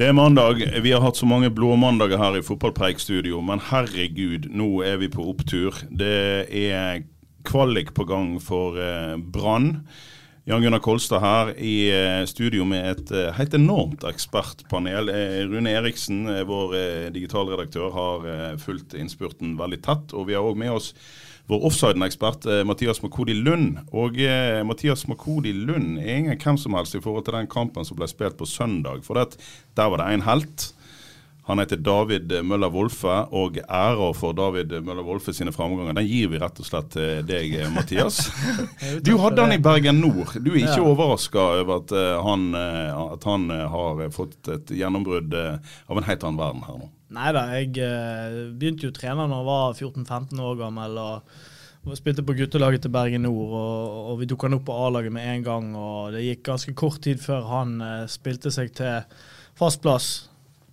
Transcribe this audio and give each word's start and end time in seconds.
Det 0.00 0.06
er 0.08 0.14
mandag. 0.16 0.62
Vi 0.80 0.92
har 0.94 1.02
hatt 1.04 1.18
så 1.20 1.26
mange 1.28 1.50
blåmandager 1.52 2.16
her 2.16 2.38
i 2.38 2.40
Fotballpreikstudio, 2.40 3.42
men 3.44 3.60
herregud, 3.60 4.46
nå 4.48 4.68
er 4.80 4.96
vi 5.02 5.10
på 5.12 5.26
opptur. 5.28 5.76
Det 5.92 6.46
er 6.48 7.02
kvalik 7.44 7.92
på 7.92 8.06
gang 8.08 8.30
for 8.40 8.80
eh, 8.80 9.18
Brann. 9.20 9.82
Jan 10.48 10.64
Gunnar 10.64 10.80
Kolstad 10.80 11.20
her 11.20 11.52
i 11.60 11.74
eh, 11.92 12.24
studio 12.24 12.64
med 12.64 12.88
et 12.94 13.12
eh, 13.12 13.28
helt 13.36 13.52
enormt 13.58 14.08
ekspertpanel. 14.08 15.12
Eh, 15.12 15.42
Rune 15.52 15.76
Eriksen, 15.76 16.24
vår 16.48 16.78
digitalredaktør, 17.12 17.92
har 17.92 18.56
fulgt 18.64 18.96
innspurten 18.96 19.58
veldig 19.60 19.82
tett. 19.84 20.16
Og 20.16 20.30
vi 20.30 20.38
har 20.38 20.48
òg 20.48 20.56
med 20.64 20.78
oss 20.80 20.94
vår 21.50 21.64
offside-ekspert 21.68 22.46
eh, 22.46 22.62
Mathias 22.68 23.02
Makodi 23.04 23.34
Lund. 23.34 23.80
Og 23.92 24.18
eh, 24.22 24.60
Mathias 24.66 25.06
Makodi 25.10 25.52
Lund 25.52 25.98
er 26.00 26.20
ingen 26.22 26.38
hvem 26.40 26.58
som 26.60 26.76
helst 26.78 26.94
i 26.94 27.02
forhold 27.04 27.26
til 27.26 27.36
den 27.38 27.50
kampen 27.50 27.84
som 27.86 27.98
ble 27.98 28.08
spilt 28.10 28.38
på 28.40 28.46
søndag. 28.48 29.02
For 29.06 29.18
det, 29.18 29.40
der 29.78 29.90
var 29.92 30.02
det 30.04 30.12
en 30.14 30.28
helt. 30.28 30.70
Han 31.48 31.58
heter 31.58 31.80
David 31.82 32.30
Møller 32.46 32.70
Wolfe, 32.70 33.10
og 33.34 33.56
æra 33.64 34.10
for 34.14 34.36
David 34.38 34.70
Møller 34.86 35.02
Wolfe 35.02 35.32
sine 35.34 35.50
framganger 35.50 35.96
den 35.98 36.06
gir 36.06 36.28
vi 36.30 36.38
rett 36.38 36.60
og 36.62 36.68
slett 36.68 36.92
til 36.94 37.24
deg, 37.26 37.56
eh, 37.58 37.72
Mathias. 37.74 38.20
Du 39.06 39.16
hadde 39.18 39.42
han 39.42 39.56
i 39.56 39.58
Bergen 39.58 39.98
Nord. 40.04 40.36
Du 40.38 40.52
er 40.52 40.60
ikke 40.60 40.76
Ja. 40.78 40.86
overraska 40.92 41.42
over 41.64 41.80
at 41.80 41.90
eh, 41.96 42.22
han, 42.28 42.44
eh, 42.54 43.02
at 43.16 43.26
han 43.26 43.50
eh, 43.50 43.66
har 43.72 44.04
fått 44.14 44.52
et 44.54 44.70
gjennombrudd 44.78 45.34
eh, 45.34 45.58
av 45.90 45.98
en 45.98 46.06
helt 46.06 46.22
annen 46.28 46.38
verden 46.44 46.62
her 46.68 46.78
nå? 46.84 46.90
Nei 47.10 47.30
da, 47.34 47.48
jeg 47.58 47.74
eh, 47.82 48.36
begynte 48.54 48.86
jo 48.86 48.92
å 48.92 48.94
trene 48.94 49.24
da 49.26 49.40
jeg 49.40 49.46
var 49.48 49.72
14-15 49.74 50.42
år 50.46 50.58
gammel. 50.60 50.98
og 51.00 51.96
Spilte 51.98 52.22
på 52.26 52.36
guttelaget 52.38 52.84
til 52.84 52.92
Bergen 52.94 53.24
Nord, 53.24 53.54
og, 53.56 53.96
og 54.12 54.20
vi 54.20 54.28
tok 54.30 54.44
han 54.46 54.54
opp 54.58 54.66
på 54.68 54.76
A-laget 54.84 55.14
med 55.16 55.26
en 55.26 55.46
gang. 55.46 55.72
og 55.74 56.12
Det 56.14 56.22
gikk 56.22 56.44
ganske 56.52 56.74
kort 56.78 57.00
tid 57.02 57.22
før 57.22 57.48
han 57.50 57.80
eh, 57.82 58.04
spilte 58.10 58.52
seg 58.54 58.70
til 58.78 59.00
fast 59.58 59.82
plass. 59.82 60.10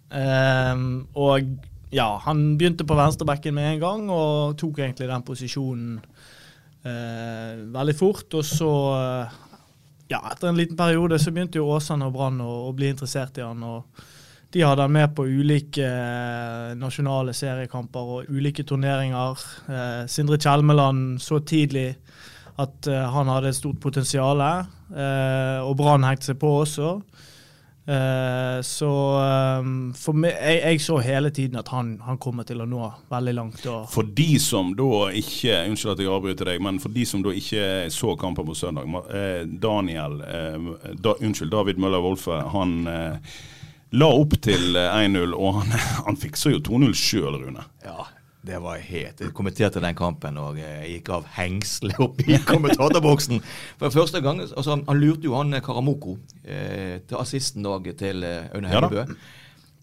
Um, 0.08 1.08
og 1.18 1.48
ja, 1.92 2.06
han 2.24 2.44
begynte 2.60 2.86
på 2.88 2.96
venstrebekken 2.96 3.56
med 3.58 3.72
en 3.72 3.82
gang, 3.82 4.04
og 4.14 4.60
tok 4.62 4.84
egentlig 4.84 5.10
den 5.10 5.26
posisjonen 5.28 5.98
uh, 6.86 7.66
veldig 7.74 7.96
fort. 7.98 8.38
Og 8.38 8.46
så, 8.46 8.70
ja, 10.12 10.22
etter 10.22 10.52
en 10.52 10.60
liten 10.60 10.78
periode, 10.78 11.18
så 11.20 11.34
begynte 11.34 11.60
jo 11.60 11.72
Åsane 11.74 12.08
og 12.08 12.14
Brann 12.16 12.40
å, 12.46 12.52
å 12.70 12.76
bli 12.78 12.94
interessert 12.94 13.42
i 13.42 13.48
han. 13.48 13.66
og 13.66 14.06
de 14.50 14.62
hadde 14.62 14.82
han 14.82 14.92
med 14.92 15.16
på 15.16 15.26
ulike 15.28 15.84
eh, 15.84 16.76
nasjonale 16.80 17.34
seriekamper 17.36 18.12
og 18.16 18.30
ulike 18.32 18.64
turneringer. 18.68 19.42
Eh, 19.68 20.04
Sindre 20.08 20.40
Kjelmeland 20.40 21.20
så 21.22 21.42
tidlig 21.44 21.90
at 22.58 22.88
eh, 22.88 23.08
han 23.12 23.28
hadde 23.28 23.52
et 23.52 23.60
stort 23.60 23.82
potensial, 23.84 24.40
og 24.88 25.74
Brann 25.76 26.06
hengte 26.08 26.32
seg 26.32 26.38
på 26.40 26.60
også. 26.62 27.00
Så 28.68 28.88
for 29.96 30.20
meg, 30.20 30.34
jeg, 30.36 30.58
jeg 30.60 30.82
så 30.84 30.98
hele 31.04 31.30
tiden 31.32 31.60
at 31.60 31.70
han, 31.72 31.94
han 32.04 32.18
kommer 32.20 32.48
til 32.48 32.60
å 32.64 32.68
nå 32.68 32.82
veldig 33.12 33.34
langt. 33.36 33.68
For 33.92 34.08
de 34.16 34.28
som 34.44 34.74
da 34.76 35.06
ikke 35.16 35.62
Unnskyld 35.70 35.94
at 35.94 36.02
jeg 36.04 36.12
avbryter 36.12 36.52
deg, 36.52 36.64
men 36.64 36.82
for 36.84 36.92
de 36.96 37.06
som 37.08 37.24
da 37.24 37.32
ikke 37.36 37.68
så 37.96 38.16
kampen 38.20 38.48
på 38.48 38.58
søndag. 38.60 38.92
Daniel 39.64 40.20
da, 40.20 41.16
Unnskyld, 41.16 41.52
David 41.54 41.80
Møller 41.84 42.04
Wolfe, 42.04 42.42
han 42.56 42.76
la 43.92 44.08
opp 44.12 44.36
til 44.44 44.76
eh, 44.76 45.00
1-0, 45.08 45.34
og 45.38 45.62
han, 45.62 45.74
han 46.08 46.20
fikser 46.20 46.56
jo 46.56 46.62
2-0 46.66 46.94
sjøl, 46.98 47.38
Rune. 47.44 47.64
Ja, 47.86 48.06
det 48.48 48.60
var 48.64 48.80
helt 48.80 49.20
Jeg 49.20 49.34
kommenterte 49.36 49.82
den 49.84 49.96
kampen 49.98 50.38
og 50.40 50.60
eh, 50.64 50.86
gikk 50.94 51.10
av 51.18 51.26
hengselet 51.36 52.00
opp 52.06 52.22
i 52.24 52.38
kommentatorboksen. 52.48 53.42
For 53.80 53.92
første 53.92 54.22
gang 54.24 54.40
altså, 54.46 54.78
Han, 54.78 55.02
lurte 55.02 55.28
jo 55.28 55.36
han 55.36 55.54
eh, 55.58 55.64
Karamoko 55.64 56.18
eh, 56.46 57.00
til 57.08 57.20
assisten 57.20 57.66
da 57.66 57.76
til 57.92 58.24
Aune 58.24 58.72
Aune 58.72 59.02
Ja 59.02 59.06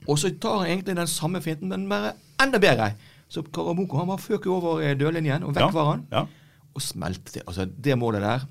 Og 0.07 0.19
så 0.21 0.33
tar 0.41 0.63
han 0.63 0.71
egentlig 0.71 0.97
den 0.97 1.11
samme 1.11 1.41
finten, 1.45 1.69
men 1.73 1.89
bare 1.89 2.15
enda 2.41 2.61
bedre. 2.61 2.93
Så 3.29 3.43
Karamoko 3.43 4.01
han 4.01 4.09
bare 4.13 4.21
føk 4.21 4.47
over 4.53 4.83
dørlinjen, 5.01 5.45
og 5.45 5.55
vekk 5.57 5.69
Ja, 5.69 5.71
var 5.73 5.91
han. 5.95 6.07
ja. 6.13 6.27
Og 6.75 6.83
smelte 6.83 7.33
til. 7.33 7.43
Altså, 7.47 7.65
det 7.65 7.95
målet 7.99 8.21
der, 8.25 8.45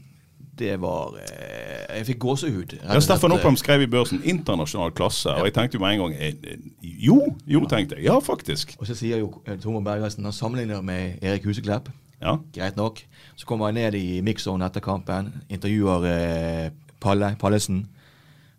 det 0.59 0.81
var 0.81 1.16
eh, 1.18 1.97
Jeg 1.97 2.06
fikk 2.06 2.19
gåsehud. 2.19 2.75
Ja, 2.84 3.00
Steffen 3.02 3.31
Oppheim 3.31 3.58
skrev 3.58 3.81
i 3.81 3.88
børsen 3.90 4.22
'internasjonal 4.24 4.91
klasse', 4.91 5.34
og 5.34 5.46
jeg 5.46 5.53
tenkte 5.53 5.75
jo 5.78 5.81
med 5.81 5.94
en 5.94 6.00
gang 6.00 6.14
eh, 6.14 6.34
eh, 6.44 6.58
Jo, 6.81 7.36
jo, 7.47 7.66
tenkte 7.66 7.96
jeg. 7.96 8.06
Ja, 8.06 8.19
faktisk. 8.19 8.75
Og 8.80 8.88
så 8.88 8.96
sier 8.96 9.18
jo 9.18 9.42
Tormod 9.62 9.84
Bergersen 9.84 10.24
Han 10.24 10.34
sammenligner 10.34 10.81
med 10.81 11.18
Erik 11.22 11.46
Huseklepp. 11.46 11.90
Ja. 12.22 12.38
Greit 12.56 12.75
nok. 12.75 13.02
Så 13.36 13.46
kommer 13.46 13.66
han 13.66 13.74
ned 13.74 13.94
i 13.94 14.22
mixzone 14.22 14.66
etter 14.66 14.80
kampen, 14.84 15.34
intervjuer 15.50 16.06
eh, 16.08 16.72
Palle, 17.02 17.36
Pallesen. 17.40 17.88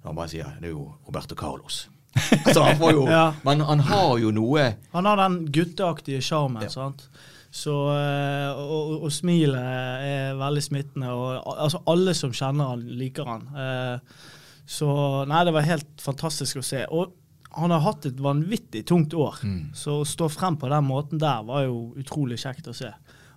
Og 0.02 0.10
han 0.10 0.16
bare 0.16 0.28
sier 0.28 0.50
det 0.60 0.68
er 0.68 0.74
jo 0.74 0.90
Roberto 1.06 1.34
Carlos. 1.34 1.88
altså, 2.46 2.62
han 2.62 2.76
får 2.78 2.92
jo, 2.92 3.06
Ja. 3.10 3.32
Men 3.44 3.60
han 3.60 3.80
har 3.80 4.18
jo 4.22 4.30
noe 4.30 4.74
Han 4.92 5.06
har 5.06 5.16
den 5.16 5.46
gutteaktige 5.52 6.20
sjarmen. 6.22 6.70
sant? 6.70 7.08
Så, 7.54 7.74
eh, 7.94 8.50
og, 8.58 8.96
og, 9.04 9.10
smilet 9.14 9.60
er 9.62 10.38
veldig 10.38 10.62
smittende. 10.64 11.10
og 11.14 11.52
altså 11.54 11.84
Alle 11.90 12.14
som 12.18 12.32
kjenner 12.34 12.72
han, 12.72 12.86
liker 12.98 13.28
han. 13.30 13.44
Eh, 13.54 14.24
så 14.66 14.88
nei, 15.30 15.44
det 15.46 15.52
var 15.54 15.68
helt 15.68 16.02
fantastisk 16.02 16.58
å 16.58 16.64
se. 16.66 16.82
Og 16.90 17.14
han 17.54 17.70
har 17.70 17.84
hatt 17.84 18.08
et 18.10 18.18
vanvittig 18.18 18.82
tungt 18.90 19.14
år. 19.14 19.38
Så 19.78 20.00
å 20.00 20.08
stå 20.08 20.28
frem 20.34 20.58
på 20.58 20.70
den 20.72 20.88
måten 20.88 21.22
der 21.22 21.44
var 21.46 21.68
jo 21.68 21.92
utrolig 22.00 22.40
kjekt 22.42 22.72
å 22.72 22.74
se. 22.74 22.90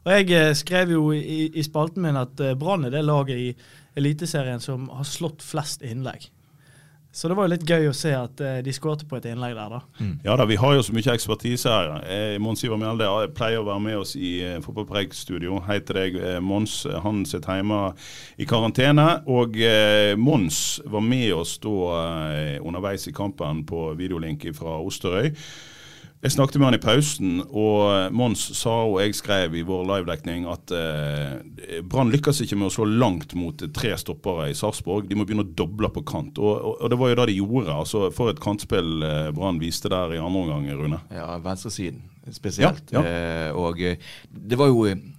Og 0.08 0.14
jeg 0.16 0.32
eh, 0.34 0.54
skrev 0.58 0.96
jo 0.96 1.12
i, 1.14 1.52
i 1.54 1.68
spalten 1.68 2.08
min 2.08 2.18
at 2.18 2.42
Brann 2.58 2.88
er 2.88 2.96
det 2.96 3.06
laget 3.06 3.44
i 3.44 3.52
Eliteserien 3.98 4.62
som 4.64 4.90
har 4.94 5.06
slått 5.06 5.46
flest 5.46 5.86
innlegg. 5.86 6.26
Så 7.12 7.28
det 7.28 7.38
var 7.38 7.48
jo 7.48 7.54
litt 7.56 7.66
gøy 7.66 7.88
å 7.90 7.96
se 7.96 8.12
at 8.14 8.42
eh, 8.44 8.60
de 8.66 8.74
skårte 8.76 9.08
på 9.10 9.18
et 9.18 9.26
innlegg 9.32 9.56
der, 9.58 9.74
da. 9.74 10.10
Ja 10.26 10.36
da, 10.38 10.46
vi 10.50 10.58
har 10.60 10.76
jo 10.76 10.84
så 10.86 10.94
mye 10.94 11.14
ekspertise 11.16 11.72
her. 11.72 11.94
Eh, 12.06 12.36
Mons 12.44 12.62
Ivar 12.68 12.78
Mjelde 12.82 13.08
eh, 13.08 13.30
pleier 13.34 13.64
å 13.64 13.68
være 13.68 13.84
med 13.86 14.02
oss 14.02 14.14
i 14.20 14.34
Fotballpreikstudio. 14.66 15.62
Hei 15.66 15.80
til 15.88 15.98
deg, 15.98 16.20
Mons. 16.46 16.82
Han 17.06 17.24
sitter 17.26 17.62
hjemme 17.62 17.80
i 18.38 18.46
karantene. 18.50 19.08
Og 19.34 19.58
Mons 20.22 20.62
var 20.86 21.06
med 21.06 21.32
oss 21.40 21.58
da 21.64 21.96
underveis 22.62 23.08
i 23.10 23.16
kampen 23.16 23.64
på 23.68 23.90
videolink 23.98 24.46
fra 24.58 24.78
Osterøy. 24.84 25.32
Jeg 26.24 26.34
snakket 26.34 26.58
med 26.58 26.66
han 26.66 26.76
i 26.76 26.82
pausen, 26.82 27.34
og 27.46 28.14
Mons 28.18 28.42
sa, 28.58 28.74
og 28.88 28.98
jeg 29.04 29.14
skrev 29.20 29.54
i 29.54 29.62
vår 29.68 29.84
livedekning, 29.86 30.48
at 30.50 30.74
eh, 30.74 31.82
Brann 31.86 32.10
lykkes 32.10 32.42
ikke 32.42 32.58
med 32.58 32.72
å 32.72 32.74
slå 32.74 32.88
langt 32.90 33.36
mot 33.38 33.62
tre 33.78 33.92
stoppere 34.02 34.48
i 34.50 34.56
Sarpsborg. 34.58 35.06
De 35.06 35.18
må 35.18 35.28
begynne 35.28 35.46
å 35.46 35.52
doble 35.62 35.92
på 35.94 36.02
kant. 36.10 36.42
Og, 36.42 36.56
og, 36.58 36.82
og 36.82 36.90
det 36.94 36.98
var 36.98 37.12
jo 37.14 37.20
det 37.22 37.28
de 37.30 37.38
gjorde. 37.38 37.76
altså 37.84 38.08
For 38.18 38.34
et 38.34 38.42
kantspill 38.42 39.06
eh, 39.06 39.30
Brann 39.38 39.62
viste 39.62 39.94
der 39.94 40.18
i 40.18 40.22
andre 40.24 40.42
omgang, 40.42 40.66
Rune. 40.80 41.04
Ja, 41.14 41.36
venstresiden 41.44 42.02
spesielt. 42.34 42.90
Ja, 42.92 43.06
Eh, 43.08 43.52
og 43.56 43.80
eh, 43.80 44.02
det 44.28 44.58
var 44.60 44.74
jo 44.74 44.88
dårlig 44.90 45.14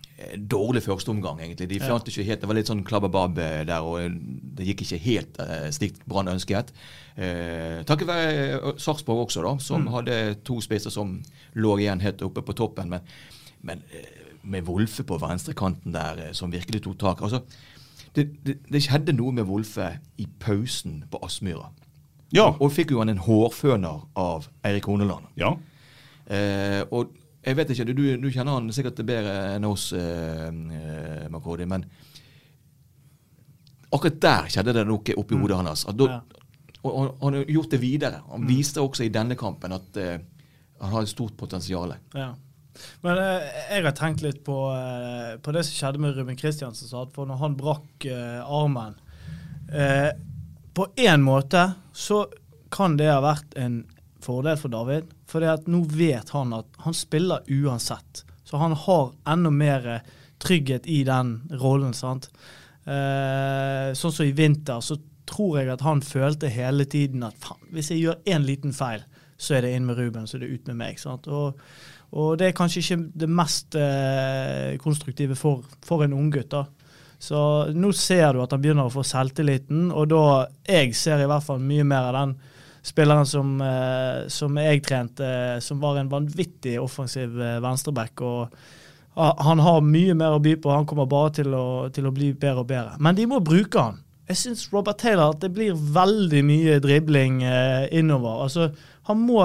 dårlig 0.50 0.82
førsteomgang, 0.82 1.38
egentlig. 1.44 1.68
De 1.70 1.78
fant 1.80 2.08
ikke 2.10 2.24
helt, 2.26 2.40
Det 2.40 2.48
var 2.50 2.58
litt 2.58 2.70
sånn 2.70 2.84
klabbebab 2.86 3.38
eh, 3.38 3.60
der, 3.68 3.86
og 3.86 4.00
eh, 4.02 4.10
det 4.58 4.66
gikk 4.66 4.82
ikke 4.84 5.00
helt 5.04 5.38
eh, 5.44 5.68
slik 5.74 6.00
Brann 6.10 6.30
ønsket. 6.32 6.72
Eh, 7.18 7.80
takket 7.82 8.06
være 8.06 8.34
eh, 8.54 8.68
Sarpsborg 8.78 9.24
også, 9.26 9.42
da, 9.42 9.56
som 9.58 9.88
hadde 9.90 10.36
to 10.46 10.60
spisser 10.62 10.92
som 10.94 11.16
lå 11.58 11.72
igjen 11.80 12.02
helt 12.04 12.22
oppe 12.22 12.44
på 12.46 12.54
toppen. 12.54 12.92
Men, 12.92 13.02
men 13.66 13.82
eh, 13.90 14.06
med 14.46 14.68
Wolfe 14.68 15.02
på 15.04 15.18
venstrekanten 15.18 15.92
der, 15.96 16.28
eh, 16.28 16.32
som 16.32 16.52
virkelig 16.54 16.84
tok 16.84 16.98
tak. 17.00 17.22
altså 17.26 17.42
det, 18.14 18.28
det, 18.46 18.58
det 18.70 18.82
skjedde 18.84 19.16
noe 19.18 19.34
med 19.34 19.48
Wolfe 19.50 19.90
i 20.18 20.28
pausen 20.40 21.02
på 21.10 21.18
Aspmyra. 21.26 21.68
Ja. 22.34 22.52
Og 22.60 22.70
fikk 22.74 22.92
jo 22.94 23.02
han 23.02 23.10
en 23.12 23.20
hårføner 23.24 24.06
av 24.18 24.46
Eirik 24.66 24.86
Horneland. 24.86 25.26
Ja. 25.40 25.54
Eh, 26.28 26.82
og 26.92 27.14
jeg 27.44 27.56
vet 27.56 27.70
ikke, 27.72 27.86
du, 27.96 28.02
du 28.20 28.30
kjenner 28.30 28.58
han 28.58 28.70
sikkert 28.74 29.00
bedre 29.08 29.34
enn 29.56 29.66
oss, 29.68 29.90
eh, 29.96 30.50
Makodi, 31.32 31.66
men 31.68 31.86
akkurat 33.90 34.18
der 34.20 34.50
skjedde 34.52 34.74
det 34.76 34.84
noe 34.88 35.16
oppi 35.20 35.38
hodet 35.38 35.56
hans. 35.62 35.86
Da, 35.88 36.12
Ja. 36.18 36.20
Og, 36.86 37.16
han 37.20 37.34
har 37.34 37.48
gjort 37.50 37.70
det 37.70 37.80
videre. 37.82 38.20
Han 38.30 38.46
viste 38.48 38.82
også 38.82 39.06
i 39.06 39.12
denne 39.12 39.36
kampen 39.38 39.74
at 39.74 39.98
uh, 39.98 40.14
han 40.78 40.94
har 40.94 41.02
et 41.02 41.10
stort 41.10 41.36
potensial. 41.38 41.94
Ja. 42.14 42.30
Men 43.02 43.18
uh, 43.18 43.48
jeg 43.72 43.84
har 43.88 43.96
tenkt 43.98 44.22
litt 44.22 44.44
på, 44.46 44.58
uh, 44.70 45.34
på 45.42 45.54
det 45.54 45.64
som 45.66 45.78
skjedde 45.80 46.02
med 46.02 46.16
Ruben 46.16 46.38
Kristiansen. 46.38 46.90
For 47.14 47.28
når 47.28 47.42
han 47.42 47.58
brakk 47.58 48.08
armen 48.46 48.98
På 50.74 50.86
én 50.96 51.20
måte 51.20 51.72
så 51.92 52.22
kan 52.70 52.94
det 52.96 53.10
ha 53.10 53.18
vært 53.24 53.56
en 53.58 53.82
fordel 54.22 54.56
for 54.60 54.72
David. 54.72 55.10
For 55.28 55.44
nå 55.66 55.82
vet 55.90 56.30
han 56.30 56.54
at 56.56 56.78
han 56.84 56.94
spiller 56.94 57.44
uansett. 57.48 58.22
Så 58.44 58.56
han 58.56 58.72
har 58.72 59.10
enda 59.28 59.50
mer 59.50 59.88
trygghet 60.40 60.86
i 60.86 61.02
den 61.04 61.42
rollen. 61.60 61.92
sant? 61.92 62.30
Eh, 62.88 63.90
sånn 63.98 64.14
som 64.14 64.24
i 64.24 64.32
vinter, 64.32 64.80
så 64.80 64.96
tror 65.28 65.60
jeg 65.60 65.70
at 65.72 65.84
han 65.86 66.02
følte 66.04 66.50
hele 66.52 66.86
tiden 66.88 67.26
at 67.26 67.38
faen, 67.42 67.62
hvis 67.74 67.92
jeg 67.92 68.02
gjør 68.02 68.34
én 68.34 68.46
liten 68.48 68.74
feil, 68.76 69.04
så 69.38 69.54
er 69.54 69.64
det 69.64 69.76
inn 69.76 69.86
med 69.86 70.00
Ruben, 70.00 70.26
så 70.26 70.36
er 70.36 70.44
det 70.44 70.50
ut 70.50 70.72
med 70.72 70.80
meg. 70.80 70.98
Og, 71.30 71.60
og 72.10 72.32
det 72.40 72.48
er 72.48 72.56
kanskje 72.58 72.82
ikke 72.82 73.20
det 73.22 73.30
mest 73.30 73.78
eh, 73.78 74.74
konstruktive 74.82 75.38
for, 75.38 75.62
for 75.86 76.02
en 76.02 76.16
unggutt. 76.16 76.56
Så 77.18 77.40
nå 77.74 77.92
ser 77.98 78.32
du 78.34 78.42
at 78.42 78.54
han 78.54 78.62
begynner 78.62 78.88
å 78.88 78.94
få 78.94 79.04
selvtilliten, 79.06 79.90
og 79.90 80.10
da 80.10 80.24
jeg 80.66 80.94
ser 80.98 81.22
i 81.22 81.30
hvert 81.30 81.46
fall 81.46 81.62
mye 81.62 81.86
mer 81.86 82.10
av 82.10 82.18
den 82.20 82.38
spilleren 82.88 83.26
som, 83.26 83.60
eh, 83.60 84.28
som 84.28 84.56
jeg 84.56 84.82
trente, 84.86 85.26
eh, 85.26 85.60
som 85.60 85.80
var 85.80 85.98
en 85.98 86.08
vanvittig 86.08 86.78
offensiv 86.80 87.40
eh, 87.40 87.60
venstreback. 87.60 88.20
og 88.20 88.48
Han 89.14 89.58
har 89.58 89.80
mye 89.82 90.14
mer 90.14 90.36
å 90.36 90.42
by 90.42 90.56
på, 90.56 90.70
han 90.70 90.86
kommer 90.86 91.06
bare 91.10 91.34
til 91.40 91.54
å, 91.54 91.88
til 91.90 92.06
å 92.06 92.14
bli 92.14 92.32
bedre 92.32 92.62
og 92.62 92.68
bedre. 92.70 92.96
Men 93.02 93.18
de 93.18 93.26
må 93.26 93.40
bruke 93.44 93.82
han. 93.82 93.98
Jeg 94.28 94.36
syns 94.36 94.66
Robert 94.72 95.00
Taylor 95.00 95.32
at 95.32 95.40
det 95.40 95.52
blir 95.56 95.76
veldig 95.76 96.42
mye 96.44 96.78
dribling 96.84 97.42
eh, 97.48 97.88
innover. 97.96 98.44
Altså, 98.44 98.70
han 99.08 99.20
må 99.24 99.44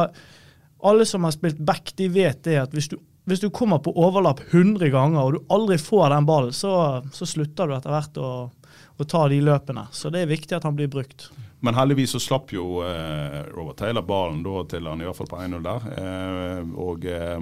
Alle 0.83 1.05
som 1.07 1.23
har 1.23 1.31
spilt 1.31 1.61
back, 1.63 1.93
de 1.95 2.09
vet 2.11 2.41
det 2.43 2.57
at 2.59 2.73
hvis 2.75 2.89
du, 2.91 2.97
hvis 3.23 3.39
du 3.39 3.47
kommer 3.55 3.79
på 3.79 3.93
overlapp 3.95 4.41
100 4.49 4.89
ganger 4.91 5.21
og 5.21 5.37
du 5.37 5.53
aldri 5.55 5.77
får 5.79 6.09
den 6.11 6.27
ballen, 6.27 6.51
så, 6.51 6.99
så 7.15 7.23
slutter 7.23 7.69
du 7.69 7.75
etter 7.77 7.93
hvert 7.93 8.19
å, 8.19 8.31
å 8.51 9.07
ta 9.07 9.21
de 9.31 9.37
løpene. 9.39 9.85
Så 9.95 10.11
det 10.11 10.25
er 10.25 10.33
viktig 10.33 10.57
at 10.57 10.67
han 10.67 10.75
blir 10.75 10.91
brukt. 10.91 11.29
Men 11.63 11.77
heldigvis 11.79 12.17
så 12.17 12.19
slapp 12.19 12.51
jo 12.51 12.81
eh, 12.83 13.39
Robert 13.55 13.79
Taylor 13.79 14.03
ballen 14.03 14.43
da 14.43 14.65
til 14.67 14.91
han 14.91 14.99
i 14.99 15.07
hvert 15.07 15.21
fall 15.21 15.31
på 15.31 15.39
1-0 15.39 15.63
der. 15.63 15.85
Eh, 15.95 16.75
og 16.83 17.07
eh, 17.07 17.39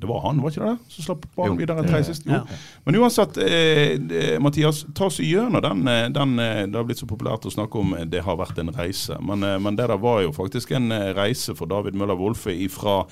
det 0.00 0.08
var 0.08 0.20
han, 0.24 0.40
var 0.42 0.50
ikke 0.54 0.64
det? 0.70 0.92
Som 0.94 1.04
slapp 1.04 1.26
ballen 1.36 1.58
videre 1.60 1.84
tre 1.86 2.00
sist. 2.06 2.24
Jo. 2.26 2.38
Ja. 2.40 2.58
Men 2.86 2.96
uansett, 3.00 3.36
eh, 3.44 4.38
Mathias, 4.40 4.82
ta 4.96 5.06
oss 5.10 5.18
gjennom 5.20 5.60
den, 5.62 5.82
eh, 5.88 6.08
den 6.14 6.38
eh, 6.38 6.66
Det 6.66 6.76
har 6.80 6.84
blitt 6.88 6.98
så 7.02 7.06
populært 7.10 7.44
å 7.46 7.52
snakke 7.52 7.78
om 7.82 7.94
eh, 7.98 8.04
det 8.08 8.22
har 8.24 8.36
vært 8.40 8.58
en 8.62 8.72
reise. 8.74 9.18
Men, 9.20 9.44
men 9.62 9.76
det 9.76 9.86
der 9.92 9.98
var 10.00 10.22
jo 10.24 10.32
faktisk 10.32 10.72
en 10.76 10.88
reise 11.16 11.54
for 11.54 11.66
David 11.70 11.94
Møller 12.00 12.16
Wolfe 12.18 12.54
fra 12.72 13.02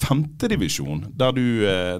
femtedivisjon, 0.00 1.04
der 1.16 1.32
du, 1.36 1.44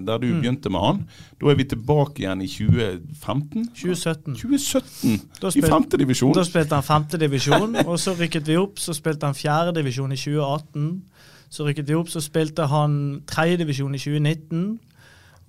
der 0.06 0.18
du 0.18 0.26
Mm. 0.30 0.40
begynte 0.42 0.70
med 0.70 0.80
han. 0.80 0.98
Da 1.40 1.48
er 1.50 1.54
vi 1.56 1.64
tilbake 1.64 2.22
igjen 2.22 2.42
i 2.42 2.46
2015. 2.46 3.64
2017. 3.74 4.34
2017 4.36 5.20
Da 5.40 5.48
i 5.48 5.50
spil- 5.50 5.68
femtedivisjon. 5.70 6.32
Da 6.34 6.44
spilte 6.44 6.74
han 6.78 6.82
femtedivisjon, 6.86 7.76
og 7.86 7.98
så 7.98 8.14
rykket 8.16 8.46
vi 8.46 8.56
opp. 8.56 8.78
Så 8.78 8.94
spilte 8.94 9.26
han 9.26 9.34
fjerdedivisjon 9.34 10.12
i 10.12 10.16
2018. 10.16 11.02
Så 11.50 11.66
rykket 11.66 11.88
vi 11.88 11.96
opp, 11.98 12.10
så 12.12 12.22
spilte 12.22 12.68
han 12.70 13.22
tredjedivisjon 13.26 13.94
i 13.96 13.98
2019. 13.98 14.78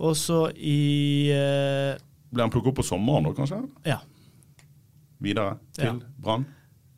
Og 0.02 0.16
så 0.18 0.48
i 0.58 1.30
eh, 1.36 2.00
Ble 2.32 2.46
han 2.46 2.54
plukket 2.54 2.72
opp 2.72 2.80
på 2.82 2.88
sommeren 2.88 3.28
da, 3.28 3.36
kanskje? 3.38 3.60
Ja. 3.86 4.00
Videre 5.22 5.60
til 5.78 5.92
Ja. 5.92 5.96
Brann? 6.18 6.48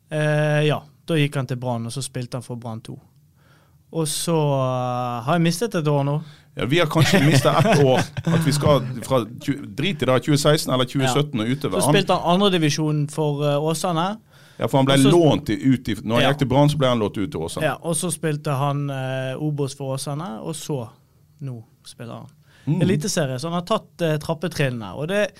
Eh, 0.08 0.64
ja. 0.70 0.80
Da 1.04 1.18
gikk 1.20 1.34
han 1.36 1.48
til 1.48 1.58
Brann, 1.60 1.84
og 1.84 1.92
så 1.92 2.00
spilte 2.00 2.38
han 2.38 2.46
for 2.46 2.56
Brann 2.56 2.80
2. 2.80 2.94
Og 3.94 4.08
så 4.08 4.34
uh, 4.34 5.20
har 5.22 5.36
jeg 5.36 5.44
mistet 5.44 5.74
et 5.78 5.88
år 5.88 6.02
nå. 6.06 6.16
Ja, 6.56 6.66
vi 6.70 6.78
har 6.80 6.88
kanskje 6.90 7.20
mista 7.26 7.52
ett 7.60 7.82
år. 7.84 8.00
At 8.24 8.46
vi 8.46 8.54
skal 8.54 8.86
fra 9.06 9.20
Drit 9.26 10.02
i 10.02 10.06
det, 10.06 10.16
2016 10.26 10.72
eller 10.72 10.88
2017 10.88 11.40
og 11.40 11.50
utover. 11.50 11.80
Så 11.80 11.92
spilte 11.92 12.16
han 12.16 12.34
andredivisjon 12.34 13.04
for 13.12 13.44
uh, 13.44 13.58
Åsane. 13.62 14.14
Ja, 14.58 14.66
for 14.68 14.78
han 14.78 14.86
ble 14.86 14.94
Også, 15.00 15.10
lånt 15.10 15.50
ut 15.50 15.88
i, 15.88 15.94
Når 16.02 16.14
han 16.14 16.22
Ja. 16.22 16.30
gikk 16.32 16.38
til 16.38 16.48
Brann, 16.48 16.68
så 16.70 16.78
ble 16.78 16.88
han 16.88 16.98
lånt 17.02 17.18
ut 17.18 17.30
til 17.30 17.40
Åsane. 17.40 17.64
Ja, 17.66 17.74
og 17.82 17.94
så 17.96 18.10
spilte 18.12 18.54
han 18.56 18.88
eh, 18.90 19.34
Obos 19.42 19.74
for 19.74 19.94
Åsane, 19.96 20.40
og 20.42 20.54
så 20.54 20.88
nå 21.40 21.62
spiller 21.84 22.14
han 22.24 22.32
Mm. 22.66 22.80
Eliteserie. 22.80 23.36
Så 23.38 23.50
han 23.50 23.58
har 23.60 23.66
tatt 23.68 24.00
eh, 24.00 24.14
trappetrinnene. 24.16 24.94
Og 24.96 25.08
det 25.10 25.16
er 25.18 25.32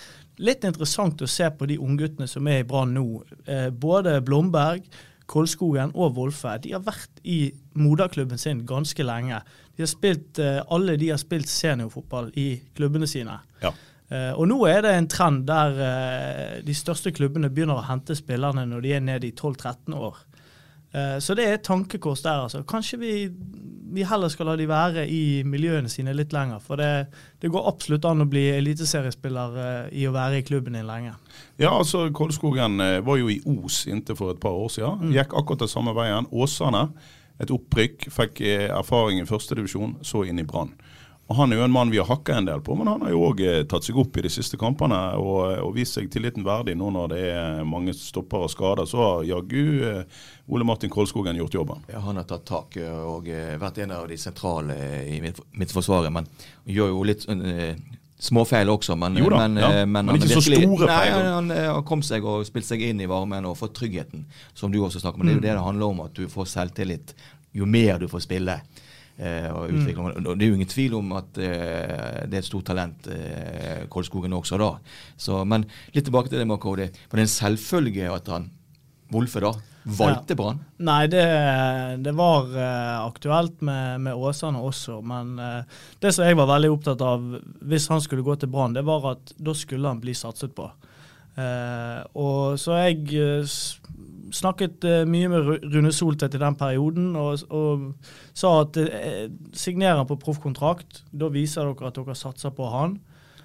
litt 0.44 0.64
interessant 0.68 1.22
å 1.24 1.26
se 1.26 1.46
på 1.56 1.64
de 1.66 1.78
ungguttene 1.80 2.26
som 2.28 2.46
er 2.52 2.58
i 2.60 2.66
Brann 2.68 2.92
nå. 2.92 3.22
Eh, 3.48 3.70
både 3.70 4.18
Blomberg, 4.20 4.82
Kolskogen 5.26 5.92
og 5.94 6.16
Wolfe. 6.18 6.58
De 6.60 6.74
har 6.74 6.82
vært 6.84 7.22
i 7.24 7.46
moderklubben 7.80 8.36
sin 8.38 8.60
ganske 8.68 9.02
lenge. 9.08 9.38
De 9.74 9.82
har 9.86 9.88
spilt, 9.88 10.38
eh, 10.38 10.60
alle 10.70 10.98
de 11.00 11.08
har 11.14 11.16
spilt 11.16 11.48
seniorfotball 11.48 12.28
i 12.36 12.60
klubbene 12.76 13.08
sine. 13.08 13.38
Ja. 13.62 13.72
Eh, 14.12 14.32
og 14.36 14.48
nå 14.50 14.58
er 14.68 14.84
det 14.84 14.92
en 14.94 15.08
trend 15.08 15.46
der 15.48 15.80
eh, 15.80 16.62
de 16.64 16.76
største 16.76 17.12
klubbene 17.14 17.48
begynner 17.52 17.80
å 17.80 17.88
hente 17.88 18.16
spillerne 18.18 18.66
når 18.68 18.84
de 18.84 18.96
er 18.96 19.04
nede 19.04 19.30
i 19.30 19.32
12-13 19.32 19.96
år. 19.96 20.18
Eh, 20.92 21.16
så 21.24 21.36
det 21.36 21.46
er 21.48 21.56
et 21.56 21.64
tankekors 21.64 22.24
der, 22.26 22.44
altså. 22.44 22.60
Kanskje 22.68 23.00
vi, 23.00 23.14
vi 23.96 24.04
heller 24.04 24.32
skal 24.32 24.50
la 24.50 24.58
de 24.60 24.68
være 24.68 25.06
i 25.08 25.40
miljøene 25.48 25.88
sine 25.92 26.12
litt 26.16 26.36
lenger. 26.36 26.60
For 26.62 26.80
det, 26.80 26.90
det 27.40 27.50
går 27.54 27.68
absolutt 27.70 28.04
an 28.10 28.26
å 28.26 28.28
bli 28.28 28.44
eliteseriespiller 28.58 29.90
i 29.96 30.04
å 30.06 30.14
være 30.14 30.42
i 30.42 30.46
klubben 30.46 30.76
din 30.76 30.88
lenge. 30.88 31.16
Ja, 31.56 31.72
altså 31.72 32.06
Kolskogen 32.14 32.76
var 33.06 33.20
jo 33.20 33.32
i 33.32 33.40
Os 33.56 33.86
inntil 33.88 34.20
for 34.20 34.36
et 34.36 34.42
par 34.42 34.58
år 34.58 34.72
siden. 34.76 35.08
Mm. 35.08 35.14
Gikk 35.16 35.32
akkurat 35.32 35.64
den 35.64 35.72
samme 35.72 35.96
veien. 35.96 36.28
Åsane, 36.28 36.90
et 37.40 37.50
opprykk. 37.50 38.10
Fikk 38.12 38.44
erfaring 38.68 39.24
i 39.24 39.28
førstedivisjon, 39.28 40.02
så 40.04 40.26
inn 40.28 40.44
i 40.44 40.46
Brann. 40.46 40.76
Og 41.24 41.36
Han 41.38 41.52
er 41.52 41.56
jo 41.56 41.64
en 41.64 41.72
mann 41.72 41.88
vi 41.88 41.96
har 41.96 42.04
hakka 42.04 42.34
en 42.36 42.44
del 42.44 42.60
på, 42.60 42.74
men 42.76 42.86
han 42.90 43.00
har 43.06 43.14
jo 43.14 43.22
òg 43.30 43.38
tatt 43.70 43.86
seg 43.86 43.96
opp 43.96 44.18
i 44.20 44.24
de 44.26 44.28
siste 44.28 44.58
kampene 44.60 44.98
og, 45.16 45.54
og 45.64 45.70
vist 45.72 45.96
seg 45.96 46.10
tilliten 46.12 46.44
verdig 46.44 46.74
nå 46.76 46.90
når 46.92 47.08
det 47.14 47.20
er 47.32 47.62
mange 47.64 47.94
stopper 47.96 48.44
og 48.44 48.52
skader. 48.52 48.84
Så 48.90 49.00
har 49.00 49.24
jaggu 49.24 49.62
eh, 49.88 50.22
Ole 50.52 50.68
Martin 50.68 50.92
Kolskogen 50.92 51.40
gjort 51.40 51.56
jobben. 51.56 51.80
Ja, 51.88 52.02
han 52.04 52.20
har 52.20 52.28
tatt 52.28 52.44
tak 52.50 52.76
eh, 52.76 52.92
og 53.08 53.30
eh, 53.32 53.54
vært 53.62 53.80
en 53.86 53.96
av 53.96 54.04
de 54.12 54.18
sentrale 54.20 54.76
i 55.08 55.22
mitt 55.24 55.40
midtforsvaret. 55.56 56.12
Men 56.12 56.28
gjør 56.68 56.92
jo 56.92 57.02
litt 57.08 57.24
uh, 57.24 57.72
småfeil 58.20 58.68
også. 58.76 58.96
Men, 59.00 59.16
Jo 59.16 59.32
da, 59.32 59.40
men, 59.46 59.56
ja. 59.64 59.72
men, 59.86 60.06
Men 60.10 60.20
ikke 60.20 60.28
er 60.28 60.36
så 60.36 60.44
virkelig- 60.44 60.68
store 60.68 60.90
nei, 60.92 61.00
feil. 61.08 61.28
Han, 61.38 61.50
eh, 61.56 61.70
har 61.72 61.82
kommet 61.88 62.08
seg 62.08 62.24
og 62.28 62.44
spilt 62.48 62.68
seg 62.68 62.84
inn 62.84 63.00
i 63.00 63.08
varmen 63.08 63.48
og 63.48 63.56
fått 63.60 63.74
tryggheten, 63.80 64.26
som 64.52 64.72
du 64.72 64.82
også 64.84 65.00
snakker 65.00 65.20
om. 65.20 65.26
Det 65.26 65.38
er 65.38 65.40
jo 65.40 65.46
det 65.48 65.56
det 65.56 65.66
handler 65.72 65.86
om, 65.96 66.04
at 66.04 66.14
du 66.20 66.28
får 66.28 66.52
selvtillit 66.52 67.16
jo 67.54 67.64
mer 67.70 67.98
du 68.02 68.08
får 68.10 68.24
spille. 68.28 68.60
Eh, 69.18 69.50
og 69.52 69.70
utvikle. 69.70 70.10
Og 70.12 70.32
Det 70.38 70.46
er 70.46 70.50
jo 70.50 70.58
ingen 70.58 70.70
tvil 70.70 70.96
om 70.98 71.12
at 71.18 71.38
eh, 71.38 72.24
det 72.28 72.38
er 72.38 72.42
et 72.42 72.48
stort 72.48 72.66
talent, 72.70 73.08
eh, 73.10 73.84
Kolskogen 73.90 74.34
også 74.36 74.60
da. 74.60 74.72
Så, 75.16 75.44
men 75.48 75.66
litt 75.94 76.06
tilbake 76.08 76.32
til 76.32 76.42
det 76.42 76.48
med 76.48 76.62
Cody. 76.62 76.88
Var 76.88 77.20
det 77.20 77.28
en 77.28 77.36
selvfølge 77.36 78.10
at 78.12 78.32
han, 78.32 78.50
Wolfe 79.14 79.42
da, 79.44 79.52
valgte 79.84 80.36
Brann? 80.36 80.62
Nei, 80.84 81.04
det, 81.12 81.24
det 82.04 82.14
var 82.16 82.48
uh, 82.48 83.04
aktuelt 83.04 83.60
med, 83.64 84.00
med 84.06 84.16
Åsane 84.16 84.62
også, 84.64 85.00
men 85.04 85.36
uh, 85.38 85.84
det 86.00 86.14
som 86.16 86.24
jeg 86.26 86.38
var 86.40 86.48
veldig 86.54 86.70
opptatt 86.72 87.04
av 87.04 87.26
hvis 87.68 87.90
han 87.92 88.02
skulle 88.02 88.24
gå 88.24 88.36
til 88.40 88.50
Brann, 88.52 88.74
det 88.76 88.84
var 88.88 89.12
at 89.12 89.34
da 89.36 89.54
skulle 89.56 89.92
han 89.92 90.00
bli 90.02 90.16
satset 90.16 90.56
på. 90.56 90.70
Eh, 91.34 92.02
og 92.14 92.58
Så 92.58 92.76
jeg 92.78 93.08
eh, 93.18 93.54
snakket 94.34 94.84
eh, 94.86 95.02
mye 95.08 95.30
med 95.32 95.48
Rune 95.74 95.92
Soltvedt 95.92 96.36
i 96.36 96.42
den 96.42 96.56
perioden 96.58 97.14
og, 97.18 97.42
og 97.50 97.88
sa 98.34 98.60
at 98.62 98.78
eh, 98.82 99.26
signerer 99.54 100.00
han 100.02 100.08
på 100.10 100.18
proffkontrakt, 100.22 101.04
da 101.12 101.30
viser 101.34 101.70
dere 101.70 101.90
at 101.90 101.98
dere 101.98 102.16
satser 102.18 102.54
på 102.54 102.68
han. 102.70 102.98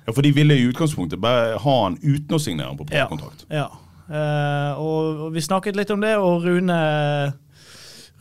Ja, 0.06 0.14
For 0.14 0.26
de 0.26 0.34
ville 0.34 0.58
i 0.58 0.68
utgangspunktet 0.70 1.22
bare 1.22 1.58
ha 1.62 1.78
han 1.84 1.98
uten 2.02 2.36
å 2.38 2.42
signere 2.42 2.72
han 2.72 2.80
på 2.80 2.88
proffkontrakt. 2.90 3.46
Ja. 3.54 3.68
Eh, 4.10 4.82
og, 4.82 5.26
og 5.28 5.34
vi 5.36 5.46
snakket 5.46 5.78
litt 5.78 5.92
om 5.94 6.02
det, 6.02 6.16
og 6.18 6.46
Rune, 6.46 6.78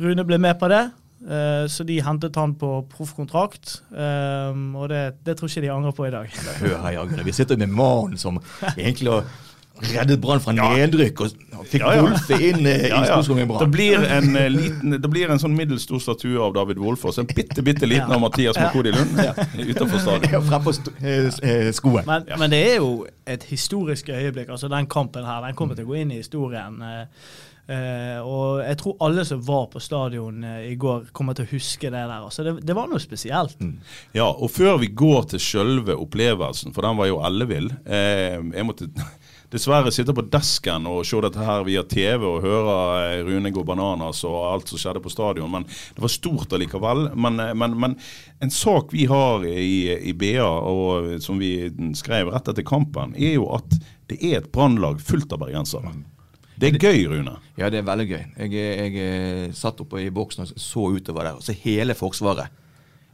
Rune 0.01 0.27
ble 0.29 0.41
med 0.43 0.59
på 0.61 0.69
det. 0.73 0.87
Eh, 1.19 1.65
så 1.67 1.83
de 1.89 1.97
hentet 2.05 2.37
han 2.39 2.53
på 2.61 2.71
proffkontrakt, 2.93 3.81
eh, 3.91 4.61
og 4.79 4.89
det, 4.93 5.03
det 5.27 5.39
tror 5.39 5.51
ikke 5.51 5.65
de 5.65 5.73
angrer 5.75 5.97
på 5.97 6.07
i 6.07 6.13
dag. 6.15 6.37
Hør 6.61 6.77
her, 6.85 6.93
Jagre. 7.01 7.25
Vi 7.27 7.35
sitter 7.35 7.59
med 7.59 7.73
mannen 7.75 8.21
som 8.21 8.39
egentlig 8.77 9.17
har 9.17 9.27
reddet 9.81 10.21
Brann 10.21 10.41
fra 10.43 10.53
nedrykk, 10.57 11.21
og 11.25 11.67
fikk 11.69 11.83
Ja, 11.83 11.93
ja. 11.97 12.03
Wolfe 12.05 12.39
inn 12.43 12.67
eh, 12.67 12.85
i 12.87 12.91
Ja, 12.91 13.03
i 13.03 13.09
Storskogen 13.11 13.45
Det 13.45 13.49
Brann. 13.53 13.73
blir 13.75 14.05
en 14.05 14.37
eh, 14.37 14.49
liten, 14.53 14.97
det 15.03 15.11
blir 15.11 15.31
en 15.31 15.43
sånn 15.43 15.57
middels 15.57 15.87
stor 15.89 16.03
statue 16.03 16.39
av 16.43 16.55
David 16.57 16.81
Wolfe 16.83 17.11
og 17.11 17.17
så 17.17 17.25
en 17.25 17.31
bitte 17.31 17.65
bitte 17.67 17.89
liten 17.89 18.11
av 18.15 18.23
Mathias 18.23 18.59
Makodi 18.59 18.95
Lund 18.95 19.19
utenfor 19.19 19.99
stadion. 19.99 20.31
Ja, 20.35 20.41
Frempå 20.45 20.75
eh, 21.01 21.29
eh, 21.43 21.73
skoen. 21.77 22.07
Men, 22.09 22.27
men 22.39 22.53
det 22.53 22.63
er 22.73 22.81
jo 22.81 23.07
et 23.29 23.45
historisk 23.49 24.09
øyeblikk. 24.09 24.49
altså 24.51 24.69
Den 24.69 24.87
kampen 24.91 25.25
her 25.25 25.45
den 25.47 25.57
kommer 25.59 25.79
til 25.79 25.87
å 25.87 25.93
gå 25.93 26.03
inn 26.03 26.13
i 26.15 26.23
historien. 26.23 26.83
Eh, 26.83 27.07
Eh, 27.69 28.21
og 28.25 28.63
jeg 28.65 28.79
tror 28.81 28.95
alle 29.05 29.25
som 29.29 29.41
var 29.45 29.67
på 29.69 29.81
stadion 29.85 30.41
uh, 30.41 30.63
i 30.65 30.73
går, 30.81 31.11
kommer 31.13 31.37
til 31.37 31.45
å 31.45 31.51
huske 31.51 31.91
det 31.93 32.01
der. 32.01 32.15
Altså, 32.25 32.47
det, 32.47 32.55
det 32.65 32.77
var 32.77 32.89
noe 32.89 33.01
spesielt. 33.03 33.61
Ja, 34.17 34.25
og 34.31 34.49
før 34.55 34.79
vi 34.81 34.89
går 34.97 35.27
til 35.35 35.43
selve 35.45 35.99
opplevelsen, 36.01 36.73
for 36.73 36.89
den 36.89 36.97
var 37.01 37.11
jo 37.11 37.21
ellevill 37.29 37.69
Uh, 37.89 38.41
Jeg 38.55 38.65
måtte 38.65 38.87
dessverre 39.53 39.93
sitte 39.95 40.15
på 40.15 40.25
desken 40.29 40.87
og 40.89 41.05
se 41.09 41.21
dette 41.25 41.45
her 41.45 41.65
via 41.67 41.85
TV 41.89 42.25
og 42.27 42.45
høre 42.45 42.75
eh, 43.01 43.23
Rune 43.27 43.53
gå 43.55 43.65
bananas 43.67 44.21
og 44.29 44.37
alt 44.51 44.71
som 44.71 44.81
skjedde 44.81 45.03
på 45.05 45.13
stadion. 45.13 45.51
Men 45.53 45.65
det 45.69 46.05
var 46.05 46.13
stort 46.13 46.53
allikevel. 46.57 47.09
Men, 47.17 47.41
eh, 47.43 47.55
men, 47.57 47.79
men 47.81 47.97
en 48.45 48.53
sak 48.53 48.93
vi 48.93 49.07
har 49.11 49.47
i, 49.49 49.97
i 50.11 50.15
BA, 50.17 50.45
og 50.45 51.17
som 51.25 51.41
vi 51.41 51.71
skrev 51.99 52.33
rett 52.35 52.53
etter 52.53 52.67
kampen, 52.67 53.17
er 53.17 53.39
jo 53.39 53.49
at 53.57 53.81
det 54.09 54.21
er 54.21 54.41
et 54.43 54.53
brannlag 54.53 55.01
fullt 55.05 55.33
av 55.37 55.43
bergensere. 55.45 55.93
Det 56.59 56.73
er 56.73 56.81
gøy, 56.83 57.05
Rune. 57.13 57.37
Ja, 57.59 57.69
det 57.71 57.81
er 57.81 57.87
veldig 57.87 58.07
gøy. 58.09 58.23
Jeg, 58.49 58.55
jeg, 58.59 59.51
satt 59.55 59.79
oppe 59.85 60.01
i 60.03 60.11
boksen 60.11 60.43
og 60.43 60.57
så 60.59 60.89
utover 60.97 61.29
der. 61.29 61.45
Så 61.45 61.55
hele 61.55 61.95
Forsvaret 61.95 62.51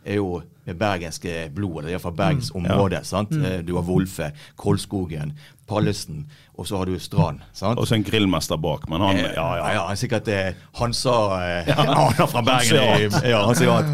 er 0.04 0.14
jo 0.20 0.42
med 0.66 0.78
bergenske 0.80 1.50
blod, 1.54 1.78
eller 1.82 1.90
iallfall 1.94 2.14
bergensområdet. 2.16 3.02
Ja. 3.02 3.04
sant? 3.04 3.32
Eh, 3.36 3.58
Du 3.66 3.74
har 3.76 3.82
Wolfe, 3.84 4.30
Koldskogen, 4.56 5.32
Pallesen, 5.68 6.26
og 6.58 6.66
så 6.66 6.76
har 6.78 6.86
du 6.86 6.98
Strand. 6.98 7.40
sant? 7.52 7.78
Og 7.78 7.86
så 7.88 7.94
en 7.98 8.04
grillmester 8.04 8.56
bak, 8.56 8.88
men 8.88 9.00
han 9.00 9.16
Eh, 9.16 9.32
Ja, 9.34 9.56
ja. 9.56 9.72
ja, 9.74 9.82
han 9.84 9.92
er 9.92 10.00
sikkert 10.00 10.28
eh, 10.28 10.54
Hansa 10.74 11.16
eh, 11.60 11.74
Han 11.76 12.14
er 12.18 12.26
fra 12.26 12.42
Bergen. 12.42 13.12
Han 13.12 13.30
ja, 13.30 13.44
han 13.46 13.54
sier 13.56 13.70
at 13.78 13.86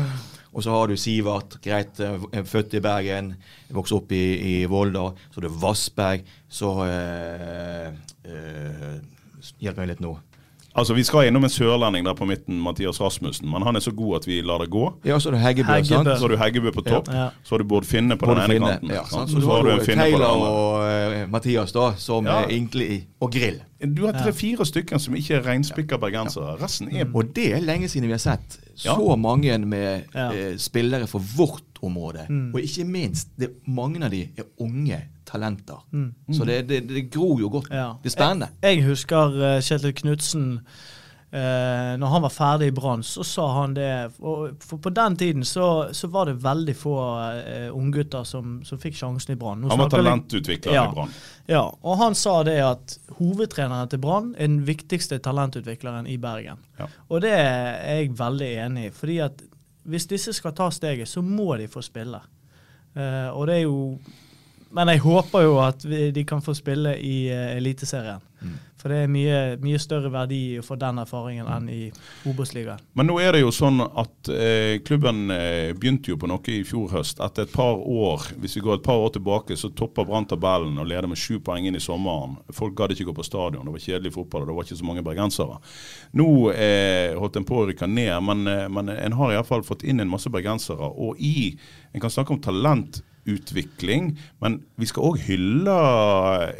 Og 0.52 0.62
så 0.64 0.70
har 0.74 0.86
du 0.90 0.96
Sivert, 0.96 1.60
greit, 1.62 2.00
eh, 2.00 2.42
født 2.44 2.74
i 2.74 2.80
Bergen, 2.80 3.34
vokste 3.70 3.94
opp 3.94 4.10
i, 4.12 4.22
i 4.62 4.64
Volda. 4.66 5.12
Så 5.30 5.38
har 5.40 5.48
du 5.48 5.54
Vassberg, 5.62 6.24
så 6.48 6.72
eh, 6.86 7.86
eh, 8.26 8.98
Hjelp 9.60 9.78
meg 9.80 9.88
litt 9.88 10.00
nå. 10.04 10.18
Altså, 10.74 10.94
Vi 10.94 11.02
skal 11.02 11.26
innom 11.26 11.42
en 11.44 11.50
sørlending 11.50 12.04
der 12.06 12.14
på 12.14 12.24
midten, 12.28 12.60
Mathias 12.62 13.00
Rasmussen, 13.00 13.50
men 13.50 13.62
han 13.62 13.74
er 13.76 13.80
så 13.80 13.90
god 13.90 14.16
at 14.20 14.26
vi 14.28 14.40
lar 14.40 14.58
det 14.62 14.70
gå. 14.70 14.84
Ja, 15.04 15.18
så 15.18 15.30
har 15.30 15.36
du 15.38 15.42
Heggebø. 15.42 15.72
Heggebø. 15.72 15.94
sant? 16.04 16.08
Så 16.18 16.20
har 16.20 16.28
du 16.28 16.36
Heggebø 16.36 16.70
på 16.76 16.84
topp, 16.86 17.08
Ja. 17.12 17.28
så 17.42 17.50
har 17.54 17.58
du 17.58 17.64
Bård 17.64 17.84
Finne 17.84 18.16
på 18.16 18.26
Bård 18.26 18.36
den 18.36 18.44
ene 18.44 18.54
Finne, 18.54 18.68
kanten. 18.78 18.90
Ja, 18.94 19.02
sant? 19.04 19.30
Så, 19.30 19.40
så 19.42 19.50
har 19.50 19.62
du 19.66 19.70
en 19.70 19.80
Finne 19.80 20.04
på 20.12 20.18
den 20.18 20.26
andre. 20.30 20.48
og 20.48 21.24
uh, 21.24 21.30
Mathias, 21.30 21.72
da, 21.72 21.94
som 21.98 22.24
Ja. 22.26 22.42
er 22.44 22.48
egentlig 22.48 23.06
Og 23.20 23.32
Grill. 23.32 23.60
Du 23.96 24.06
har 24.06 24.12
tre-fire 24.12 24.64
stykker 24.64 24.98
som 24.98 25.14
ikke 25.16 25.34
er 25.34 25.42
reinspikka 25.42 25.96
bergensere. 25.98 26.56
Resten 26.62 26.88
er 26.94 27.06
Og 27.14 27.34
det 27.34 27.52
er 27.54 27.60
lenge 27.60 27.88
siden 27.88 28.06
vi 28.06 28.12
har 28.12 28.18
sett 28.18 28.58
Ja. 28.84 28.94
så 28.94 29.16
mange 29.18 29.58
med 29.58 30.04
Ja. 30.14 30.30
eh, 30.32 30.56
spillere 30.56 31.06
for 31.06 31.18
vårt 31.36 31.62
område. 31.82 32.26
Og 32.54 32.60
ikke 32.60 32.84
minst, 32.86 33.28
det, 33.38 33.50
mange 33.66 34.04
av 34.04 34.10
de 34.10 34.28
er 34.38 34.44
unge 34.60 35.02
talenter. 35.30 35.82
Så 36.36 36.44
det, 36.44 36.62
det, 36.68 36.80
det 36.90 37.08
gror 37.14 37.38
jo 37.40 37.48
godt. 37.48 37.70
Ja. 37.70 37.92
Det 38.02 38.10
er 38.10 38.16
spennende. 38.18 38.50
Jeg, 38.62 38.80
jeg 38.80 38.88
husker 38.90 39.36
eh, 39.54 39.60
Kjetil 39.62 39.94
Knutsen 40.02 40.46
eh, 41.32 41.96
når 42.00 42.06
han 42.06 42.22
var 42.22 42.32
ferdig 42.34 42.70
i 42.70 42.74
Brann, 42.74 43.02
så 43.06 43.24
sa 43.26 43.46
han 43.60 43.74
det 43.76 43.90
og 44.18 44.56
For 44.66 44.80
på 44.82 44.90
den 44.94 45.16
tiden 45.16 45.44
så, 45.46 45.88
så 45.94 46.10
var 46.10 46.26
det 46.26 46.40
veldig 46.42 46.74
få 46.76 46.94
uh, 46.98 47.68
unggutter 47.76 48.24
som, 48.26 48.58
som 48.66 48.80
fikk 48.82 48.98
sjansen 48.98 49.34
i 49.34 49.38
Brann. 49.38 49.62
Han 49.70 49.78
var 49.78 49.92
talentutvikler 49.92 50.74
Ja. 50.74 50.88
i 50.88 50.94
Brann. 50.94 51.14
Ja, 51.50 51.62
og 51.82 51.98
han 51.98 52.14
sa 52.18 52.42
det 52.46 52.58
at 52.62 52.96
hovedtreneren 53.18 53.88
til 53.90 54.02
Brann 54.02 54.34
er 54.36 54.46
den 54.50 54.64
viktigste 54.66 55.18
talentutvikleren 55.22 56.06
i 56.10 56.18
Bergen. 56.18 56.58
Ja. 56.78 56.90
Og 57.08 57.22
det 57.22 57.32
er 57.36 57.78
jeg 57.96 58.12
veldig 58.18 58.50
enig 58.66 58.90
i. 58.90 58.90
fordi 58.90 59.18
at 59.18 59.42
hvis 59.90 60.06
disse 60.06 60.32
skal 60.36 60.52
ta 60.54 60.68
steget, 60.70 61.08
så 61.08 61.22
må 61.22 61.56
de 61.56 61.68
få 61.68 61.80
spille. 61.82 62.20
Uh, 62.96 63.30
og 63.38 63.46
det 63.46 63.54
er 63.60 63.64
jo 63.64 63.98
Men 64.70 64.92
jeg 64.92 65.02
håper 65.02 65.46
jo 65.46 65.56
at 65.64 65.84
vi, 65.84 66.10
de 66.14 66.24
kan 66.24 66.42
få 66.44 66.54
spille 66.54 66.94
i 67.02 67.16
uh, 67.32 67.56
Eliteserien. 67.56 68.22
For 68.80 68.88
det 68.88 69.02
er 69.04 69.10
mye, 69.12 69.40
mye 69.60 69.78
større 69.80 70.08
verdi 70.12 70.56
å 70.56 70.64
få 70.64 70.76
den 70.80 71.00
erfaringen 71.02 71.48
enn 71.52 71.66
i 71.68 71.80
Obos-ligaen. 72.30 72.80
Men 72.96 73.10
nå 73.10 73.18
er 73.20 73.36
det 73.36 73.42
jo 73.42 73.50
sånn 73.52 73.82
at 73.84 74.30
eh, 74.32 74.78
klubben 74.86 75.28
eh, 75.34 75.74
begynte 75.76 76.14
jo 76.14 76.16
på 76.20 76.30
noe 76.30 76.40
i 76.48 76.62
fjor 76.64 76.88
høst. 76.94 77.20
Etter 77.20 77.44
et 77.44 77.52
par 77.52 77.76
år, 77.76 78.30
hvis 78.40 78.56
vi 78.56 78.62
går 78.64 78.78
et 78.78 78.86
par 78.86 79.02
år 79.02 79.12
tilbake, 79.18 79.58
så 79.60 79.68
topper 79.76 80.08
Brann 80.08 80.28
tabellen 80.30 80.80
og 80.80 80.88
leder 80.88 81.10
med 81.10 81.20
sju 81.20 81.42
poeng 81.44 81.68
inn 81.68 81.76
i 81.76 81.82
sommeren. 81.84 82.38
Folk 82.56 82.78
gadd 82.78 82.96
ikke 82.96 83.10
gå 83.10 83.16
på 83.20 83.26
stadion, 83.26 83.68
det 83.68 83.76
var 83.76 83.84
kjedelig 83.84 84.14
fotball 84.16 84.46
og 84.46 84.50
det 84.52 84.56
var 84.56 84.68
ikke 84.68 84.80
så 84.80 84.88
mange 84.88 85.04
bergensere. 85.04 85.60
Nå 86.16 86.30
eh, 86.54 87.12
holdt 87.20 87.36
en 87.36 87.48
på 87.50 87.60
å 87.60 87.68
rykke 87.68 87.90
ned, 87.90 88.16
men, 88.24 88.48
eh, 88.48 88.64
men 88.72 88.94
en 88.96 89.20
har 89.20 89.36
iallfall 89.36 89.66
fått 89.66 89.84
inn 89.84 90.00
en 90.00 90.12
masse 90.16 90.32
bergensere. 90.32 90.88
Og 90.88 91.20
i 91.20 91.52
En 91.90 91.98
kan 91.98 92.12
snakke 92.12 92.30
om 92.30 92.38
talentutvikling, 93.24 94.18
men 94.38 94.62
vi 94.76 94.86
skal 94.86 95.04
òg 95.04 95.20
hylle 95.26 95.76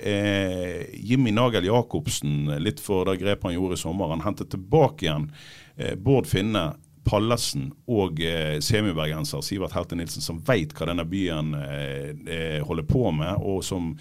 eh, 0.02 0.88
Jimmy 0.94 1.32
Nagel 1.32 1.64
Jacobsen 1.64 2.50
litt 2.58 2.80
for 2.80 3.04
det 3.06 3.20
grepet 3.20 3.44
han 3.44 3.54
gjorde 3.54 3.74
i 3.74 3.80
sommer. 3.80 4.10
Han 4.10 4.24
hentet 4.24 4.50
tilbake 4.50 5.06
igjen 5.06 5.30
eh, 5.76 5.96
Bård 5.96 6.26
Finne, 6.26 6.74
Pallesen 7.04 7.72
og 7.88 8.20
eh, 8.20 8.60
semibergenser 8.60 9.40
Sivert 9.42 9.72
Helte 9.74 9.96
Nilsen, 9.96 10.22
som 10.22 10.42
veit 10.44 10.74
hva 10.76 10.90
denne 10.90 11.06
byen 11.08 11.54
eh, 11.54 12.10
eh, 12.28 12.60
holder 12.66 12.86
på 12.86 13.10
med, 13.10 13.40
og 13.40 13.64
som 13.64 13.94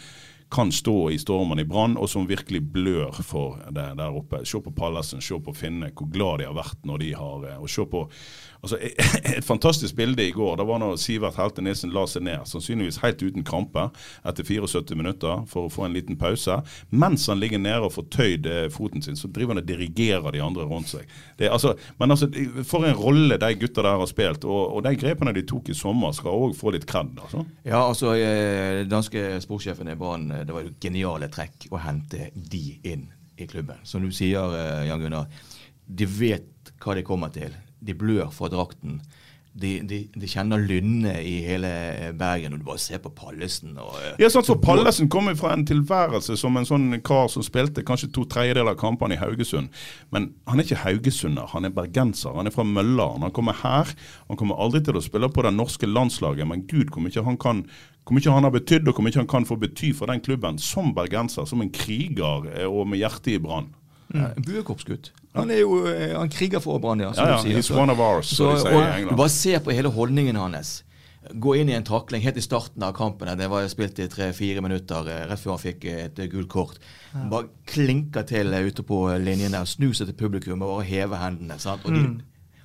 kan 0.50 0.72
stå 0.72 1.12
i 1.14 1.18
stormen 1.22 1.60
i 1.62 1.66
Brann, 1.66 1.98
og 1.98 2.10
som 2.10 2.26
virkelig 2.28 2.62
blør 2.74 3.20
for 3.22 3.60
det 3.70 3.86
der 4.00 4.16
oppe. 4.18 4.42
Se 4.50 4.58
på 4.66 4.74
Pallesen, 4.74 5.22
se 5.22 5.38
på 5.38 5.54
Finne, 5.54 5.92
hvor 5.94 6.10
glad 6.10 6.42
de 6.42 6.48
har 6.50 6.58
vært 6.58 6.88
når 6.90 7.04
de 7.04 7.12
har 7.14 7.46
eh, 7.52 7.60
Og 7.62 7.70
se 7.70 7.86
på 7.86 8.08
altså, 8.62 8.78
Et 9.38 9.46
fantastisk 9.46 9.96
bilde 9.96 10.24
i 10.28 10.32
går. 10.32 10.58
Det 10.58 10.66
var 10.68 10.80
når 10.82 10.98
Sivert 11.02 11.38
Helte 11.40 11.64
Nilsen 11.64 11.94
la 11.96 12.06
seg 12.10 12.26
ned, 12.26 12.46
sannsynligvis 12.50 13.00
helt 13.04 13.22
uten 13.24 13.46
krampe, 13.48 13.88
etter 14.28 14.48
74 14.48 14.98
minutter 15.00 15.44
for 15.50 15.68
å 15.68 15.74
få 15.74 15.86
en 15.88 15.96
liten 15.96 16.18
pause. 16.20 16.60
Mens 16.90 17.28
han 17.32 17.42
ligger 17.42 17.62
nede 17.62 17.88
og 17.88 17.94
får 17.96 18.08
tøyd 18.16 18.50
eh, 18.50 18.66
foten 18.74 19.04
sin, 19.06 19.20
så 19.20 19.30
driver 19.32 19.56
han 19.56 19.64
og 19.64 19.70
dirigerer 19.70 20.36
de 20.36 20.44
andre 20.44 20.68
rundt 20.70 20.92
seg. 20.92 21.08
Det, 21.40 21.50
altså, 21.52 21.76
men 22.02 22.16
altså, 22.16 22.30
for 22.68 22.88
en 22.88 22.98
rolle 23.00 23.40
de 23.42 23.54
gutta 23.60 23.86
der 23.86 24.02
har 24.02 24.12
spilt, 24.12 24.48
og, 24.48 24.76
og 24.78 24.84
de 24.88 24.96
grepene 25.00 25.36
de 25.36 25.46
tok 25.48 25.72
i 25.72 25.78
sommer, 25.78 26.16
skal 26.16 26.36
òg 26.36 26.58
få 26.58 26.74
litt 26.76 26.88
kred. 26.90 27.16
Altså. 27.24 27.46
Ja, 27.68 27.84
altså, 27.86 28.16
eh, 28.18 28.84
danske 28.90 29.40
sportssjefen 29.44 29.92
i 29.92 29.98
Brann, 30.00 30.30
eh, 30.34 30.44
det 30.48 30.56
var 30.56 30.66
jo 30.66 30.76
geniale 30.82 31.32
trekk 31.32 31.70
å 31.72 31.82
hente 31.84 32.32
de 32.34 32.66
inn 32.84 33.08
i 33.40 33.48
klubben. 33.48 33.80
Som 33.88 34.04
du 34.04 34.12
sier, 34.12 34.52
Jan 34.84 35.00
Gunnar, 35.00 35.30
de 35.90 36.06
vet 36.06 36.74
hva 36.84 36.96
de 36.98 37.06
kommer 37.08 37.32
til. 37.34 37.54
De 37.80 37.96
blør 37.98 38.30
for 38.36 38.52
drakten. 38.52 39.00
De, 39.60 39.80
de, 39.84 40.04
de 40.14 40.28
kjenner 40.30 40.62
lynnet 40.62 41.24
i 41.26 41.40
hele 41.44 41.70
eh, 41.90 42.12
Bergen, 42.16 42.54
og 42.54 42.62
du 42.62 42.68
bare 42.68 42.80
ser 42.80 43.02
på 43.02 43.10
Pallesen 43.18 43.74
og 43.82 43.96
eh, 43.98 44.14
Ja, 44.22 44.30
sant, 44.32 44.48
for 44.48 44.62
Pallesen 44.62 45.10
kommer 45.12 45.34
fra 45.36 45.56
en 45.56 45.66
tilværelse 45.68 46.38
som 46.40 46.56
en 46.60 46.68
sånn 46.70 46.94
kar 47.04 47.28
som 47.34 47.44
spilte 47.44 47.84
kanskje 47.84 48.12
to 48.16 48.28
tredjedeler 48.30 48.76
av 48.76 48.80
kampene 48.80 49.18
i 49.18 49.20
Haugesund. 49.20 49.74
Men 50.14 50.30
han 50.48 50.62
er 50.62 50.68
ikke 50.70 50.84
haugesunder, 50.84 51.50
han 51.52 51.66
er 51.68 51.74
bergenser. 51.76 52.38
Han 52.38 52.48
er 52.48 52.56
fra 52.56 52.68
Møllaren. 52.68 53.26
Han 53.26 53.36
kommer 53.36 53.58
her. 53.64 53.90
Han 54.30 54.40
kommer 54.40 54.62
aldri 54.62 54.84
til 54.86 55.02
å 55.02 55.04
spille 55.04 55.32
på 55.34 55.44
det 55.44 55.56
norske 55.58 55.90
landslaget, 55.90 56.48
men 56.48 56.68
gud 56.70 56.94
hvor 56.94 57.04
mye 57.04 57.26
han 57.26 57.42
kan 57.42 57.66
hvor 58.10 58.18
mye 58.18 58.34
han 58.34 58.48
har 58.48 58.54
betydd 58.54 58.88
og 58.90 58.96
hvor 58.98 59.06
mye 59.06 59.20
han 59.20 59.28
kan 59.30 59.46
få 59.46 59.60
bety 59.62 59.92
for 59.94 60.10
den 60.10 60.22
klubben 60.26 60.56
som 60.58 60.96
bergenser, 60.98 61.46
som 61.46 61.62
en 61.62 61.70
kriger 61.74 62.48
eh, 62.56 62.66
og 62.66 62.88
med 62.90 63.04
hjertet 63.04 63.36
i 63.36 63.42
brann. 63.42 63.74
Ja, 64.14 64.32
en 64.36 64.44
buekorpsgutt. 64.44 65.12
Han 65.36 65.52
er 65.52 65.60
jo 65.62 65.86
eh, 65.88 66.16
han 66.18 66.30
kriger 66.30 66.60
for 66.64 66.80
Brann, 66.82 67.00
ja. 67.04 67.12
som 67.14 67.26
Ja, 67.28 67.32
ja, 67.38 67.42
sier. 67.44 67.58
he's 67.58 67.68
Så- 67.70 67.78
one 67.80 67.92
of 67.92 68.00
ours, 68.00 68.28
så, 68.36 68.54
de 68.56 68.60
sier 68.62 68.72
i 68.80 69.02
England. 69.02 69.18
bare 69.18 69.30
se 69.30 69.60
på 69.60 69.72
hele 69.72 69.90
holdningen 69.94 70.36
hans. 70.36 70.84
Gå 71.36 71.54
inn 71.60 71.70
i 71.70 71.74
en 71.76 71.84
takling 71.84 72.24
helt 72.24 72.38
i 72.38 72.42
starten 72.42 72.82
av 72.82 72.94
kampen. 72.96 73.28
Det 73.38 73.48
var 73.50 73.68
spilt 73.68 74.00
i 74.00 74.08
tre-fire 74.08 74.62
minutter 74.62 75.06
eh, 75.08 75.28
rett 75.30 75.40
før 75.40 75.52
han 75.58 75.60
fikk 75.62 75.86
eh, 75.86 76.06
et 76.06 76.18
eh, 76.20 76.28
gult 76.32 76.50
kort. 76.50 76.80
Bare 77.30 77.50
klinker 77.68 78.24
til 78.26 78.54
eh, 78.54 78.66
ute 78.66 78.82
på 78.84 79.04
linjen 79.22 79.52
der, 79.52 79.66
snu 79.66 79.92
seg 79.94 80.08
til 80.08 80.16
publikum 80.16 80.62
og 80.66 80.82
hever 80.84 81.18
hendene. 81.22 81.60
Sant? 81.60 81.86
Og 81.86 81.94
de, 81.94 82.22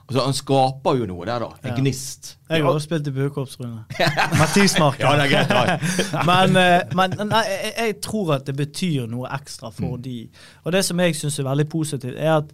altså, 0.09 0.25
han 0.25 0.37
skaper 0.37 0.99
jo 1.01 1.07
noe 1.11 1.27
der, 1.27 1.39
da. 1.45 1.49
En 1.63 1.71
Ja. 1.71 1.77
gnist. 1.81 2.37
Jeg 2.51 2.63
har 2.63 2.71
også 2.71 2.85
spilt 2.85 3.07
i 3.09 3.11
buekorps, 3.11 3.57
Rune. 3.61 3.85
Matismarken. 4.41 5.07
Ja, 5.07 5.17
det 5.17 5.25
er 5.25 5.33
greit. 5.33 5.89
Ja. 6.13 6.23
men 6.31 6.57
eh, 6.61 6.83
men 6.95 7.17
nei, 7.31 7.43
jeg, 7.49 7.73
jeg 7.79 7.97
tror 8.05 8.35
at 8.37 8.47
det 8.47 8.57
betyr 8.59 9.07
noe 9.11 9.31
ekstra 9.33 9.71
for 9.73 9.97
de. 9.97 10.29
Og 10.65 10.73
det 10.73 10.85
som 10.85 11.01
jeg 11.01 11.17
syns 11.17 11.39
er 11.41 11.49
veldig 11.49 11.69
positivt, 11.73 12.19
er 12.19 12.37
at 12.43 12.53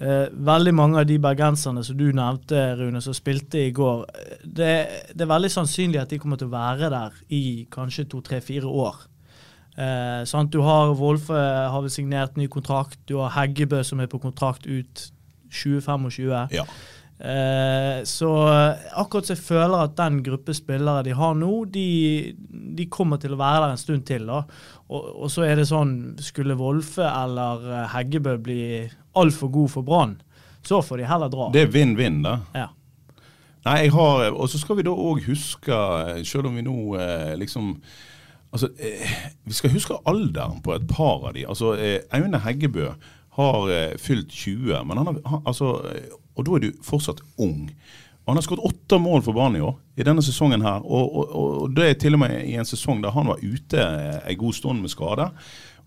uh, 0.00 0.26
veldig 0.32 0.74
mange 0.74 1.02
av 1.02 1.06
de 1.10 1.18
bergenserne 1.18 1.84
som 1.84 1.98
du 1.98 2.08
nevnte, 2.14 2.64
Rune, 2.80 3.02
som 3.04 3.14
spilte 3.16 3.60
i 3.66 3.70
går, 3.76 4.06
det, 4.44 4.72
det 5.12 5.26
er 5.26 5.30
veldig 5.34 5.50
sannsynlig 5.52 6.00
at 6.00 6.10
de 6.10 6.18
kommer 6.22 6.40
til 6.40 6.48
å 6.48 6.56
være 6.56 6.90
der 6.94 7.20
i 7.34 7.44
kanskje 7.70 8.08
to, 8.08 8.20
tre, 8.24 8.40
fire 8.44 8.66
år. 8.66 9.04
Uh, 9.78 10.24
sant? 10.26 10.50
Du 10.50 10.64
har 10.66 10.96
Wolfe 10.98 11.36
har 11.36 11.78
vel 11.84 11.92
signert 11.92 12.40
ny 12.40 12.48
kontrakt, 12.50 12.98
du 13.06 13.20
har 13.20 13.30
Heggebø 13.36 13.84
som 13.86 14.00
er 14.02 14.08
på 14.10 14.18
kontrakt 14.22 14.66
ut 14.66 15.10
2025. 15.50 16.54
Ja. 16.56 16.64
Eh, 17.18 18.04
så 18.06 18.28
akkurat 18.94 19.26
så 19.26 19.34
jeg 19.34 19.42
føler 19.42 19.80
at 19.82 19.96
den 19.98 20.20
gruppe 20.22 20.54
spillere 20.54 21.02
de 21.08 21.16
har 21.18 21.34
nå, 21.34 21.64
de, 21.74 22.36
de 22.78 22.86
kommer 22.86 23.18
til 23.18 23.34
å 23.34 23.40
være 23.40 23.64
der 23.64 23.74
en 23.74 23.80
stund 23.80 24.06
til. 24.06 24.28
da. 24.30 24.44
Og, 24.88 25.10
og 25.24 25.32
så 25.32 25.44
er 25.48 25.58
det 25.58 25.66
sånn, 25.70 26.14
skulle 26.22 26.58
Wolfe 26.58 27.06
eller 27.06 27.68
eh, 27.72 27.86
Heggebø 27.96 28.36
bli 28.42 28.62
altfor 29.18 29.50
god 29.52 29.72
for 29.74 29.86
Brann, 29.86 30.18
så 30.62 30.82
får 30.84 31.02
de 31.02 31.08
heller 31.10 31.32
dra. 31.32 31.48
Det 31.54 31.66
er 31.66 31.72
vinn-vinn, 31.74 32.22
da. 32.26 32.38
Ja. 32.54 32.68
Nei, 33.66 33.80
jeg 33.82 33.90
har 33.92 34.30
Og 34.38 34.46
så 34.48 34.60
skal 34.60 34.78
vi 34.78 34.84
da 34.86 34.92
òg 34.94 35.24
huske, 35.26 35.78
selv 36.24 36.48
om 36.48 36.54
vi 36.56 36.62
nå 36.64 36.76
eh, 37.00 37.34
liksom 37.40 37.74
Altså, 38.54 38.70
eh, 38.80 39.10
Vi 39.44 39.52
skal 39.52 39.74
huske 39.74 39.98
alderen 40.08 40.62
på 40.64 40.72
et 40.72 40.86
par 40.88 41.26
av 41.28 41.34
de. 41.36 41.42
Altså, 41.44 41.74
eh, 41.76 41.98
Aune 42.16 42.38
Heggebø 42.40 42.94
har 43.38 43.70
eh, 43.70 43.96
fylt 44.02 44.30
20. 44.34 44.84
Men 44.84 45.00
han 45.00 45.10
har, 45.10 45.22
han, 45.24 45.46
altså, 45.46 45.72
eh, 45.88 46.12
og 46.36 46.46
da 46.46 46.58
er 46.58 46.66
du 46.66 46.84
fortsatt 46.86 47.22
ung. 47.38 47.68
Og 48.26 48.32
Han 48.32 48.36
har 48.36 48.44
skåret 48.44 48.66
åtte 48.68 48.98
mål 49.00 49.22
for 49.24 49.32
Brann 49.32 49.56
i 49.56 49.64
år, 49.64 49.78
i 49.96 50.04
denne 50.04 50.22
sesongen 50.22 50.62
her. 50.62 50.84
Og, 50.84 51.14
og, 51.16 51.30
og 51.32 51.70
det 51.76 51.86
er 51.88 51.98
til 52.02 52.18
og 52.18 52.22
med 52.26 52.42
i 52.44 52.58
en 52.60 52.68
sesong 52.68 53.00
der 53.02 53.14
han 53.14 53.30
var 53.30 53.40
ute 53.40 53.80
eh, 53.80 54.20
en 54.34 54.40
god 54.42 54.58
stund 54.58 54.84
med 54.84 54.92
skade. 54.92 55.30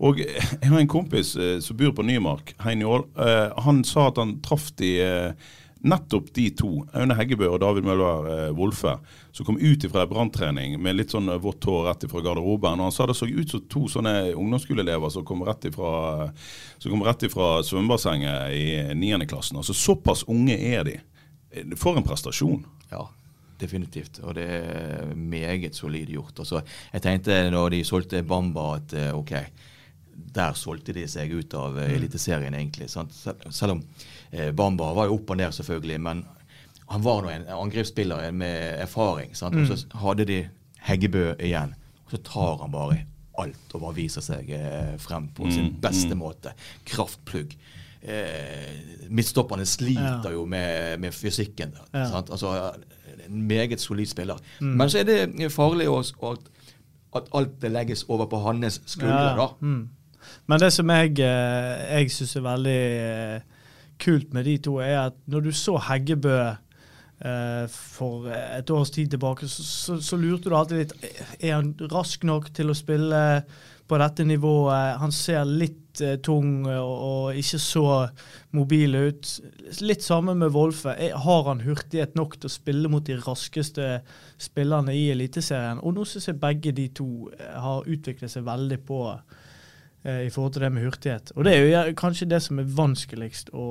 Og 0.01 0.17
Jeg 0.17 0.65
har 0.65 0.79
en 0.79 0.89
kompis 0.89 1.35
som 1.61 1.77
bor 1.77 1.91
på 1.93 2.01
Nymark, 2.07 2.55
Heinjål. 2.63 3.03
Eh, 3.21 3.59
han 3.61 3.83
sa 3.85 4.07
at 4.09 4.17
han 4.17 4.39
traff 4.41 4.71
de 4.81 4.95
nettopp 5.81 6.33
de 6.33 6.47
to, 6.55 6.69
Aune 6.93 7.15
Heggebø 7.17 7.47
og 7.49 7.59
David 7.63 7.85
Møller 7.87 8.27
eh, 8.31 8.49
Wolfe, 8.57 8.95
som 9.33 9.47
kom 9.47 9.59
ut 9.61 9.85
fra 9.91 10.05
branntrening 10.09 10.75
med 10.81 10.97
litt 10.97 11.13
sånn 11.13 11.31
vått 11.41 11.65
hår 11.67 11.87
rett 11.89 12.05
fra 12.11 12.23
garderoben. 12.25 12.79
Og 12.79 12.89
han 12.89 12.95
sa 12.95 13.07
det 13.09 13.17
så 13.17 13.29
ut 13.29 13.53
som 13.53 13.63
to 13.71 13.85
sånne 13.91 14.33
ungdomsskoleelever 14.33 15.13
som 15.13 15.25
kom 15.27 15.45
rett 15.47 15.69
ifra, 15.71 16.27
som 16.77 16.93
kom 16.93 17.05
rett 17.07 17.25
ifra 17.27 17.53
svømmebassenget 17.65 18.53
i 18.57 18.67
9. 18.97 19.25
klassen. 19.31 19.61
Altså 19.61 19.75
Såpass 19.77 20.25
unge 20.29 20.57
er 20.57 20.85
de. 20.87 20.99
For 21.79 21.97
en 21.99 22.05
prestasjon. 22.07 22.63
Ja, 22.91 23.07
definitivt. 23.59 24.21
Og 24.23 24.37
det 24.37 24.47
er 24.47 25.11
meget 25.15 25.75
solid 25.75 26.11
gjort. 26.13 26.39
Altså, 26.39 26.61
jeg 26.93 27.03
tenkte 27.03 27.43
når 27.51 27.75
de 27.75 27.83
solgte 27.87 28.23
Bamba 28.27 28.75
at 28.77 28.95
eh, 28.97 29.11
OK, 29.17 29.35
der 30.31 30.55
solgte 30.55 30.93
de 30.95 31.05
seg 31.09 31.31
ut 31.33 31.53
av 31.57 31.77
Eliteserien, 31.83 32.55
egentlig. 32.55 32.89
Sant? 32.91 33.15
Selv 33.15 33.77
om 33.77 33.81
eh, 33.81 34.20
Bamba 34.55 34.93
var 34.95 35.05
jo 35.09 35.13
opp 35.19 35.29
og 35.29 35.37
ned, 35.37 35.51
selvfølgelig, 35.51 36.01
men 36.01 36.25
han 36.91 37.03
var 37.03 37.21
nå 37.23 37.29
en 37.29 37.45
angrepsspiller 37.47 38.31
med 38.31 38.79
erfaring. 38.81 39.35
Sant? 39.35 39.55
Og 39.55 39.67
så 39.67 39.85
Mm. 39.85 39.99
hadde 39.99 40.25
de 40.25 40.39
Heggebø 40.81 41.33
igjen. 41.39 41.73
Og 42.05 42.11
så 42.11 42.17
tar 42.23 42.57
han 42.61 42.71
bare 42.71 42.97
alt 43.39 43.73
og 43.73 43.81
bare 43.81 43.95
viser 43.95 44.21
seg 44.21 44.49
eh, 44.49 44.97
frem 44.99 45.27
på 45.35 45.43
Mm, 45.45 45.51
sin 45.51 45.69
beste 45.81 46.15
mm. 46.15 46.17
måte. 46.19 46.51
Kraftplugg. 46.85 47.55
Eh, 48.01 49.07
midtstopperne 49.09 49.65
sliter 49.65 50.21
Ja. 50.23 50.31
jo 50.31 50.45
med, 50.45 50.97
med 50.99 51.11
fysikken. 51.13 51.73
Ja. 51.93 52.07
Altså, 52.31 52.71
en 53.27 53.41
meget 53.47 53.79
solid 53.79 54.05
spiller. 54.05 54.37
Mm. 54.59 54.67
Men 54.77 54.89
så 54.89 54.99
er 54.99 55.03
det 55.03 55.51
farlig 55.51 55.87
å, 55.87 56.01
å- 56.21 56.31
at, 56.31 56.39
at 57.15 57.23
alt 57.33 57.61
det 57.61 57.71
legges 57.71 58.05
over 58.09 58.25
på 58.25 58.39
hans 58.43 58.81
skuldre. 58.85 59.29
Ja, 59.29 59.35
da. 59.35 59.47
mm. 59.61 59.89
Men 60.47 60.59
det 60.59 60.73
som 60.73 60.89
jeg, 60.89 61.19
eh, 61.19 61.99
jeg 61.99 62.11
syns 62.11 62.35
er 62.35 62.41
veldig 62.41 62.79
eh, 63.35 63.41
kult 64.01 64.33
med 64.35 64.47
de 64.49 64.57
to, 64.65 64.79
er 64.83 65.07
at 65.07 65.17
når 65.31 65.47
du 65.47 65.51
så 65.55 65.77
Heggebø 65.87 66.37
eh, 66.41 67.65
for 67.71 68.31
et 68.33 68.73
års 68.73 68.93
tid 68.93 69.13
tilbake, 69.13 69.49
så, 69.49 69.65
så, 69.65 69.99
så 70.01 70.19
lurte 70.19 70.49
du 70.49 70.57
alltid 70.57 70.81
litt 70.81 70.95
Er 71.39 71.59
han 71.59 71.75
rask 71.91 72.25
nok 72.27 72.51
til 72.55 72.71
å 72.71 72.77
spille 72.77 73.21
på 73.91 73.99
dette 73.99 74.25
nivået? 74.27 74.97
Han 75.01 75.13
ser 75.15 75.45
litt 75.45 76.01
eh, 76.01 76.17
tung 76.23 76.65
og, 76.65 76.93
og 76.95 77.39
ikke 77.39 77.61
så 77.61 77.85
mobil 78.57 78.95
ut. 78.95 79.35
Litt 79.83 80.05
samme 80.05 80.35
med 80.39 80.53
Wolfe. 80.55 80.95
Har 81.25 81.47
han 81.49 81.63
hurtighet 81.65 82.17
nok 82.19 82.39
til 82.39 82.49
å 82.49 82.55
spille 82.55 82.91
mot 82.91 83.05
de 83.05 83.19
raskeste 83.19 83.93
spillerne 84.41 84.95
i 84.95 85.09
Eliteserien? 85.13 85.83
Og 85.83 85.97
nå 85.97 86.07
syns 86.07 86.31
jeg 86.31 86.41
begge 86.41 86.75
de 86.77 86.89
to 87.01 87.29
eh, 87.37 87.55
har 87.59 87.87
utviklet 87.87 88.33
seg 88.33 88.47
veldig 88.47 88.81
på 88.87 89.05
eh, 90.03 90.27
i 90.27 90.29
forhold 90.33 90.53
til 90.55 90.65
det 90.65 90.71
med 90.73 90.85
hurtighet. 90.85 91.31
Og 91.35 91.45
det 91.47 91.55
er 91.55 91.65
jo 91.89 91.95
kanskje 91.99 92.29
det 92.31 92.41
som 92.45 92.61
er 92.61 92.69
vanskeligst 92.77 93.51
å, 93.53 93.65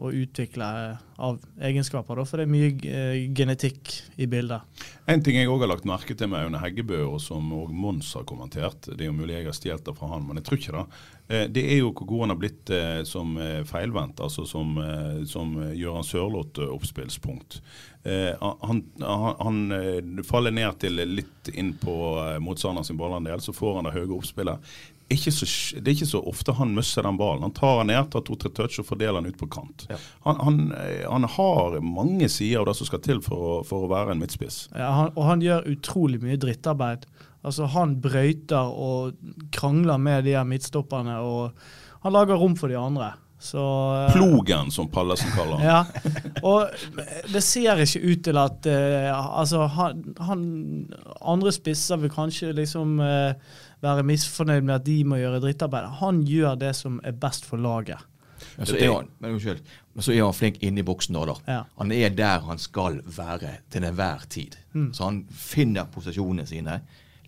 å 0.00 0.12
utvikle 0.12 0.68
eh, 0.82 1.08
av 1.22 1.38
egenskaper, 1.62 2.18
da, 2.18 2.26
for 2.26 2.40
det 2.40 2.48
er 2.48 2.52
mye 2.52 2.70
eh, 2.88 3.24
genetikk 3.36 3.94
i 4.16 4.26
bildet. 4.30 4.84
En 5.10 5.22
ting 5.22 5.38
jeg 5.38 5.50
òg 5.50 5.64
har 5.64 5.72
lagt 5.72 5.88
merke 5.88 6.16
til 6.18 6.30
med 6.32 6.46
Aune 6.46 6.62
Heggebø, 6.62 7.02
og 7.14 7.20
som 7.22 7.50
òg 7.56 7.72
Mons 7.74 8.12
har 8.18 8.26
kommentert, 8.28 8.88
det 8.90 9.04
er 9.04 9.10
jo 9.10 9.18
mulig 9.18 9.38
jeg 9.38 9.50
har 9.50 9.58
stjålet 9.58 9.86
det 9.86 9.96
fra 9.98 10.12
han, 10.14 10.26
men 10.26 10.40
jeg 10.40 10.48
tror 10.48 10.62
ikke 10.62 10.76
det. 10.78 10.86
Det 11.54 11.62
er 11.62 11.78
jo 11.78 11.92
hvor 11.94 12.08
god 12.10 12.24
han 12.24 12.32
har 12.34 12.38
blitt 12.42 12.70
som 13.08 13.36
feilvendt, 13.64 14.18
altså 14.20 14.42
som, 14.44 14.74
som 15.24 15.54
Gøran 15.70 16.04
Sørloth-oppspillspunkt. 16.04 17.60
Han, 18.42 18.82
han, 18.98 19.30
han 19.38 20.20
faller 20.28 20.52
ned 20.52 20.76
til 20.82 20.98
litt 21.08 21.52
inn 21.54 21.70
på 21.80 21.94
motstanderen 22.42 22.84
sin 22.84 23.00
ballandel, 23.00 23.40
så 23.40 23.54
får 23.56 23.78
han 23.78 23.88
det 23.88 23.94
høye 23.94 24.10
oppspillet. 24.18 24.74
Ikke 25.14 25.32
så, 25.34 25.46
det 25.78 25.90
er 25.90 25.96
ikke 25.96 26.10
så 26.10 26.22
ofte 26.28 26.54
han 26.58 26.74
misser 26.76 27.06
den 27.06 27.18
ballen. 27.20 27.44
Han 27.46 27.56
tar 27.56 27.80
den 27.80 27.92
ned, 27.92 28.10
tar 28.12 28.24
to-tre 28.26 28.52
touch 28.54 28.80
og 28.82 28.88
fordeler 28.88 29.20
den 29.20 29.32
ut 29.32 29.40
på 29.40 29.48
kant. 29.52 29.86
Han, 30.26 30.40
han, 30.42 30.60
eh, 30.78 31.04
han 31.06 31.28
har 31.36 31.78
mange 31.84 32.28
sider 32.32 32.62
av 32.62 32.70
det 32.70 32.76
som 32.78 32.88
skal 32.88 33.02
til 33.04 33.22
for 33.24 33.48
å, 33.48 33.56
for 33.68 33.86
å 33.86 33.92
være 33.92 34.14
en 34.14 34.22
midtspiss. 34.22 34.64
Ja, 34.76 34.92
han, 35.00 35.12
og 35.16 35.28
han 35.28 35.44
gjør 35.44 35.68
utrolig 35.72 36.22
mye 36.24 36.40
drittarbeid. 36.40 37.08
Altså 37.42 37.66
Han 37.74 37.96
brøyter 37.98 38.70
og 38.70 39.16
krangler 39.54 39.98
med 39.98 40.28
de 40.28 40.36
her 40.36 40.46
midtstopperne, 40.46 41.18
og 41.18 42.04
han 42.04 42.14
lager 42.14 42.38
rom 42.38 42.54
for 42.58 42.70
de 42.70 42.78
andre. 42.78 43.12
Så, 43.42 43.58
eh, 44.06 44.12
Plogen, 44.12 44.70
som 44.70 44.88
Pallesen 44.88 45.30
kaller 45.34 45.58
han. 45.58 45.66
Ja, 45.66 45.84
og 46.42 46.68
det 47.32 47.42
ser 47.42 47.80
ikke 47.82 48.02
ut 48.04 48.22
til 48.28 48.38
at 48.38 48.68
uh, 48.70 49.40
Altså, 49.40 49.64
han, 49.66 50.04
han 50.22 50.44
Andre 51.18 51.50
spisser 51.54 51.98
vil 51.98 52.12
kanskje 52.14 52.52
liksom 52.54 53.00
eh, 53.02 53.34
være 53.82 54.06
misfornøyd 54.06 54.62
med 54.62 54.74
at 54.78 54.86
de 54.86 54.96
må 55.04 55.18
gjøre 55.20 55.42
drittarbeid. 55.42 55.90
Han 56.00 56.22
gjør 56.28 56.58
det 56.60 56.72
som 56.78 57.00
er 57.04 57.16
best 57.18 57.46
for 57.48 57.62
laget. 57.62 58.08
Men 58.56 58.66
så 58.66 58.76
er 58.76 58.90
han, 58.90 59.08
men 59.22 59.36
unnskyld, 59.36 59.60
men 59.94 60.04
så 60.04 60.12
er 60.12 60.24
han 60.24 60.34
flink 60.34 60.56
inne 60.66 60.82
i 60.82 60.86
boksen 60.86 61.14
da. 61.14 61.36
Ja. 61.46 61.60
Han 61.78 61.92
er 61.94 62.10
der 62.16 62.42
han 62.48 62.58
skal 62.58 62.98
være 63.06 63.52
til 63.70 63.86
enhver 63.86 64.26
tid. 64.28 64.56
Mm. 64.72 64.90
Så 64.94 65.06
han 65.06 65.22
finner 65.30 65.90
posisjonene 65.92 66.46
sine. 66.48 66.80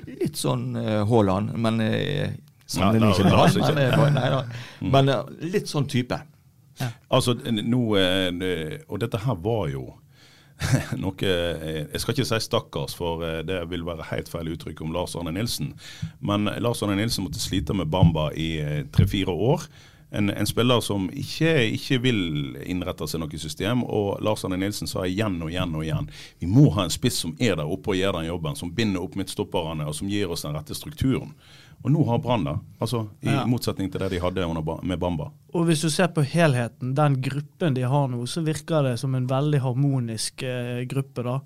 Litt 0.04 0.36
sånn 0.36 0.74
uh, 0.76 1.04
Haaland, 1.08 1.54
men 1.54 1.80
uh, 1.80 2.34
Sammenligner 2.66 3.12
Nei, 3.12 3.12
ikke 3.12 3.24
med 3.28 3.34
nei, 3.34 3.36
han, 3.36 3.44
altså 3.44 3.60
men, 3.74 4.16
eh, 4.16 4.36
nei, 4.80 4.90
men 4.94 5.10
uh, 5.12 5.50
litt 5.52 5.68
sånn 5.68 5.88
type. 5.90 6.16
Altså, 7.12 7.36
nå, 7.44 7.82
eh, 8.00 8.80
Og 8.88 8.98
dette 9.02 9.20
her 9.22 9.36
var 9.44 9.68
jo 9.70 9.84
noe 11.02 11.26
eh, 11.26 11.80
Jeg 11.92 12.02
skal 12.02 12.14
ikke 12.14 12.28
si 12.28 12.40
stakkars, 12.44 12.94
for 12.98 13.24
eh, 13.26 13.40
det 13.46 13.58
vil 13.72 13.86
være 13.86 14.06
helt 14.12 14.30
feil 14.30 14.52
uttrykk 14.54 14.84
om 14.84 14.94
Lars 14.94 15.16
Arne 15.18 15.34
Nilsen. 15.34 15.72
Men 16.24 16.48
Lars 16.62 16.82
Arne 16.84 16.98
Nilsen 16.98 17.26
måtte 17.26 17.42
slite 17.42 17.76
med 17.76 17.90
Bamba 17.92 18.30
i 18.32 18.54
eh, 18.62 18.78
tre-fire 18.94 19.34
år. 19.34 19.66
En, 20.14 20.30
en 20.30 20.46
spiller 20.46 20.78
som 20.84 21.08
ikke, 21.10 21.50
ikke 21.74 21.98
vil 22.04 22.20
innrette 22.70 23.08
seg 23.10 23.18
noe 23.22 23.40
system. 23.40 23.82
Og 23.82 24.22
Lars 24.22 24.44
Arne 24.46 24.60
Nilsen 24.62 24.90
sa 24.90 25.02
igjen 25.08 25.40
og 25.42 25.50
igjen 25.50 25.74
og 25.74 25.82
igjen 25.82 26.10
vi 26.38 26.50
må 26.50 26.68
ha 26.76 26.86
en 26.86 26.94
spiss 26.94 27.18
som 27.24 27.34
er 27.42 27.58
der 27.58 27.66
oppe 27.66 27.94
og 27.94 27.98
gjør 27.98 28.20
den 28.20 28.30
jobben. 28.30 28.58
Som 28.58 28.72
binder 28.76 29.02
opp 29.02 29.18
midtstopperne 29.18 29.88
og 29.90 29.98
som 29.98 30.10
gir 30.10 30.30
oss 30.30 30.46
den 30.46 30.54
rette 30.54 30.76
strukturen. 30.78 31.34
Og 31.82 31.90
nå 31.90 32.04
har 32.06 32.18
Brann 32.18 32.44
det. 32.44 32.58
Altså, 32.80 33.06
I 33.22 33.26
Ja. 33.32 33.44
motsetning 33.46 33.90
til 33.90 34.00
det 34.00 34.10
de 34.10 34.20
hadde 34.20 34.46
med 34.82 34.98
Bamba. 35.00 35.30
Og 35.54 35.64
hvis 35.66 35.80
du 35.82 35.90
ser 35.90 36.08
på 36.08 36.22
helheten, 36.24 36.94
den 36.94 37.20
gruppen 37.20 37.74
de 37.74 37.82
har 37.82 38.08
nå, 38.08 38.26
så 38.26 38.42
virker 38.44 38.82
det 38.82 38.98
som 39.00 39.14
en 39.14 39.26
veldig 39.26 39.60
harmonisk 39.60 40.42
eh, 40.42 40.84
gruppe. 40.86 41.22
da. 41.22 41.40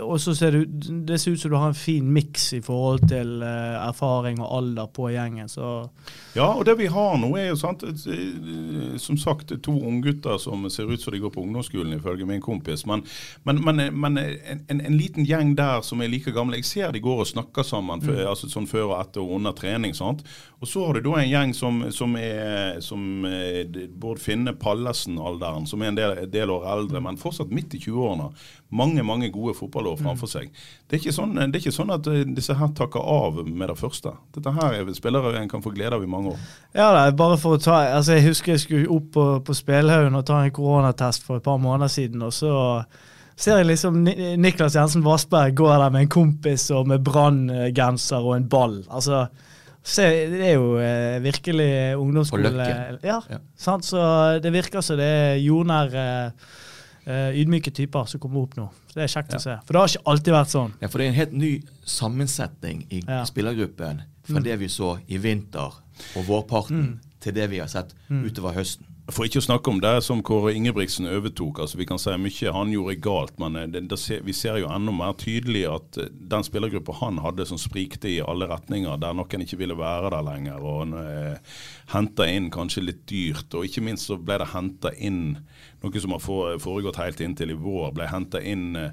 Og 0.00 0.18
så 0.18 0.34
ser 0.34 0.52
ut- 0.52 1.06
det 1.06 1.20
ser 1.20 1.32
ut 1.32 1.40
som 1.40 1.50
du 1.50 1.56
har 1.56 1.68
en 1.68 1.74
fin 1.74 2.12
miks 2.12 2.52
i 2.54 2.60
forhold 2.60 3.08
til 3.08 3.42
eh, 3.42 3.88
erfaring 3.88 4.40
og 4.40 4.50
alder 4.56 4.86
på 4.86 5.10
gjengen. 5.10 5.48
Så 5.48 5.88
Ja, 6.34 6.46
og 6.56 6.64
det 6.64 6.78
vi 6.78 6.86
har 6.88 7.18
nå 7.20 7.28
er 7.36 7.50
jo 7.50 7.56
sant, 7.60 7.82
eh, 7.84 8.96
som 9.02 9.18
sagt 9.20 9.52
to 9.62 9.74
unggutter 9.84 10.38
som 10.40 10.64
ser 10.72 10.88
ut 10.88 11.00
som 11.02 11.12
de 11.12 11.20
går 11.20 11.32
på 11.34 11.42
ungdomsskolen, 11.44 11.92
ifølge 11.98 12.26
min 12.28 12.40
kompis. 12.40 12.86
Men, 12.88 13.02
men, 13.44 13.60
men, 13.64 13.82
men 14.00 14.16
en, 14.22 14.62
en, 14.68 14.80
en 14.80 14.96
liten 14.96 15.26
gjeng 15.28 15.54
der 15.58 15.82
som 15.84 16.00
er 16.00 16.08
like 16.12 16.32
gamle, 16.32 16.56
jeg 16.60 16.68
ser 16.70 16.92
de 16.96 17.02
går 17.04 17.20
og 17.24 17.28
snakker 17.28 17.66
sammen 17.68 18.00
før- 18.04 18.30
altså 18.32 18.48
sånn 18.48 18.68
før 18.70 18.92
og 18.94 18.96
etter 19.02 19.20
og 19.24 19.36
under 19.36 19.52
trening. 19.58 19.92
sant? 19.94 20.24
Og 20.62 20.68
så 20.70 20.86
har 20.86 20.94
du 20.94 21.08
da 21.10 21.18
en 21.20 21.28
gjeng 21.30 21.52
som, 21.58 21.82
som 21.92 22.16
er 22.16 22.80
som 22.80 23.24
eh, 23.28 23.66
Bård 23.98 24.20
Finne 24.22 24.54
Pallesen-alderen, 24.54 25.66
som 25.66 25.82
er 25.82 25.92
en 25.92 25.98
del, 25.98 26.16
del 26.32 26.50
år 26.54 26.68
eldre, 26.78 27.00
men 27.02 27.18
fortsatt 27.20 27.50
midt 27.52 27.74
i 27.76 27.82
20-årene. 27.82 28.30
Mange 28.72 29.02
mange 29.04 29.28
gode 29.34 29.52
fotballår 29.58 29.98
framfor 30.00 30.30
seg. 30.32 30.48
Det 30.92 30.98
er, 30.98 31.06
ikke 31.06 31.14
sånn, 31.16 31.30
det 31.38 31.56
er 31.56 31.62
ikke 31.62 31.72
sånn 31.72 31.90
at 31.94 32.08
eh, 32.12 32.24
disse 32.36 32.52
her 32.52 32.68
takker 32.76 33.00
av 33.00 33.38
med 33.48 33.70
det 33.70 33.78
første. 33.80 34.10
Dette 34.36 34.50
her 34.52 34.74
er 34.76 34.90
spillere 34.92 35.30
en 35.40 35.48
kan 35.48 35.62
få 35.64 35.70
glede 35.72 35.96
av 35.96 36.02
i 36.04 36.10
mange 36.10 36.34
år. 36.34 36.42
ja, 36.76 36.90
det 36.92 37.04
er 37.06 37.14
bare 37.16 37.38
for 37.40 37.56
å 37.56 37.60
ta 37.64 37.78
altså 37.94 38.18
Jeg 38.18 38.26
husker 38.26 38.52
jeg 38.52 38.60
skulle 38.66 38.90
opp 38.92 39.06
på, 39.14 39.24
på 39.46 39.56
Spelhaugen 39.56 40.18
og 40.18 40.26
ta 40.28 40.42
en 40.44 40.52
koronatest 40.52 41.24
for 41.24 41.40
et 41.40 41.46
par 41.46 41.56
måneder 41.62 41.88
siden, 41.88 42.20
og 42.26 42.34
så 42.36 42.52
ser 43.40 43.62
jeg 43.62 43.70
liksom 43.70 44.02
Niklas 44.04 44.76
Jensen 44.76 45.00
Vassberg 45.06 45.56
går 45.56 45.72
der 45.78 45.94
med 45.94 46.04
en 46.04 46.12
kompis 46.12 46.66
og 46.76 46.90
med 46.92 47.00
Brann-genser 47.08 48.20
og 48.20 48.36
en 48.36 48.48
ball. 48.52 48.82
Altså, 48.92 49.24
se, 49.80 50.10
det 50.28 50.42
er 50.50 50.58
jo 50.58 50.74
eh, 50.76 51.22
virkelig 51.24 51.70
ungdomsskole... 51.96 52.50
På 52.52 52.58
Løkken. 52.60 53.00
Ja, 53.08 53.22
Ja. 53.32 53.40
Sant? 53.56 53.88
Så 53.88 54.04
det 54.44 54.52
virker 54.52 54.84
som 54.84 55.00
det 55.00 55.08
er 55.08 55.40
jordnær 55.40 55.96
eh, 55.96 56.52
ydmyke 57.06 57.72
typer 57.74 58.04
som 58.06 58.20
kommer 58.20 58.42
opp 58.44 58.54
nå. 58.56 58.68
Så 58.88 58.94
Det 58.94 59.02
er 59.02 59.12
kjekt 59.22 59.34
å 59.34 59.40
se. 59.40 59.56
For 59.66 59.72
det 59.72 59.80
har 59.80 59.88
ikke 59.88 60.06
alltid 60.12 60.34
vært 60.34 60.52
sånn. 60.52 60.72
Ja, 60.80 60.88
for 60.88 60.98
det 60.98 61.04
er 61.06 61.08
en 61.08 61.14
helt 61.20 61.32
ny 61.32 61.62
sammensetning 61.84 62.86
i 62.92 63.02
Ja. 63.08 63.24
spillergruppen 63.24 64.02
fra 64.24 64.38
Mm. 64.40 64.44
det 64.44 64.58
vi 64.58 64.66
så 64.68 64.98
i 65.08 65.18
vinter 65.18 65.72
og 66.16 66.24
vårparten, 66.26 66.82
Mm. 66.82 66.98
til 67.20 67.32
det 67.34 67.50
vi 67.50 67.58
har 67.58 67.66
sett 67.68 67.92
Mm. 68.10 68.24
utover 68.26 68.52
høsten. 68.54 68.84
For 69.10 69.24
ikke 69.24 69.40
å 69.40 69.42
snakke 69.58 69.68
om 69.68 69.80
det 69.80 70.02
som 70.04 70.22
Kåre 70.22 70.54
Ingebrigtsen 70.54 71.06
overtok. 71.08 71.58
altså 71.58 71.76
Vi 71.76 71.84
kan 71.86 71.98
si 71.98 72.08
mye 72.10 72.52
han 72.52 72.70
gjorde 72.70 73.00
galt, 73.00 73.38
men 73.38 73.56
eh, 73.56 73.66
det, 73.66 73.88
det 73.88 73.98
ser, 73.98 74.20
vi 74.22 74.32
ser 74.32 74.58
jo 74.58 74.68
enda 74.68 74.92
mer 74.92 75.12
tydelig 75.14 75.64
at 75.74 75.98
eh, 75.98 76.08
den 76.28 76.42
spillergruppa 76.44 76.94
han 77.00 77.18
hadde 77.18 77.44
som 77.46 77.58
sprikte 77.58 78.04
i 78.08 78.20
alle 78.20 78.46
retninger, 78.46 78.96
der 79.00 79.12
noen 79.12 79.42
ikke 79.42 79.58
ville 79.58 79.74
være 79.76 80.10
der 80.10 80.22
lenger, 80.22 80.62
og 80.62 80.94
eh, 80.94 81.36
henta 81.92 82.28
inn 82.28 82.48
kanskje 82.50 82.84
litt 82.86 83.04
dyrt. 83.06 83.52
Og 83.54 83.64
ikke 83.64 83.82
minst 83.82 84.06
så 84.08 84.16
ble 84.24 84.38
det 84.38 84.48
henta 84.48 84.90
inn 84.96 85.38
noe 85.82 86.02
som 86.02 86.14
har 86.14 86.22
foregått 86.62 87.00
helt 87.00 87.20
inntil 87.24 87.52
i 87.54 87.58
vår, 87.58 87.92
ble 87.96 88.08
henta 88.10 88.40
inn 88.40 88.76
eh, 88.78 88.92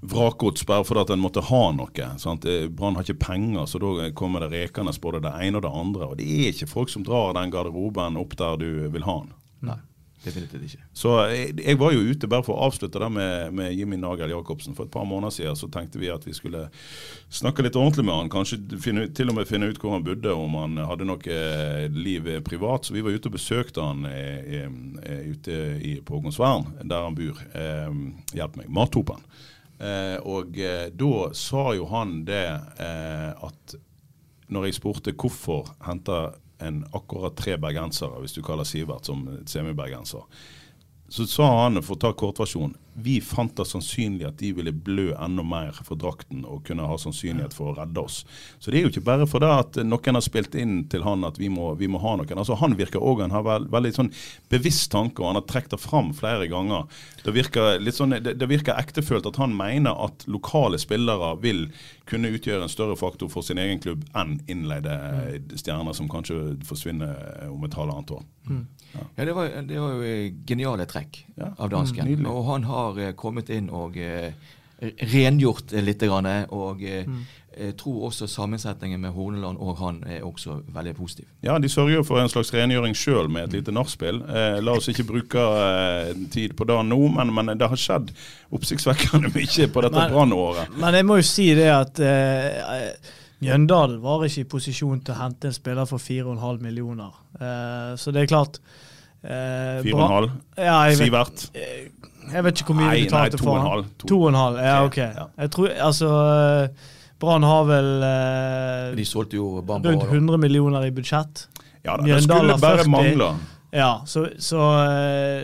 vrakgods 0.00 0.66
bare 0.68 0.86
fordi 0.88 1.04
at 1.04 1.12
en 1.14 1.22
måtte 1.22 1.44
ha 1.50 1.62
noe. 1.76 2.06
Eh, 2.06 2.66
Brann 2.68 2.96
har 2.98 3.06
ikke 3.06 3.26
penger, 3.26 3.66
så 3.68 3.80
da 3.82 4.10
kommer 4.16 4.44
det 4.44 4.52
rekende 4.54 4.94
både 5.00 5.22
det 5.26 5.34
ene 5.36 5.60
og 5.60 5.66
det 5.66 5.74
andre. 5.82 6.10
Og 6.10 6.18
det 6.20 6.28
er 6.28 6.50
ikke 6.54 6.70
folk 6.70 6.92
som 6.92 7.04
drar 7.06 7.34
den 7.36 7.52
garderoben 7.52 8.18
opp 8.20 8.36
der 8.40 8.60
du 8.60 8.68
vil 8.92 9.06
ha 9.06 9.20
den. 9.24 9.34
Nei, 9.70 9.78
definitivt 10.24 10.66
ikke. 10.66 10.82
Så 10.96 11.14
jeg, 11.30 11.54
jeg, 11.60 11.78
var 11.80 11.94
jo 11.94 12.04
ute, 12.10 12.28
bare 12.30 12.44
for 12.46 12.56
å 12.56 12.68
avslutte 12.68 13.00
det 13.02 13.10
med, 13.14 13.54
med 13.56 13.74
Jimmy 13.76 13.98
Nagel 14.00 14.32
Jacobsen. 14.34 14.76
For 14.76 14.88
et 14.88 14.94
par 14.94 15.06
måneder 15.08 15.34
siden 15.34 15.58
så 15.58 15.70
tenkte 15.72 16.00
vi 16.02 16.10
at 16.12 16.26
vi 16.28 16.34
skulle 16.36 16.66
snakke 17.32 17.64
litt 17.64 17.78
ordentlig 17.78 18.06
med 18.08 18.16
han. 18.16 18.32
Kanskje 18.32 18.60
finne, 18.82 19.08
til 19.16 19.32
og 19.32 19.38
med 19.38 19.48
finne 19.48 19.70
ut 19.70 19.80
hvor 19.80 19.96
han 19.96 20.06
bodde, 20.06 20.34
om 20.34 20.58
han 20.60 20.80
hadde 20.90 21.08
noe 21.08 21.36
eh, 21.36 21.86
liv 21.94 22.28
privat. 22.46 22.86
Så 22.86 22.96
vi 22.96 23.04
var 23.06 23.16
ute 23.16 23.30
og 23.30 23.36
besøkte 23.38 23.84
han 23.84 24.04
i, 24.10 24.60
i, 24.60 24.64
ute 25.32 25.60
i, 25.80 25.94
på 26.04 26.20
der 26.20 27.06
han 27.06 27.16
bor. 27.16 27.40
Eh, 27.54 27.88
hjelp 28.36 28.60
meg. 28.60 28.68
Mathopen. 28.68 29.24
Eh, 29.80 30.18
og 30.28 30.58
eh, 30.60 30.90
da 30.92 31.30
sa 31.36 31.70
jo 31.76 31.88
han 31.90 32.20
det 32.28 32.44
at 32.50 33.76
når 34.50 34.66
jeg 34.66 34.80
spurte 34.80 35.14
hvorfor 35.16 35.70
henter 35.86 36.34
en 36.60 36.82
akkurat 36.96 37.36
tre 37.36 37.56
bergensere, 37.60 38.20
hvis 38.22 38.36
du 38.36 38.42
kaller 38.44 38.68
Sivert 38.68 39.08
som 39.08 39.24
semibergenser. 39.48 40.26
Så 41.10 41.26
sa 41.26 41.48
han, 41.64 41.80
for 41.82 41.96
å 41.96 42.02
ta 42.04 42.12
kortversjonen, 42.14 42.76
vi 42.94 43.20
fant 43.20 43.54
det 43.56 43.66
sannsynlig 43.68 44.26
at 44.28 44.38
de 44.40 44.52
ville 44.56 44.72
blø 44.72 45.10
enda 45.14 45.44
mer 45.46 45.76
for 45.86 45.98
drakten 46.00 46.42
og 46.44 46.64
kunne 46.66 46.88
ha 46.88 46.96
sannsynlighet 47.00 47.54
for 47.56 47.72
å 47.72 47.76
redde 47.78 48.02
oss. 48.02 48.22
Så 48.58 48.70
det 48.72 48.80
er 48.80 48.86
jo 48.86 48.92
ikke 48.92 49.04
bare 49.06 49.28
det 49.30 49.50
at 49.50 49.80
noen 49.86 50.18
har 50.18 50.24
spilt 50.24 50.56
inn 50.58 50.82
til 50.90 51.04
han 51.06 51.24
at 51.28 51.38
vi 51.40 51.50
må, 51.52 51.72
vi 51.80 51.88
må 51.90 52.00
ha 52.02 52.16
noen. 52.18 52.40
Altså 52.40 52.58
Han 52.60 52.76
virker 52.78 53.02
òg 53.02 53.22
han 53.24 53.34
har 53.34 53.46
veld, 53.46 53.70
veldig 53.72 53.92
sånn 53.96 54.12
bevisst 54.52 54.90
tanke, 54.92 55.22
og 55.22 55.30
han 55.30 55.40
har 55.40 55.46
trukket 55.48 55.76
det 55.76 55.80
fram 55.82 56.12
flere 56.16 56.48
ganger. 56.50 56.88
Det 57.24 57.34
virker 57.36 57.80
litt 57.80 57.98
sånn, 57.98 58.16
det, 58.18 58.34
det 58.40 58.50
virker 58.50 58.78
ektefølt 58.80 59.28
at 59.30 59.40
han 59.40 59.56
mener 59.56 59.96
at 60.06 60.26
lokale 60.30 60.80
spillere 60.80 61.34
vil 61.42 61.68
kunne 62.10 62.32
utgjøre 62.34 62.66
en 62.66 62.72
større 62.72 62.96
faktor 62.98 63.30
for 63.30 63.46
sin 63.46 63.60
egen 63.62 63.80
klubb 63.82 64.02
enn 64.18 64.40
innleide 64.50 64.96
stjerner 65.60 65.94
som 65.96 66.10
kanskje 66.10 66.56
forsvinner 66.66 67.46
om 67.50 67.64
et 67.66 67.76
halvannet 67.78 68.14
år. 68.16 68.24
Mm. 68.50 68.66
Ja. 68.92 69.00
ja, 69.14 69.24
det, 69.24 69.32
var, 69.36 69.48
det 69.62 69.78
var 69.78 69.92
jo 69.94 70.14
geniale 70.48 70.86
trekk 70.90 71.20
ja. 71.36 71.52
av 71.56 71.70
dansken. 71.70 72.08
Mm, 72.08 72.26
og 72.30 72.40
han 72.48 72.64
har 72.66 72.79
uh, 72.96 73.12
kommet 73.18 73.50
inn 73.52 73.68
og 73.72 73.98
uh, 73.98 74.30
rengjort 75.12 75.74
litt. 75.84 76.00
Grann, 76.00 76.26
og 76.56 76.80
mm. 76.80 77.16
jeg 77.52 77.74
tror 77.76 78.06
også 78.08 78.24
sammensetningen 78.30 79.02
med 79.02 79.12
Horneland 79.12 79.58
og 79.60 79.76
han 79.76 79.98
er 80.08 80.22
også 80.24 80.62
veldig 80.72 80.94
positiv. 80.96 81.26
Ja, 81.44 81.58
de 81.60 81.68
sørger 81.68 82.06
for 82.08 82.22
en 82.22 82.30
slags 82.32 82.54
rengjøring 82.54 82.96
sjøl 82.96 83.28
med 83.28 83.50
et 83.50 83.58
lite 83.58 83.74
nachspiel. 83.76 84.22
la 84.64 84.72
oss 84.72 84.88
ikke 84.88 85.04
bruke 85.10 85.44
tid 86.32 86.56
på 86.56 86.64
det 86.64 86.78
nå, 86.88 87.00
men, 87.12 87.34
men, 87.36 87.52
det 87.60 87.68
har 87.68 87.76
skjedd 87.76 88.08
oppsiktsvekkende 88.56 89.32
mye 89.36 89.68
på 89.68 89.84
dette 89.84 90.08
brannåret. 90.14 90.72
Men 90.80 90.96
jeg 90.96 91.08
må 91.10 91.20
jo 91.20 91.28
si 91.28 91.50
det 91.58 91.68
at 91.74 92.00
Mjøndalen 93.40 94.00
var 94.00 94.24
ikke 94.24 94.46
i 94.46 94.50
posisjon 94.56 95.04
til 95.04 95.12
å 95.12 95.20
hente 95.20 95.48
en 95.48 95.56
spiller 95.56 95.88
for 95.88 96.00
4,5 96.00 96.64
millioner. 96.64 97.12
Så 98.00 98.16
det 98.16 98.24
er 98.24 98.32
klart 98.32 98.62
uh, 99.24 99.80
4,5? 99.84 100.30
Ja, 100.56 100.76
Sivert? 100.96 101.46
Jeg, 102.32 102.44
vet 102.46 102.62
ikke 102.62 102.72
hvor 102.72 102.80
mye 102.80 102.96
de 102.96 103.04
betalte 103.06 103.40
for 103.40 103.60
han. 103.64 103.86
2,5. 104.04 104.58
Ja, 104.64 104.74
ok. 104.86 104.98
Ja. 105.02 105.28
Jeg 105.44 105.52
tror, 105.56 105.70
altså 105.90 106.10
Brann 107.20 107.44
har 107.44 107.64
vel 107.68 107.88
eh, 108.06 108.90
De 108.96 109.04
solgte 109.04 109.36
jo 109.36 109.60
Bamba, 109.60 109.92
rundt 109.92 110.06
100 110.08 110.40
millioner 110.40 110.86
i 110.88 110.92
budsjett. 110.94 111.46
Ja, 111.82 111.96
da, 111.96 112.04
det 112.04 112.22
skulle 112.24 112.56
bare 112.60 112.86
mangle. 112.88 113.32
Ja, 113.70 114.02
så, 114.06 114.26
så, 114.42 114.58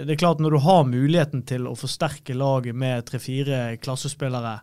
det 0.03 0.17
er 0.17 0.19
klart 0.19 0.41
når 0.43 0.57
du 0.57 0.63
har 0.65 0.87
muligheten 0.89 1.45
til 1.47 1.69
å 1.71 1.77
forsterke 1.79 2.35
laget 2.35 2.75
med 2.75 3.05
tre-fire 3.07 3.77
klassespillere, 3.79 4.57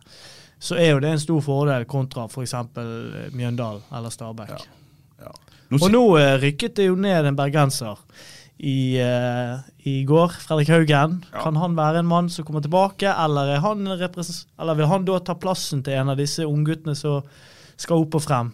så 0.60 0.76
er 0.76 0.92
jo 0.92 1.00
det 1.00 1.14
en 1.14 1.22
stor 1.22 1.40
fordel 1.44 1.86
kontra 1.88 2.26
f.eks. 2.28 2.54
For 2.74 3.30
Mjøndal 3.32 3.80
eller 3.94 4.12
Stabæk. 4.12 4.52
Ja. 4.52 4.80
Ja. 5.24 5.32
Nå 5.72 5.80
og 5.80 5.92
nå 5.94 6.02
uh, 6.18 6.34
rykket 6.42 6.76
det 6.76 6.90
jo 6.90 6.96
ned 7.00 7.30
en 7.30 7.38
bergenser 7.38 8.00
i, 8.58 9.02
uh, 9.02 9.62
i 9.88 9.96
går. 10.08 10.36
Fredrik 10.44 10.70
Haugen. 10.72 11.20
Ja. 11.32 11.42
Kan 11.42 11.56
han 11.60 11.76
være 11.78 12.02
en 12.02 12.10
mann 12.10 12.30
som 12.30 12.46
kommer 12.46 12.62
tilbake, 12.64 13.10
eller, 13.10 13.56
han 13.64 13.86
eller 13.86 14.74
vil 14.78 14.90
han 14.90 15.08
da 15.08 15.18
ta 15.20 15.34
plassen 15.38 15.82
til 15.84 15.98
en 15.98 16.12
av 16.14 16.20
disse 16.20 16.46
ungguttene 16.46 16.94
som 16.98 17.26
skal 17.76 18.04
opp 18.04 18.20
og 18.20 18.24
frem? 18.24 18.52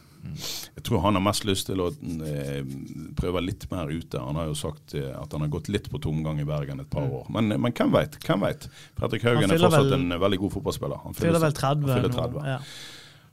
Jeg 0.77 0.85
tror 0.85 1.01
han 1.05 1.17
har 1.17 1.23
mest 1.25 1.45
lyst 1.49 1.69
til 1.71 1.81
å 1.81 1.89
eh, 1.91 2.61
prøve 3.17 3.43
litt 3.45 3.65
mer 3.71 3.89
ute. 3.89 4.21
Han 4.21 4.37
har 4.37 4.51
jo 4.51 4.57
sagt 4.59 4.95
eh, 4.99 5.11
at 5.17 5.33
han 5.33 5.45
har 5.45 5.53
gått 5.53 5.71
litt 5.73 5.89
på 5.93 6.01
tomgang 6.03 6.41
i 6.43 6.47
Bergen 6.49 6.83
et 6.83 6.91
par 6.93 7.07
mm. 7.07 7.15
år. 7.19 7.27
Men, 7.37 7.55
men 7.57 7.75
hvem 7.77 7.93
veit? 7.95 8.19
Hvem 8.25 8.45
vet? 8.45 8.67
Fredrik 8.99 9.27
Haugen 9.29 9.49
er 9.49 9.61
fortsatt 9.61 9.89
vel, 9.89 9.97
en 9.97 10.17
veldig 10.21 10.41
god 10.45 10.55
fotballspiller. 10.59 11.05
Han 11.07 11.17
fyller, 11.17 11.41
vel 11.43 11.57
30. 11.57 11.89
Han 11.89 12.03
fyller 12.03 12.17
30. 12.17 12.51
Ja. 12.53 12.59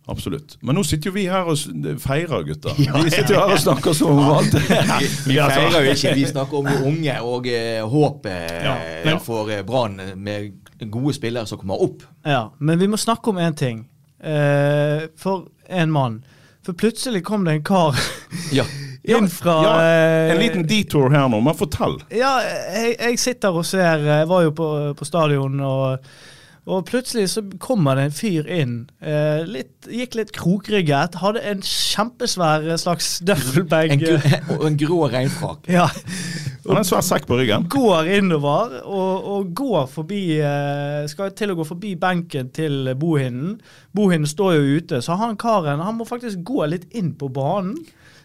Absolutt. 0.08 0.56
Men 0.64 0.78
nå 0.80 0.84
sitter 0.88 1.12
jo 1.12 1.16
vi 1.18 1.26
her 1.28 1.50
og 1.52 1.58
feirer, 2.00 2.46
gutter. 2.48 2.78
Ja, 2.80 2.96
vi 3.04 3.12
sitter 3.12 3.36
jo 3.36 3.42
her 3.42 3.56
og 3.58 3.60
snakker 3.60 3.98
som 3.98 4.14
om 4.16 4.38
alt. 4.38 4.56
vi 5.28 5.36
feirer 5.36 5.84
jo 5.84 5.96
ikke, 5.98 6.14
vi 6.16 6.30
snakker 6.30 6.62
om 6.62 6.70
de 6.70 6.78
unge 6.88 7.18
og 7.28 7.50
uh, 7.52 7.90
håpet 7.92 8.56
ja, 8.64 9.18
for 9.24 9.52
uh, 9.52 9.60
Brann 9.68 10.00
med 10.16 10.88
gode 10.88 11.18
spillere 11.18 11.50
som 11.50 11.60
kommer 11.60 11.84
opp. 11.84 12.08
Ja, 12.24 12.48
Men 12.60 12.80
vi 12.80 12.88
må 12.88 12.98
snakke 12.98 13.34
om 13.34 13.42
én 13.44 13.58
ting. 13.58 13.84
Uh, 14.24 15.12
for 15.20 15.50
en 15.68 15.92
mann 15.92 16.22
for 16.68 16.74
plutselig 16.74 17.24
kom 17.24 17.46
det 17.46 17.52
en 17.52 17.64
kar 17.64 17.96
ja. 18.52 18.66
inn 19.04 19.30
fra 19.30 19.54
ja, 19.64 19.76
En 19.84 20.32
eh, 20.32 20.40
liten 20.40 20.68
detour 20.68 21.10
her 21.10 21.30
nå, 21.32 21.40
men 21.40 21.56
fortell. 21.56 21.96
Ja, 22.12 22.34
jeg, 22.44 22.98
jeg 23.00 23.20
sitter 23.22 23.56
og 23.56 23.64
ser 23.66 24.04
Jeg 24.04 24.28
var 24.28 24.44
jo 24.44 24.52
på, 24.52 24.68
på 25.00 25.08
stadion 25.08 25.62
og 25.64 26.10
og 26.68 26.84
plutselig 26.90 27.30
så 27.32 27.42
kommer 27.64 27.96
det 27.96 28.04
en 28.10 28.16
fyr 28.16 28.48
inn. 28.52 28.74
Eh, 29.00 29.46
litt, 29.48 29.88
gikk 29.88 30.18
litt 30.20 30.34
krokrygget. 30.36 31.16
Hadde 31.22 31.44
en 31.48 31.62
kjempesvær 31.64 32.68
slags 32.82 33.22
døffelbag. 33.24 33.94
og 34.52 34.66
en 34.68 34.80
grå 34.80 35.06
regnfrakk. 35.14 35.70
Ja. 35.72 35.88
Og 36.68 36.76
en 36.76 36.88
svær 36.88 37.06
sekk 37.08 37.30
på 37.30 37.38
ryggen. 37.40 37.70
Går 37.72 38.10
innover 38.18 38.82
og, 38.84 39.30
og 39.32 39.54
går 39.56 39.86
forbi 39.88 40.22
eh, 40.44 41.06
Skal 41.08 41.32
til 41.38 41.54
å 41.54 41.58
gå 41.62 41.68
forbi 41.70 41.94
benken 42.00 42.52
til 42.52 42.92
bohinden. 43.00 43.62
Bohinden 43.96 44.28
står 44.28 44.58
jo 44.58 44.82
ute, 44.82 45.00
så 45.02 45.16
han 45.22 45.40
karen 45.40 45.80
han 45.80 45.96
må 45.96 46.08
faktisk 46.10 46.44
gå 46.48 46.68
litt 46.68 46.90
inn 46.92 47.14
på 47.16 47.32
banen. 47.32 47.80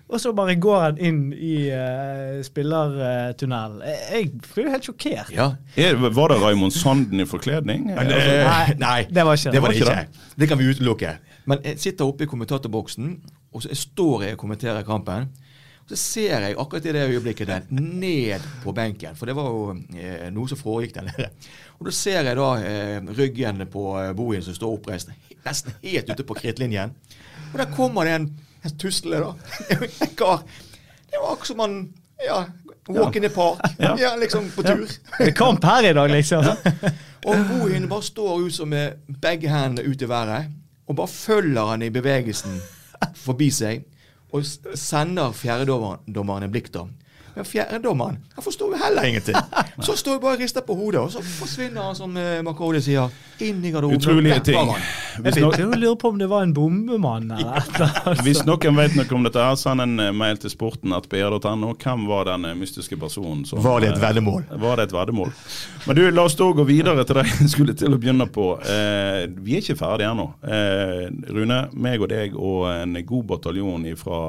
Og 0.08 0.20
så 0.20 0.32
bare 0.36 0.54
går 0.60 0.80
han 0.82 0.98
inn 1.00 1.20
i 1.32 1.70
uh, 1.72 2.40
spillertunnelen. 2.44 3.78
Jeg 4.12 4.30
blir 4.44 4.72
helt 4.74 4.88
sjokkert. 4.88 5.30
Ja. 5.32 5.52
Er, 5.76 5.96
var 5.96 6.34
det 6.34 6.40
Raymond 6.42 6.74
Sanden 6.76 7.22
i 7.22 7.28
forkledning? 7.28 7.86
Nei, 7.88 8.04
nei, 8.10 8.74
nei, 8.80 8.98
det 9.14 9.24
var 9.24 9.38
ikke 9.38 9.54
det. 9.54 9.62
Var 9.62 9.72
det, 9.72 9.84
ikke. 9.86 10.26
det 10.42 10.50
kan 10.50 10.60
vi 10.60 10.68
utelukke. 10.68 11.14
Men 11.48 11.62
jeg 11.64 11.80
sitter 11.80 12.10
oppe 12.10 12.26
i 12.26 12.30
kommentatorboksen, 12.30 13.14
og 13.52 13.64
så 13.64 13.72
jeg 13.72 13.80
står 13.80 14.26
jeg 14.26 14.36
og 14.36 14.44
kommenterer 14.44 14.84
kampen. 14.86 15.30
Og 15.82 15.90
så 15.90 15.98
ser 15.98 16.44
jeg 16.44 16.54
akkurat 16.60 16.84
i 16.86 16.92
det 16.94 17.08
øyeblikket 17.08 17.48
der 17.50 17.64
ned 17.74 18.44
på 18.62 18.72
benken, 18.72 19.16
for 19.18 19.26
det 19.26 19.34
var 19.34 19.48
jo 19.50 19.72
eh, 19.98 20.28
noe 20.30 20.50
som 20.50 20.60
foregikk 20.60 20.94
der 20.94 21.08
nede. 21.08 21.30
Og 21.80 21.88
da 21.88 21.94
ser 21.96 22.22
jeg 22.28 22.38
da 22.38 22.50
eh, 22.62 23.10
ryggen 23.18 23.64
på 23.72 23.88
eh, 23.98 24.12
Bohin 24.16 24.44
som 24.46 24.54
står 24.54 24.76
oppreist, 24.76 25.10
nesten 25.42 25.74
helt 25.82 26.12
ute 26.12 26.26
på 26.28 26.38
krittlinjen. 26.38 26.94
Og 27.50 27.58
der 27.58 27.74
kommer 27.74 28.06
det 28.06 28.14
en 28.20 28.30
en 28.66 28.78
tusle, 28.78 29.20
da. 29.20 29.34
En 30.00 30.14
kar. 30.16 30.42
Det 31.10 31.20
var 31.20 31.32
akkurat 31.32 31.46
som 31.46 31.58
han 31.58 31.92
ja, 32.26 32.44
walk 32.88 33.16
in 33.16 33.22
the 33.22 33.28
park. 33.28 33.60
Ja. 33.78 33.96
ja, 34.00 34.16
liksom 34.16 34.50
på 34.50 34.62
tur. 34.62 34.88
Det 35.18 35.28
er 35.28 35.32
kamp 35.36 35.64
her 35.64 35.90
i 35.90 35.92
dag, 35.92 36.10
liksom. 36.10 36.44
Og 37.26 37.36
Bohin 37.48 37.88
bare 37.88 38.02
står 38.02 38.40
ut 38.46 38.54
som 38.54 38.72
med 38.72 38.98
begge 39.22 39.50
hendene 39.50 39.84
ut 39.86 40.02
i 40.02 40.08
været, 40.08 40.48
og 40.86 40.96
bare 40.96 41.08
følger 41.08 41.68
han 41.70 41.82
i 41.82 41.90
bevegelsen 41.94 42.56
forbi 43.14 43.50
seg, 43.54 43.84
og 44.32 44.46
sender 44.78 45.34
fjerdedommeren 45.36 46.42
en 46.46 46.50
blikk, 46.50 46.72
da. 46.74 46.86
Men 47.34 47.44
fjerdedommeren 47.48 48.18
han 48.34 48.44
forstår 48.44 48.72
jo 48.74 48.78
heller 48.84 49.04
ingenting. 49.04 49.36
Så 49.86 49.96
står 49.96 50.16
jeg 50.16 50.20
bare 50.22 50.36
og 50.36 50.40
rister 50.40 50.64
på 50.66 50.74
hodet, 50.74 51.00
og 51.00 51.10
så 51.12 51.20
forsvinner 51.22 51.82
han, 51.82 51.96
som 51.96 52.16
uh, 52.16 52.40
Makode 52.44 52.80
sier, 52.84 53.10
inn 53.42 53.60
i 53.64 53.72
garderoben. 53.72 53.98
Utrolige 53.98 54.38
ting. 54.46 54.70
Hvis, 55.18 55.36
Jeg 55.36 55.44
no 55.44 55.50
begynte 55.52 55.76
å 55.76 55.80
lure 55.80 55.98
på 56.00 56.10
om 56.12 56.20
det 56.20 56.28
var 56.30 56.44
en 56.46 56.54
bombemann 56.56 57.30
eller 57.34 57.58
et 57.58 57.74
eller 57.76 57.98
annet. 58.02 58.22
hvis 58.26 58.42
noen 58.48 58.78
vet 58.78 58.96
noe 58.96 59.16
om 59.16 59.26
dette, 59.26 59.42
her, 59.42 59.58
send 59.60 59.84
en 59.84 60.00
eh, 60.00 60.12
mail 60.16 60.38
til 60.40 60.52
sporten 60.52 60.94
at 60.96 61.08
br.no. 61.12 61.72
Hvem 61.82 62.06
var 62.08 62.30
den 62.30 62.48
eh, 62.48 62.56
mystiske 62.58 62.96
personen? 63.00 63.42
Som, 63.48 63.60
Var 63.64 63.84
det 63.84 63.90
et 63.92 63.98
eh, 63.98 64.04
veddemål? 64.06 64.46
Var 64.62 64.80
det 64.80 64.88
et 64.88 64.96
veddemål? 64.96 65.32
Men 65.88 65.98
du, 65.98 66.04
la 66.14 66.26
oss 66.28 66.38
da 66.38 66.50
gå 66.56 66.68
videre 66.68 67.04
til 67.08 67.20
det 67.20 67.26
jeg 67.32 67.50
skulle 67.52 67.76
til 67.78 67.96
å 67.96 68.00
begynne 68.00 68.28
på. 68.32 68.48
Eh, 68.62 69.24
vi 69.42 69.58
er 69.58 69.64
ikke 69.64 69.80
ferdige 69.82 70.12
ennå. 70.12 70.28
Eh, 70.46 71.08
Rune, 71.32 71.64
meg 71.74 72.04
og 72.04 72.12
deg 72.12 72.38
og 72.38 72.70
en 72.72 72.96
god 73.08 73.28
bataljon 73.34 73.90
fra 74.00 74.22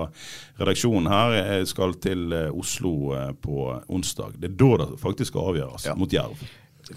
redaksjonen 0.60 1.10
her 1.10 1.36
eh, 1.40 1.62
skal 1.70 1.96
til 2.02 2.34
eh, 2.36 2.50
Oslo 2.54 2.93
eh, 3.18 3.32
på 3.44 3.70
onsdag. 3.94 4.36
Det 4.42 4.52
er 4.52 4.58
da 4.62 4.72
det 4.84 5.00
faktisk 5.02 5.32
skal 5.34 5.54
avgjøres 5.54 5.86
Ja. 5.90 5.96
mot 6.00 6.14
Jerv. 6.14 6.44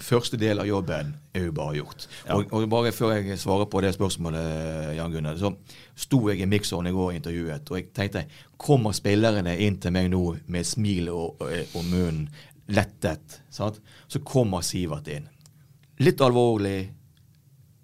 Første 0.03 0.35
del 0.37 0.59
av 0.59 0.67
jobben 0.67 1.13
er 1.33 1.45
jo 1.45 1.53
bare 1.55 1.77
gjort. 1.77 2.07
Ja. 2.27 2.35
Og, 2.35 2.49
og 2.51 2.65
bare 2.69 2.91
før 2.91 3.13
jeg 3.15 3.37
svarer 3.39 3.69
på 3.71 3.79
det 3.85 3.93
spørsmålet, 3.95 4.97
Jan 4.97 5.13
Gunnar, 5.13 5.37
så 5.39 5.53
sto 5.95 6.19
jeg 6.27 6.41
i 6.43 6.49
mikseren 6.51 6.89
i 6.89 6.91
går 6.91 7.13
og 7.13 7.15
intervjuet, 7.15 7.71
og 7.71 7.77
jeg 7.79 7.87
tenkte 7.95 8.25
kommer 8.59 8.91
spillerne 8.97 9.53
inn 9.63 9.77
til 9.79 9.95
meg 9.95 10.09
nå 10.11 10.23
med 10.51 10.67
smil 10.67 11.07
og, 11.13 11.39
og, 11.39 11.53
og 11.79 11.87
munnen 11.87 12.27
lettet? 12.67 13.39
Sant? 13.49 13.79
Så 14.11 14.19
kommer 14.27 14.61
Sivert 14.67 15.07
inn. 15.07 15.29
Litt 16.03 16.19
alvorlig. 16.21 16.89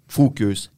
Fokus 0.08 0.68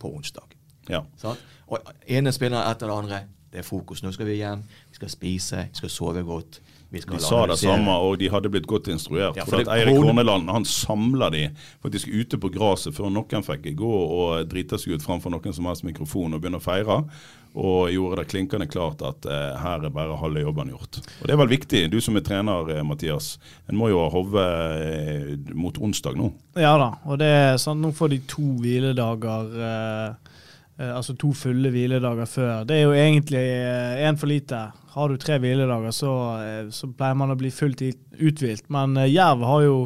på 0.00 0.14
onsdag. 0.16 0.56
Ja. 0.88 1.04
Sant? 1.20 1.38
Og 1.70 1.78
ene 2.08 2.32
spiller 2.32 2.64
etter 2.70 2.88
det 2.88 2.96
andre. 2.96 3.20
Det 3.52 3.60
er 3.60 3.66
fokus. 3.66 4.00
Nå 4.02 4.12
skal 4.14 4.26
vi 4.30 4.38
hjem, 4.40 4.62
vi 4.90 4.96
skal 4.98 5.10
spise, 5.12 5.66
vi 5.70 5.78
skal 5.82 5.90
sove 5.92 6.22
godt. 6.26 6.60
Vi 6.90 7.00
skal 7.04 7.16
De 7.16 7.22
sa 7.22 7.40
det 7.46 7.58
samme, 7.60 7.92
og 8.02 8.16
de 8.18 8.28
hadde 8.32 8.50
blitt 8.50 8.66
godt 8.66 8.88
instruert. 8.90 9.36
Ja, 9.38 9.44
for 9.46 9.60
for 9.60 9.62
at 9.62 9.68
Eirik 9.76 9.94
Horn- 9.94 10.08
Horneland 10.10 10.50
han 10.50 10.64
samla 10.66 11.28
de 11.30 11.44
faktisk 11.84 12.08
ute 12.10 12.38
på 12.42 12.50
gresset 12.50 12.96
før 12.96 13.12
noen 13.14 13.44
fikk 13.46 13.68
gå 13.78 13.90
og 13.90 14.48
drite 14.50 14.78
seg 14.78 14.96
ut 14.98 15.04
framfor 15.04 15.30
noen 15.30 15.54
som 15.54 15.68
helst 15.70 15.86
mikrofon 15.86 16.34
og 16.34 16.42
begynne 16.42 16.58
å 16.58 16.64
feire. 16.64 17.04
Og 17.50 17.90
gjorde 17.90 18.20
det 18.20 18.28
klinkende 18.30 18.66
klart 18.70 19.00
at 19.02 19.26
eh, 19.26 19.56
her 19.58 19.82
er 19.86 19.90
bare 19.90 20.18
halve 20.20 20.42
jobben 20.44 20.68
gjort. 20.70 21.00
Og 21.20 21.26
Det 21.26 21.32
er 21.34 21.40
vel 21.40 21.50
viktig, 21.50 21.80
du 21.90 21.98
som 22.00 22.14
er 22.18 22.22
trener, 22.26 22.68
eh, 22.76 22.82
Mathias. 22.86 23.38
En 23.66 23.78
må 23.78 23.88
jo 23.90 23.98
ha 24.04 24.10
hodet 24.10 24.44
eh, 24.86 25.54
mot 25.58 25.74
onsdag 25.82 26.14
nå. 26.18 26.28
Ja 26.58 26.76
da, 26.78 26.92
og 27.10 27.18
det 27.18 27.26
er 27.26 27.58
sånn, 27.58 27.82
nå 27.82 27.90
får 27.94 28.12
de 28.14 28.20
to 28.30 28.44
hviledager 28.62 29.50
eh, 29.66 30.30
Altså 30.80 31.12
to 31.18 31.32
fulle 31.36 31.68
hviledager 31.74 32.28
før. 32.30 32.64
Det 32.64 32.78
er 32.78 32.86
jo 32.86 32.94
egentlig 32.96 33.42
én 34.06 34.16
for 34.16 34.30
lite. 34.30 34.60
Har 34.94 35.08
du 35.08 35.18
tre 35.20 35.36
hviledager, 35.38 35.92
så, 35.94 36.14
eh, 36.40 36.70
så 36.74 36.88
pleier 36.96 37.18
man 37.20 37.30
å 37.30 37.38
bli 37.38 37.50
fullt 37.52 37.82
uthvilt. 38.18 38.64
Men 38.72 38.96
eh, 38.96 39.10
Jerv 39.12 39.44
har 39.46 39.66
jo 39.66 39.76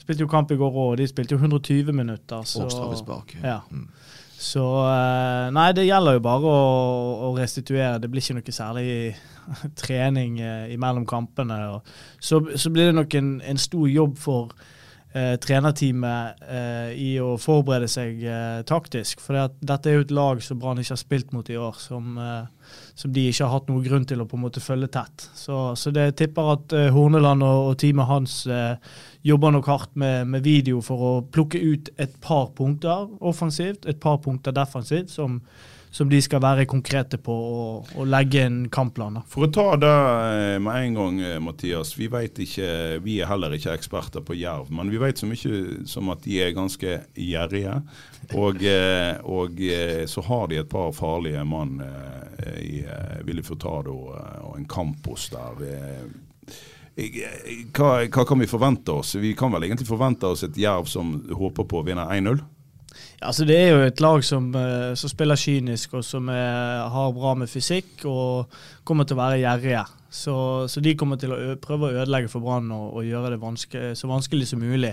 spilte 0.00 0.24
jo 0.24 0.30
kamp 0.30 0.50
i 0.50 0.58
går 0.58 0.78
òg, 0.82 0.94
de 0.98 1.06
spilte 1.10 1.36
jo 1.36 1.40
120 1.42 1.92
minutter. 1.94 2.46
Så, 2.48 2.64
Og 2.64 2.72
straffespark. 2.72 3.36
Ja. 3.42 3.60
Mm. 3.70 3.88
Så 4.40 4.64
eh, 4.88 5.50
Nei, 5.52 5.68
det 5.76 5.84
gjelder 5.84 6.16
jo 6.16 6.24
bare 6.24 6.48
å, 6.48 6.60
å 7.28 7.32
restituere. 7.36 7.98
Det 8.00 8.08
blir 8.10 8.24
ikke 8.24 8.38
noe 8.38 8.56
særlig 8.56 8.88
trening 9.82 10.40
eh, 10.40 10.72
imellom 10.74 11.06
kampene. 11.08 11.60
Og 11.76 11.94
så, 12.18 12.40
så 12.56 12.72
blir 12.72 12.90
det 12.90 12.96
nok 12.96 13.16
en, 13.20 13.34
en 13.44 13.60
stor 13.60 13.88
jobb 13.90 14.16
for 14.20 14.54
eh, 15.12 15.34
trenerteamet 15.42 16.42
eh, 16.46 16.90
i 16.98 17.10
å 17.22 17.34
forberede 17.40 17.88
seg 17.90 18.22
eh, 18.24 18.60
taktisk. 18.68 19.22
For 19.24 19.36
det 19.36 19.70
dette 19.72 19.90
er 19.90 19.98
jo 19.98 20.06
et 20.06 20.14
lag 20.14 20.42
som 20.44 20.60
Brann 20.60 20.80
ikke 20.82 20.94
har 20.94 21.02
spilt 21.02 21.34
mot 21.36 21.50
i 21.50 21.58
år, 21.60 21.78
som, 21.82 22.18
eh, 22.20 22.74
som 22.98 23.14
de 23.14 23.26
ikke 23.30 23.46
har 23.46 23.54
hatt 23.56 23.70
noen 23.70 23.86
grunn 23.86 24.06
til 24.08 24.22
å 24.22 24.28
på 24.30 24.38
en 24.38 24.44
måte 24.46 24.62
følge 24.64 24.90
tett. 24.94 25.26
Så, 25.38 25.62
så 25.80 25.94
det 25.94 26.12
tipper 26.20 26.54
at 26.54 26.76
eh, 26.76 26.90
Horneland 26.94 27.46
og, 27.46 27.72
og 27.72 27.80
teamet 27.82 28.10
hans 28.10 28.38
eh, 28.46 28.94
jobber 29.26 29.56
nok 29.56 29.70
hardt 29.70 29.98
med, 30.00 30.30
med 30.30 30.46
video 30.46 30.80
for 30.84 31.08
å 31.10 31.12
plukke 31.26 31.60
ut 31.60 31.92
et 32.00 32.16
par 32.24 32.50
punkter 32.56 33.10
offensivt, 33.20 33.88
et 33.90 34.00
par 34.00 34.22
punkter 34.24 34.54
defensivt, 34.56 35.12
som, 35.12 35.40
som 35.90 36.08
de 36.10 36.20
skal 36.22 36.42
være 36.42 36.68
konkrete 36.70 37.18
på 37.18 37.34
og, 37.34 37.90
og 37.98 38.06
legge 38.08 38.44
en 38.46 38.60
kampplan. 38.72 39.18
For 39.30 39.46
å 39.46 39.50
ta 39.52 39.66
det 39.80 39.90
eh, 39.90 40.58
med 40.62 40.86
en 40.86 40.98
gang, 40.98 41.18
eh, 41.26 41.40
Mathias. 41.42 41.96
Vi 41.98 42.06
ikke, 42.06 42.70
vi 43.02 43.18
er 43.20 43.30
heller 43.30 43.56
ikke 43.56 43.74
eksperter 43.74 44.22
på 44.26 44.38
jerv, 44.38 44.70
men 44.70 44.90
vi 44.92 45.00
vet 45.02 45.18
så 45.18 45.26
mye 45.26 45.86
som 45.90 46.12
at 46.14 46.22
de 46.26 46.38
er 46.44 46.54
ganske 46.54 47.00
gjerrige. 47.18 47.80
Og, 48.38 48.62
eh, 48.62 49.18
og 49.26 49.58
så 50.10 50.24
har 50.28 50.48
de 50.50 50.60
et 50.60 50.70
par 50.70 50.94
farlige 50.94 51.42
mann 51.44 51.80
i 52.60 52.80
Ville 53.26 53.42
Furtado 53.42 53.96
og 54.12 54.54
en 54.56 54.68
Campos 54.70 55.28
der. 55.32 55.64
Hva, 57.74 57.90
hva 58.06 58.24
kan 58.28 58.40
vi 58.40 58.48
forvente 58.50 58.94
oss? 58.94 59.16
Vi 59.18 59.34
kan 59.38 59.52
vel 59.54 59.66
egentlig 59.66 59.88
forvente 59.88 60.28
oss 60.28 60.44
et 60.46 60.58
jerv 60.58 60.88
som 60.90 61.16
håper 61.34 61.66
på 61.66 61.80
å 61.80 61.86
vinne 61.86 62.06
1-0? 62.14 62.42
Altså 63.20 63.44
Det 63.44 63.56
er 63.56 63.70
jo 63.74 63.80
et 63.84 64.00
lag 64.00 64.24
som, 64.24 64.48
eh, 64.56 64.92
som 64.96 65.10
spiller 65.12 65.36
kynisk 65.36 65.94
og 65.98 66.04
som 66.06 66.28
er, 66.32 66.86
har 66.88 67.16
bra 67.16 67.34
med 67.36 67.50
fysikk 67.52 68.06
og 68.08 68.60
kommer 68.84 69.04
til 69.04 69.18
å 69.18 69.20
være 69.20 69.40
gjerrige. 69.42 69.82
Så, 70.10 70.34
så 70.66 70.80
de 70.82 70.96
kommer 70.98 71.20
til 71.20 71.30
å 71.30 71.36
prøve 71.62 71.86
å 71.86 71.98
ødelegge 72.00 72.30
for 72.32 72.42
Brann 72.42 72.72
og, 72.74 72.96
og 72.98 73.04
gjøre 73.06 73.28
det 73.30 73.40
vanske, 73.42 73.82
så 73.94 74.08
vanskelig 74.10 74.48
som 74.50 74.64
mulig. 74.64 74.90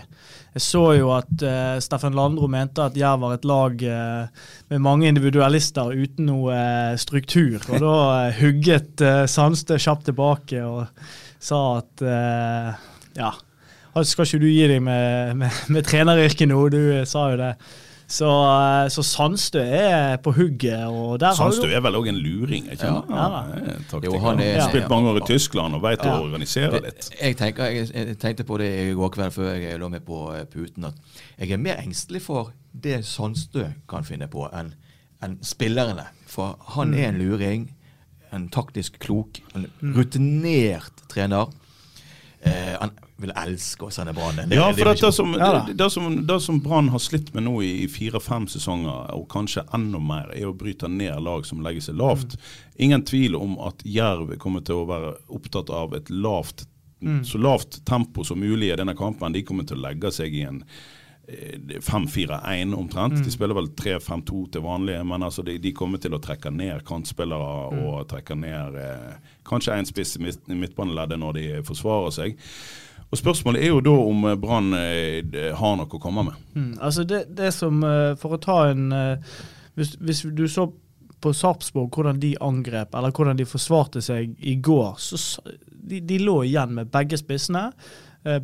Jeg 0.54 0.62
så 0.62 0.84
jo 0.94 1.08
at 1.16 1.32
uh, 1.42 1.80
Steffen 1.82 2.14
Landro 2.14 2.46
mente 2.52 2.84
at 2.86 3.00
Jerv 3.00 3.24
var 3.24 3.34
et 3.34 3.48
lag 3.50 3.82
uh, 3.82 4.44
med 4.70 4.84
mange 4.86 5.10
individualister 5.10 5.90
uten 5.90 6.30
noe 6.30 6.54
uh, 6.54 7.00
struktur. 7.02 7.58
Og 7.72 7.82
da 7.82 7.96
eh, 8.28 8.44
hugget 8.44 9.02
uh, 9.02 9.24
Sandstø 9.26 9.80
kjapt 9.82 10.06
tilbake 10.12 10.62
og 10.68 10.86
sa 11.40 11.62
at 11.80 12.02
eh, 12.02 12.88
ja, 13.18 13.34
skal 14.04 14.28
ikke 14.28 14.42
du 14.42 14.48
gi 14.50 14.70
deg 14.70 14.82
med, 14.84 15.36
med, 15.40 15.62
med 15.74 15.86
treneryrket 15.88 16.50
nå? 16.50 16.62
Du 16.74 16.82
eh, 17.00 17.06
sa 17.10 17.30
jo 17.34 17.42
det. 17.42 17.54
Så, 18.08 18.28
eh, 18.30 18.88
så 18.90 19.04
Sandstø 19.04 19.60
er 19.60 20.16
på 20.24 20.32
hugget. 20.32 20.86
og 20.88 21.20
der 21.20 21.26
har 21.28 21.36
Sandstø 21.36 21.68
du... 21.68 21.74
er 21.76 21.82
vel 21.84 21.96
òg 22.00 22.08
en 22.08 22.16
luring? 22.24 22.70
ikke? 22.72 22.88
Ja, 22.88 23.02
ja, 23.10 23.42
er. 23.68 24.06
Jo, 24.06 24.18
han 24.24 24.40
er- 24.40 24.62
har 24.62 24.70
spilt 24.70 24.90
mange 24.90 25.10
år 25.10 25.18
i. 25.20 25.26
Tyskland 25.28 25.76
og 25.76 25.82
vet 25.84 26.06
å 26.08 26.14
organisere 26.24 26.80
litt. 26.86 27.10
Jeg, 27.22 27.36
tenker, 27.38 27.66
jeg, 27.66 27.90
jeg 27.94 28.18
tenkte 28.22 28.46
på 28.48 28.58
det 28.62 28.70
i 28.88 28.94
går 28.96 29.10
kveld 29.18 29.32
før 29.36 29.50
jeg 29.60 29.80
lå 29.82 29.90
med 29.92 30.06
på 30.08 30.22
eh, 30.38 30.46
puten, 30.48 30.86
at 30.86 30.94
jeg 31.40 31.52
er 31.52 31.58
mer 31.58 31.82
engstelig 31.84 32.22
for 32.24 32.54
det 32.72 33.02
Sandstø 33.06 33.66
kan 33.90 34.08
finne 34.08 34.28
på, 34.32 34.48
enn 34.56 34.72
en 35.24 35.40
spillerne. 35.44 36.06
For 36.28 36.56
han 36.78 36.94
er 36.94 37.10
en 37.10 37.20
luring, 37.20 37.68
en 38.32 38.48
taktisk 38.54 39.00
klok, 39.04 39.42
en 39.56 39.68
rutinert 39.98 41.04
trener. 41.10 41.52
Eh, 42.46 42.76
han 42.80 42.92
vil 43.18 43.32
elske 43.36 43.86
å 43.88 43.92
sende 43.92 44.14
Brann. 44.14 44.38
Ja, 44.52 44.68
for 44.74 44.86
det- 44.94 45.14
som, 45.14 45.34
Ja 45.34 45.64
det, 45.66 45.74
det 45.78 45.90
som, 45.92 46.26
det 46.28 46.40
som 46.42 46.60
Brann 46.62 46.90
har 46.90 47.00
slitt 47.00 47.34
med 47.34 47.44
nå 47.44 47.62
i 47.66 47.88
fire-fem 47.88 48.46
sesonger, 48.48 49.14
og 49.16 49.28
kanskje 49.30 49.64
enda 49.74 50.00
mer, 50.00 50.30
er 50.36 50.46
å 50.50 50.54
bryte 50.58 50.88
ned 50.88 51.22
lag 51.24 51.46
som 51.46 51.62
legger 51.66 51.82
seg 51.82 51.98
lavt. 51.98 52.38
Ingen 52.78 53.04
tvil 53.04 53.36
om 53.36 53.58
at 53.60 53.82
Jerv 53.84 54.36
kommer 54.38 54.62
til 54.62 54.76
å 54.84 54.86
være 54.90 55.16
opptatt 55.34 55.70
av 55.74 55.94
et 55.98 56.10
lavt, 56.10 56.68
så 57.24 57.38
lavt 57.38 57.84
tempo 57.86 58.24
som 58.26 58.40
mulig 58.40 58.72
i 58.74 58.76
denne 58.76 58.96
kampen. 58.98 59.32
De 59.34 59.44
kommer 59.44 59.64
til 59.70 59.78
å 59.78 59.82
legge 59.90 60.10
seg 60.12 60.34
i 60.34 60.42
en 60.48 60.64
5-4-1 61.28 62.76
omtrent. 62.76 63.26
De 63.26 63.32
spiller 63.32 63.56
vel 63.56 63.68
3-5-2 63.76 64.46
til 64.52 64.64
vanlig, 64.64 65.06
men 65.06 65.24
altså 65.24 65.44
de, 65.44 65.58
de 65.60 65.74
kommer 65.76 66.00
til 66.00 66.16
å 66.16 66.22
trekke 66.24 66.52
ned 66.56 66.86
kantspillere 66.88 67.68
og 67.76 68.08
trekke 68.12 68.38
ned 68.40 68.78
eh, 68.80 69.34
kanskje 69.48 69.76
en 69.76 69.90
spiss 69.90 70.16
i 70.16 70.24
midt, 70.24 70.48
midtbaneleddet 70.48 71.20
når 71.20 71.40
de 71.40 71.46
forsvarer 71.68 72.16
seg. 72.16 72.40
Og 73.08 73.20
Spørsmålet 73.20 73.64
er 73.64 73.72
jo 73.74 73.84
da 73.84 73.98
om 74.08 74.26
eh, 74.30 74.40
Brann 74.40 74.74
eh, 74.80 75.52
har 75.60 75.78
noe 75.80 75.92
å 75.92 76.02
komme 76.02 76.30
med. 76.30 76.42
Mm, 76.56 76.74
altså 76.80 77.04
det, 77.08 77.26
det 77.36 77.52
som 77.56 77.84
eh, 77.84 78.16
For 78.20 78.38
å 78.38 78.42
ta 78.44 78.60
en 78.72 78.92
eh, 78.96 79.38
hvis, 79.78 79.98
hvis 80.00 80.26
du 80.34 80.48
så 80.50 80.70
på 81.22 81.32
Sarpsborg 81.34 81.90
hvordan 81.96 82.20
de 82.22 82.36
angrep, 82.46 82.94
eller 82.96 83.12
hvordan 83.12 83.40
de 83.40 83.46
forsvarte 83.50 84.04
seg 84.06 84.36
i 84.38 84.56
går, 84.62 85.00
så 85.02 85.18
de, 85.68 86.00
de 86.00 86.20
lå 86.22 86.44
igjen 86.46 86.76
med 86.78 86.92
begge 86.94 87.18
spissene 87.20 87.72
eh, 87.72 87.98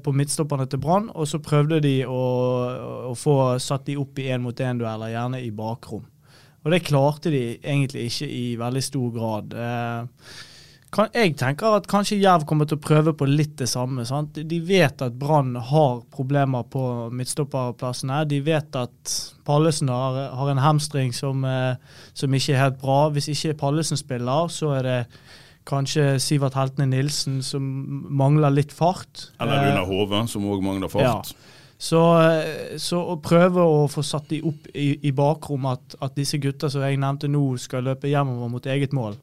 på 0.04 0.14
midtstopperne 0.16 0.66
til 0.70 0.80
Brann, 0.84 1.10
og 1.14 1.28
så 1.28 1.42
prøvde 1.44 1.82
de 1.84 1.98
å, 2.08 2.24
å 3.10 3.14
få 3.20 3.36
satt 3.64 3.86
de 3.90 3.98
opp 4.00 4.20
i 4.22 4.30
én-mot-én-dueller, 4.34 5.14
gjerne 5.14 5.44
i 5.44 5.52
bakrom. 5.56 6.06
Og 6.64 6.72
det 6.72 6.86
klarte 6.88 7.32
de 7.34 7.44
egentlig 7.58 8.08
ikke 8.08 8.30
i 8.32 8.44
veldig 8.60 8.84
stor 8.84 9.14
grad. 9.18 9.56
Eh, 9.60 10.34
jeg 10.94 11.34
tenker 11.40 11.74
at 11.74 11.88
kanskje 11.90 12.20
Jerv 12.22 12.46
kommer 12.48 12.68
til 12.70 12.78
å 12.78 12.84
prøve 12.84 13.16
på 13.18 13.26
litt 13.28 13.56
det 13.60 13.68
samme. 13.72 14.06
Sant? 14.06 14.38
De 14.38 14.60
vet 14.64 15.02
at 15.02 15.16
Brann 15.20 15.56
har 15.58 16.04
problemer 16.14 16.68
på 16.70 17.10
midtstopperplassene. 17.12 18.22
De 18.30 18.40
vet 18.46 18.78
at 18.78 19.16
Pallesen 19.48 19.90
har, 19.90 20.20
har 20.38 20.52
en 20.52 20.62
hamstring 20.64 21.14
som, 21.16 21.44
eh, 21.46 21.76
som 22.14 22.34
ikke 22.34 22.54
er 22.54 22.62
helt 22.62 22.80
bra. 22.82 23.00
Hvis 23.10 23.32
ikke 23.34 23.58
Pallesen 23.66 24.00
spiller, 24.00 24.48
så 24.54 24.76
er 24.78 24.88
det 24.88 25.00
kanskje 25.66 26.20
Sivert 26.20 26.54
Heltene 26.58 26.90
Nilsen 26.92 27.42
som 27.46 27.64
mangler 28.10 28.52
litt 28.52 28.72
fart. 28.76 29.30
Eller 29.40 29.60
Eh, 29.62 29.68
Runar 29.72 29.86
Hove, 29.90 30.28
som 30.28 30.46
òg 30.46 30.64
mangler 30.64 30.90
fart. 30.92 31.34
så, 31.78 32.02
eh, 32.22 32.78
så 32.78 33.00
å 33.14 33.18
prøve 33.22 33.60
å 33.64 33.88
få 33.92 34.04
satt 34.04 34.30
de 34.30 34.42
opp 34.44 34.68
i, 34.74 35.00
i 35.08 35.12
bakrom, 35.12 35.66
at, 35.66 35.96
at 36.02 36.16
disse 36.16 36.38
gutta 36.38 36.70
som 36.70 36.82
jeg 36.82 36.98
nevnte 36.98 37.28
nå, 37.32 37.58
skal 37.58 37.84
løpe 37.84 38.08
hjemover 38.12 38.50
mot 38.50 38.66
eget 38.66 38.94
mål, 38.94 39.16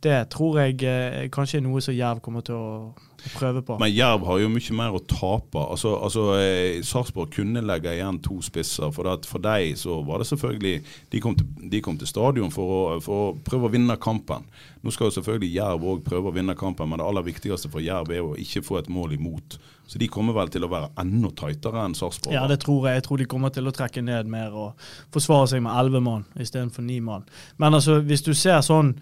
Det 0.00 0.28
tror 0.30 0.60
jeg 0.60 0.82
eh, 0.86 1.28
kanskje 1.28 1.58
er 1.58 1.62
noe 1.66 1.80
som 1.82 1.94
Jerv 1.94 2.20
kommer 2.22 2.40
til 2.46 2.54
å, 2.54 2.94
å 3.18 3.32
prøve 3.34 3.62
på. 3.66 3.76
Men 3.80 3.92
Jerv 3.92 4.26
har 4.28 4.40
jo 4.42 4.50
mye 4.52 4.76
mer 4.78 4.96
å 4.96 5.02
tape. 5.02 5.60
Altså, 5.60 5.94
altså 5.98 6.24
eh, 6.38 6.80
Sarpsborg 6.86 7.32
kunne 7.34 7.64
legge 7.66 7.94
igjen 7.96 8.20
to 8.24 8.38
spisser. 8.44 8.92
For, 8.94 9.08
at 9.10 9.26
for 9.28 9.42
deg 9.44 9.74
så 9.80 10.00
var 10.06 10.22
det 10.22 10.28
selvfølgelig 10.30 10.74
De 11.12 11.22
kom 11.22 11.36
til, 11.38 11.48
de 11.72 11.80
kom 11.84 11.98
til 11.98 12.10
stadion 12.10 12.52
for 12.54 12.74
å, 12.74 12.82
for 13.04 13.24
å 13.24 13.32
prøve 13.44 13.68
å 13.68 13.72
vinne 13.74 13.98
kampen. 14.00 14.46
Nå 14.82 14.94
skal 14.94 15.08
jo 15.08 15.16
selvfølgelig 15.18 15.54
Jerv 15.56 15.88
òg 15.90 16.04
prøve 16.06 16.30
å 16.30 16.36
vinne 16.36 16.54
kampen, 16.58 16.88
men 16.90 17.00
det 17.00 17.08
aller 17.08 17.26
viktigste 17.26 17.70
for 17.72 17.84
Jerv 17.84 18.12
er 18.14 18.24
å 18.24 18.36
ikke 18.38 18.62
få 18.66 18.78
et 18.80 18.90
mål 18.92 19.16
imot. 19.18 19.58
Så 19.88 19.98
de 19.98 20.08
kommer 20.12 20.36
vel 20.36 20.50
til 20.52 20.66
å 20.66 20.70
være 20.70 20.90
enda 21.00 21.30
tightere 21.32 21.80
enn 21.82 21.96
Sarpsborg. 21.96 22.34
Ja, 22.36 22.44
det 22.50 22.60
tror 22.64 22.86
jeg. 22.86 23.00
Jeg 23.00 23.06
tror 23.06 23.22
de 23.22 23.28
kommer 23.30 23.54
til 23.54 23.70
å 23.70 23.72
trekke 23.74 24.04
ned 24.04 24.28
mer 24.28 24.52
og 24.52 24.90
forsvare 25.14 25.48
seg 25.54 25.64
med 25.64 25.72
elleve 25.80 26.02
mann 26.04 26.26
istedenfor 26.36 26.84
ni 26.84 27.00
mann. 27.04 27.24
Men 27.56 27.78
altså, 27.78 27.98
hvis 28.04 28.26
du 28.26 28.34
ser 28.36 28.60
sånn 28.66 28.92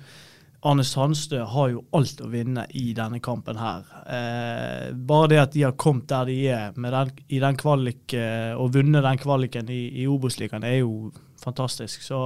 Arne 0.66 0.84
Sandstø 0.86 1.44
har 1.46 1.70
jo 1.70 1.84
alt 1.96 2.20
å 2.24 2.30
vinne 2.32 2.64
i 2.78 2.90
denne 2.96 3.20
kampen 3.22 3.58
her. 3.60 3.86
Eh, 4.10 4.88
bare 4.96 5.30
det 5.30 5.38
at 5.42 5.54
de 5.54 5.62
har 5.66 5.76
kommet 5.78 6.08
der 6.10 6.26
de 6.30 6.38
er 6.50 6.74
den, 6.74 7.12
i 7.28 7.40
den 7.42 7.58
kvalik, 7.60 8.04
eh, 8.16 8.52
og 8.56 8.74
vunnet 8.74 9.06
den 9.06 9.22
kvaliken 9.22 9.70
i, 9.70 9.82
i 10.02 10.08
Obos-ligaen, 10.10 10.66
er 10.66 10.80
jo 10.80 11.12
fantastisk. 11.42 12.02
Så 12.02 12.18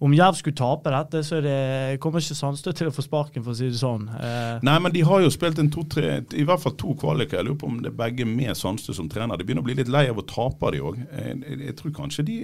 om 0.00 0.14
Jerv 0.16 0.36
skulle 0.38 0.56
tape 0.56 0.88
dette, 0.94 1.20
så 1.26 1.36
er 1.36 1.42
det, 1.44 1.56
kommer 2.00 2.22
ikke 2.24 2.36
Sandstø 2.38 2.72
til 2.72 2.88
å 2.88 2.92
få 2.94 3.02
sparken, 3.04 3.42
for 3.44 3.52
å 3.52 3.58
si 3.58 3.66
det 3.68 3.76
sånn. 3.76 4.06
Eh, 4.16 4.62
Nei, 4.64 4.76
men 4.80 4.94
de 4.94 5.02
har 5.04 5.20
jo 5.20 5.32
spilt 5.32 5.60
en 5.60 5.68
to-tre, 5.72 6.22
i 6.32 6.44
hvert 6.48 6.62
fall 6.62 6.72
to 6.80 6.94
kvaliker. 6.96 7.36
Jeg 7.36 7.48
lurer 7.50 7.58
på 7.60 7.68
om 7.68 7.82
det 7.84 7.90
er 7.90 7.98
begge 7.98 8.24
med 8.28 8.56
Sandstø 8.56 8.96
som 8.96 9.10
trener. 9.12 9.36
De 9.36 9.44
begynner 9.44 9.60
å 9.60 9.68
bli 9.68 9.76
litt 9.76 9.92
lei 9.92 10.06
av 10.08 10.22
å 10.22 10.24
tape, 10.24 10.72
de 10.72 10.80
òg. 10.80 11.02
Jeg, 11.04 11.36
jeg, 11.50 11.74
tror 11.76 11.92
kanskje 11.98 12.24
de 12.30 12.38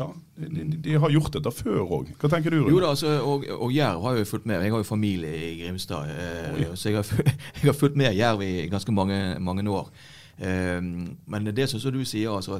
ja, 0.00 0.08
de, 0.40 0.64
de 0.88 0.96
har 1.04 1.14
gjort 1.14 1.38
dette 1.38 1.52
før 1.54 1.80
òg. 1.84 2.10
Hva 2.18 2.32
tenker 2.32 2.50
du? 2.50 2.64
Rune? 2.64 2.74
Jo 2.74 2.82
da, 2.82 2.90
altså, 2.96 3.14
og, 3.22 3.46
og 3.54 3.70
Jerv 3.74 4.02
har 4.08 4.18
jo 4.18 4.26
fulgt 4.32 4.50
med. 4.50 4.64
Jeg 4.64 4.74
har 4.74 4.82
jo 4.82 4.90
familie 4.90 5.30
i 5.30 5.52
Grimstad, 5.60 6.10
eh, 6.10 6.66
så 6.74 6.90
jeg 6.90 6.98
har, 6.98 7.32
jeg 7.60 7.70
har 7.70 7.78
fulgt 7.78 8.00
med 8.00 8.18
Jerv 8.18 8.42
i 8.46 8.66
ganske 8.72 8.96
mange, 8.96 9.20
mange 9.38 9.66
år. 9.70 9.94
Eh, 10.42 10.82
men 10.82 11.50
det 11.54 11.70
som 11.70 11.82
du 11.94 12.02
sier, 12.02 12.34
altså 12.34 12.58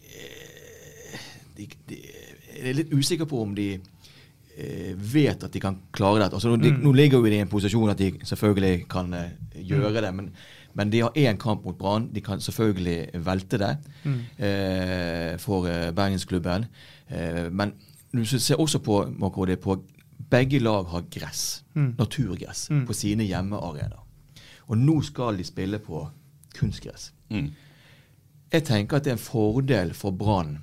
eh, 0.00 1.20
de, 1.60 1.68
de, 1.90 2.00
Jeg 2.52 2.70
er 2.70 2.80
litt 2.80 2.92
usikker 2.92 3.28
på 3.28 3.42
om 3.42 3.54
de 3.56 3.68
eh, 3.76 4.92
vet 4.96 5.44
at 5.44 5.52
de 5.52 5.60
kan 5.62 5.78
klare 5.92 6.24
det. 6.24 6.32
Altså, 6.32 6.52
nå, 6.52 6.60
de, 6.62 6.72
nå 6.78 6.92
ligger 6.96 7.18
jo 7.18 7.30
de 7.30 7.38
i 7.38 7.44
en 7.44 7.52
posisjon 7.52 7.92
at 7.92 8.00
de 8.00 8.12
selvfølgelig 8.28 8.88
kan 8.92 9.14
eh, 9.18 9.38
gjøre 9.72 10.04
det. 10.04 10.14
men 10.14 10.34
men 10.74 10.90
de 10.90 11.00
har 11.00 11.16
én 11.16 11.36
kamp 11.36 11.64
mot 11.64 11.78
Brann. 11.78 12.08
De 12.12 12.20
kan 12.20 12.40
selvfølgelig 12.40 13.24
velte 13.24 13.58
det 13.60 13.72
eh, 14.38 15.38
for 15.38 15.68
eh, 15.68 15.90
Bergensklubben. 15.92 16.64
Eh, 17.08 17.52
men 17.52 17.74
du 18.12 18.24
ser 18.24 18.60
også 18.60 18.78
på, 18.78 19.06
Marco, 19.18 19.44
det 19.44 19.60
på 19.60 19.76
begge 20.30 20.58
lag 20.58 20.84
har 20.88 21.04
gress, 21.10 21.64
naturgress, 21.74 22.68
på 22.86 22.92
sine 22.92 23.24
hjemmearenaer. 23.24 24.00
Og 24.66 24.78
nå 24.78 25.00
skal 25.02 25.36
de 25.36 25.44
spille 25.44 25.78
på 25.78 26.06
kunstgress. 26.56 27.12
Mm. 27.28 27.50
Jeg 28.52 28.64
tenker 28.64 28.96
at 28.96 29.04
det 29.04 29.12
er 29.12 29.16
en 29.16 29.24
fordel 29.24 29.94
for 29.94 30.10
Brann 30.10 30.58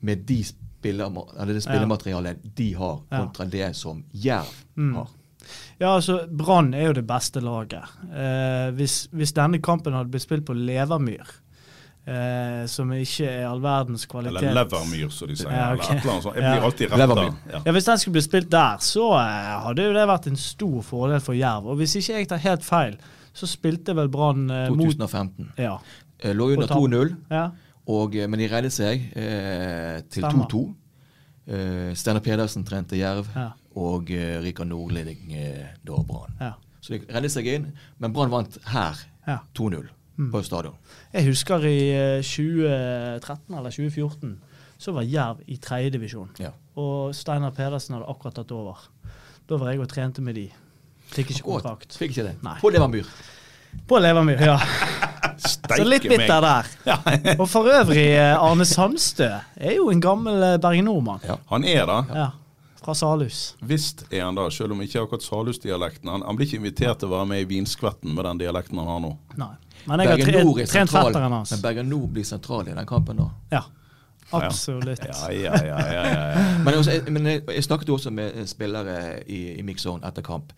med 0.00 0.24
de 0.28 0.42
det 0.82 1.62
spillematerialet 1.62 2.42
de 2.56 2.72
har, 2.74 3.00
Ja. 3.10 3.18
kontra 3.24 3.44
det 3.50 3.76
som 3.76 4.04
Jerv 4.12 4.46
har. 4.76 5.08
Ja, 5.78 5.94
altså, 5.96 6.26
Brann 6.30 6.72
er 6.74 6.86
jo 6.88 6.92
det 6.92 7.06
beste 7.06 7.40
laget. 7.40 7.82
Eh, 8.10 8.70
hvis, 8.74 9.08
hvis 9.12 9.32
denne 9.36 9.60
kampen 9.62 9.92
hadde 9.94 10.10
blitt 10.10 10.22
spilt 10.24 10.44
på 10.48 10.54
Levermyr, 10.56 11.26
eh, 12.06 12.64
som 12.70 12.90
ikke 12.94 13.26
er 13.28 13.44
all 13.48 13.60
verdens 13.62 14.06
kvalitet 14.10 14.40
Eller 14.42 14.64
levermyr, 14.64 15.10
som 15.12 15.28
de 15.28 15.36
sier. 15.36 15.50
Ja, 15.52 15.72
okay. 15.74 15.86
Eller 15.86 15.98
et 15.98 16.04
eller 16.04 16.12
annet 16.14 16.26
sånt. 16.26 16.36
Jeg 16.40 16.46
blir 16.54 16.66
alltid 16.70 16.86
retta. 16.90 17.00
Levermyr. 17.02 17.36
Ja. 17.52 17.60
Ja, 17.66 17.72
Hvis 17.76 17.84
den 17.90 17.98
skulle 18.02 18.16
blitt 18.18 18.28
spilt 18.28 18.50
der, 18.50 18.80
så 18.86 19.06
eh, 19.20 19.52
hadde 19.66 19.86
jo 19.86 19.92
det 19.98 20.06
vært 20.08 20.26
en 20.32 20.40
stor 20.40 20.80
fordel 20.86 21.20
for 21.20 21.34
Jerv. 21.38 21.66
Og 21.66 21.76
hvis 21.82 21.96
ikke 22.00 22.18
jeg 22.20 22.28
tar 22.32 22.42
helt 22.46 22.64
feil, 22.66 22.98
så 23.36 23.46
spilte 23.50 23.94
vel 23.98 24.08
Brann 24.08 24.48
eh, 24.50 24.68
mot 24.72 24.78
2015. 24.96 25.52
Ja. 25.60 25.76
Eh, 26.22 26.34
Lå 26.34 26.52
under 26.56 26.66
2-0. 26.72 27.14
ja. 27.30 27.50
Og, 27.86 28.16
eh, 28.16 28.26
men 28.26 28.40
de 28.40 28.48
reddet 28.50 28.72
seg 28.74 29.12
eh, 29.16 30.00
til 30.10 30.22
2-2. 30.26 30.62
Eh, 31.46 31.92
Steinar 31.94 32.20
Pedersen 32.24 32.64
trente 32.66 32.96
Jerv, 32.98 33.28
Ja. 33.36 33.50
og 33.76 34.10
eh, 34.10 34.40
Rikard 34.42 34.66
Nordleding, 34.68 35.28
eh, 35.32 35.66
da 35.86 36.00
Brann. 36.02 36.34
ja. 36.40 36.52
Så 36.80 36.92
de 36.94 37.00
reddet 37.14 37.32
seg 37.32 37.46
inn, 37.50 37.72
men 37.98 38.12
Brann 38.14 38.30
vant 38.30 38.58
her 38.70 38.94
Ja. 39.26 39.38
2-0 39.58 39.88
på 40.30 40.42
stadion. 40.46 40.74
Jeg 41.12 41.24
husker 41.26 41.64
i 41.66 41.78
eh, 41.90 42.22
2013 42.22 43.54
eller 43.58 43.70
2014 43.70 44.36
så 44.78 44.92
var 44.92 45.02
Jerv 45.02 45.40
i 45.48 45.56
tredjedivisjon. 45.56 46.30
Ja. 46.38 46.50
Og 46.76 47.14
Steinar 47.14 47.50
Pedersen 47.56 47.94
hadde 47.96 48.06
akkurat 48.10 48.34
tatt 48.34 48.52
over. 48.52 48.78
Da 49.48 49.56
var 49.56 49.70
jeg 49.72 49.80
og 49.80 49.88
trente 49.88 50.20
med 50.22 50.34
de. 50.34 50.48
Fikk 51.06 51.30
ikke 51.30 51.42
kontrakt. 51.46 51.94
Fikk 51.96 52.10
ikke 52.16 52.24
det. 52.28 52.34
Nei. 52.42 52.56
På 52.60 52.68
Levermyr. 52.70 53.06
På 53.88 53.98
Levermyr, 54.02 54.40
ja. 54.42 54.58
Steike 55.52 55.76
Så 55.82 55.86
litt 55.88 56.06
meg. 56.08 56.18
bitter 56.18 56.40
der. 56.44 56.70
Og 57.40 57.46
for 57.50 57.68
øvrig, 57.70 58.06
eh, 58.16 58.32
Arne 58.36 58.64
Sandstø 58.68 59.28
er 59.56 59.76
jo 59.76 59.90
en 59.92 60.00
gammel 60.04 60.42
eh, 60.52 60.56
Bergen 60.62 60.84
Nordmann. 60.90 61.20
Ja. 61.26 61.38
Han 61.52 61.64
er 61.64 61.86
det. 61.90 62.00
Ja. 62.14 62.30
Fra 62.82 62.94
Salhus. 62.94 63.54
Visst 63.66 64.04
er 64.12 64.24
han 64.28 64.36
det, 64.38 64.44
selv 64.54 64.76
om 64.76 64.82
ikke 64.84 65.00
akkurat 65.02 65.24
Salhus-dialekten. 65.24 66.10
Han, 66.12 66.22
han 66.22 66.36
blir 66.38 66.46
ikke 66.46 66.60
invitert 66.60 67.00
til 67.02 67.08
å 67.10 67.16
være 67.16 67.30
med 67.32 67.42
i 67.42 67.48
Vinskvetten 67.50 68.12
med 68.14 68.24
den 68.28 68.44
dialekten 68.44 68.78
han 68.78 68.90
har 68.92 69.00
nå. 69.02 69.14
Nei. 69.40 69.54
Men 69.86 70.02
jeg 70.02 70.10
har 70.26 70.66
trent 70.66 70.90
fetteren 70.90 71.32
hans. 71.32 71.50
men 71.54 71.62
Bergen 71.62 71.90
Nord 71.90 72.10
blir 72.14 72.24
sentral 72.26 72.66
i 72.68 72.74
den 72.74 72.86
kampen 72.86 73.18
da. 73.22 73.26
Ja. 73.52 73.62
Absolutt. 74.32 74.98
Ja, 75.04 75.30
ja, 75.30 75.54
ja, 75.64 75.78
ja, 75.92 76.06
ja, 76.06 76.28
ja. 76.30 76.58
Men, 76.64 76.74
også, 76.74 76.90
jeg, 76.90 77.12
men 77.12 77.26
jeg, 77.26 77.42
jeg 77.54 77.64
snakket 77.64 77.88
jo 77.88 77.94
også 77.94 78.10
med 78.10 78.46
spillere 78.46 79.22
i, 79.30 79.52
i 79.58 79.62
Mixzone 79.62 80.06
etter 80.08 80.22
kamp. 80.26 80.52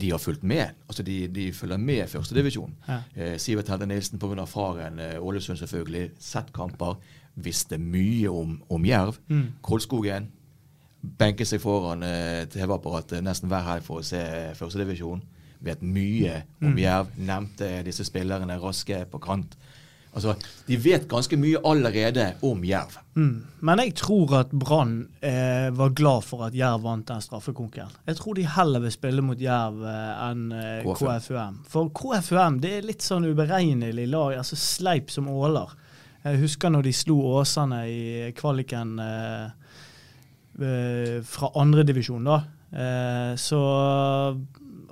De 0.00 0.10
har 0.10 0.18
fulgt 0.22 0.42
med. 0.44 0.74
Altså 0.88 1.02
de, 1.02 1.26
de 1.28 1.52
følger 1.52 1.76
med 1.76 2.06
førstedivisjon. 2.08 2.74
Ja. 2.88 3.00
Eh, 3.16 3.38
Sivert 3.38 3.68
Helde 3.68 3.86
Nilsen 3.86 4.18
pga. 4.18 4.44
faren, 4.46 4.98
eh, 5.00 5.16
Ålesund 5.22 5.58
selvfølgelig, 5.58 6.10
sett 6.18 6.52
kamper. 6.54 6.94
Visste 7.34 7.78
mye 7.78 8.30
om, 8.30 8.62
om 8.70 8.84
Jerv. 8.86 9.18
Mm. 9.28 9.46
Kolskogen. 9.62 10.30
benker 11.18 11.46
seg 11.46 11.60
foran 11.62 12.02
eh, 12.02 12.44
TV-apparatet 12.50 13.22
nesten 13.22 13.48
hver 13.48 13.62
helg 13.62 13.84
for 13.86 14.00
å 14.00 14.06
se 14.06 14.18
førstedivisjon. 14.58 15.20
Vet 15.60 15.82
mye 15.82 16.42
om 16.62 16.72
Mm. 16.72 16.78
Jerv. 16.78 17.06
Nevnte 17.18 17.68
disse 17.86 18.04
spillerne 18.06 18.58
raske 18.62 19.04
på 19.10 19.18
kant. 19.22 19.56
Altså, 20.14 20.34
De 20.66 20.76
vet 20.80 21.04
ganske 21.08 21.36
mye 21.38 21.60
allerede 21.64 22.32
om 22.46 22.62
Jerv. 22.64 22.96
Mm. 23.14 23.44
Men 23.60 23.82
jeg 23.82 23.94
tror 24.00 24.34
at 24.40 24.54
Brann 24.54 24.94
eh, 25.20 25.68
var 25.74 25.94
glad 25.96 26.24
for 26.26 26.46
at 26.46 26.56
Jerv 26.56 26.84
vant 26.86 27.06
den 27.08 27.22
straffekonkurren. 27.24 27.92
Jeg 28.06 28.20
tror 28.20 28.38
de 28.38 28.46
heller 28.48 28.84
vil 28.84 28.94
spille 28.94 29.24
mot 29.24 29.40
Jerv 29.40 29.82
eh, 29.84 30.24
enn 30.28 30.46
eh, 30.54 30.86
KFUM. 30.86 31.12
KFUM. 31.18 31.60
For 31.68 31.92
KFUM 31.94 32.60
det 32.64 32.72
er 32.78 32.88
litt 32.88 33.04
sånn 33.04 33.28
uberegnelig 33.28 34.08
lag, 34.10 34.38
altså 34.40 34.58
sleip 34.58 35.12
som 35.14 35.30
åler. 35.32 35.74
Jeg 36.24 36.42
husker 36.42 36.72
når 36.72 36.88
de 36.88 36.92
slo 36.96 37.18
Åsane 37.38 37.82
i 37.88 38.04
kvaliken 38.36 38.96
eh, 39.02 39.44
eh, 40.60 41.18
fra 41.26 41.52
andredivisjon, 41.62 42.26
da. 42.26 42.42
Eh, 42.68 43.34
så 43.40 43.60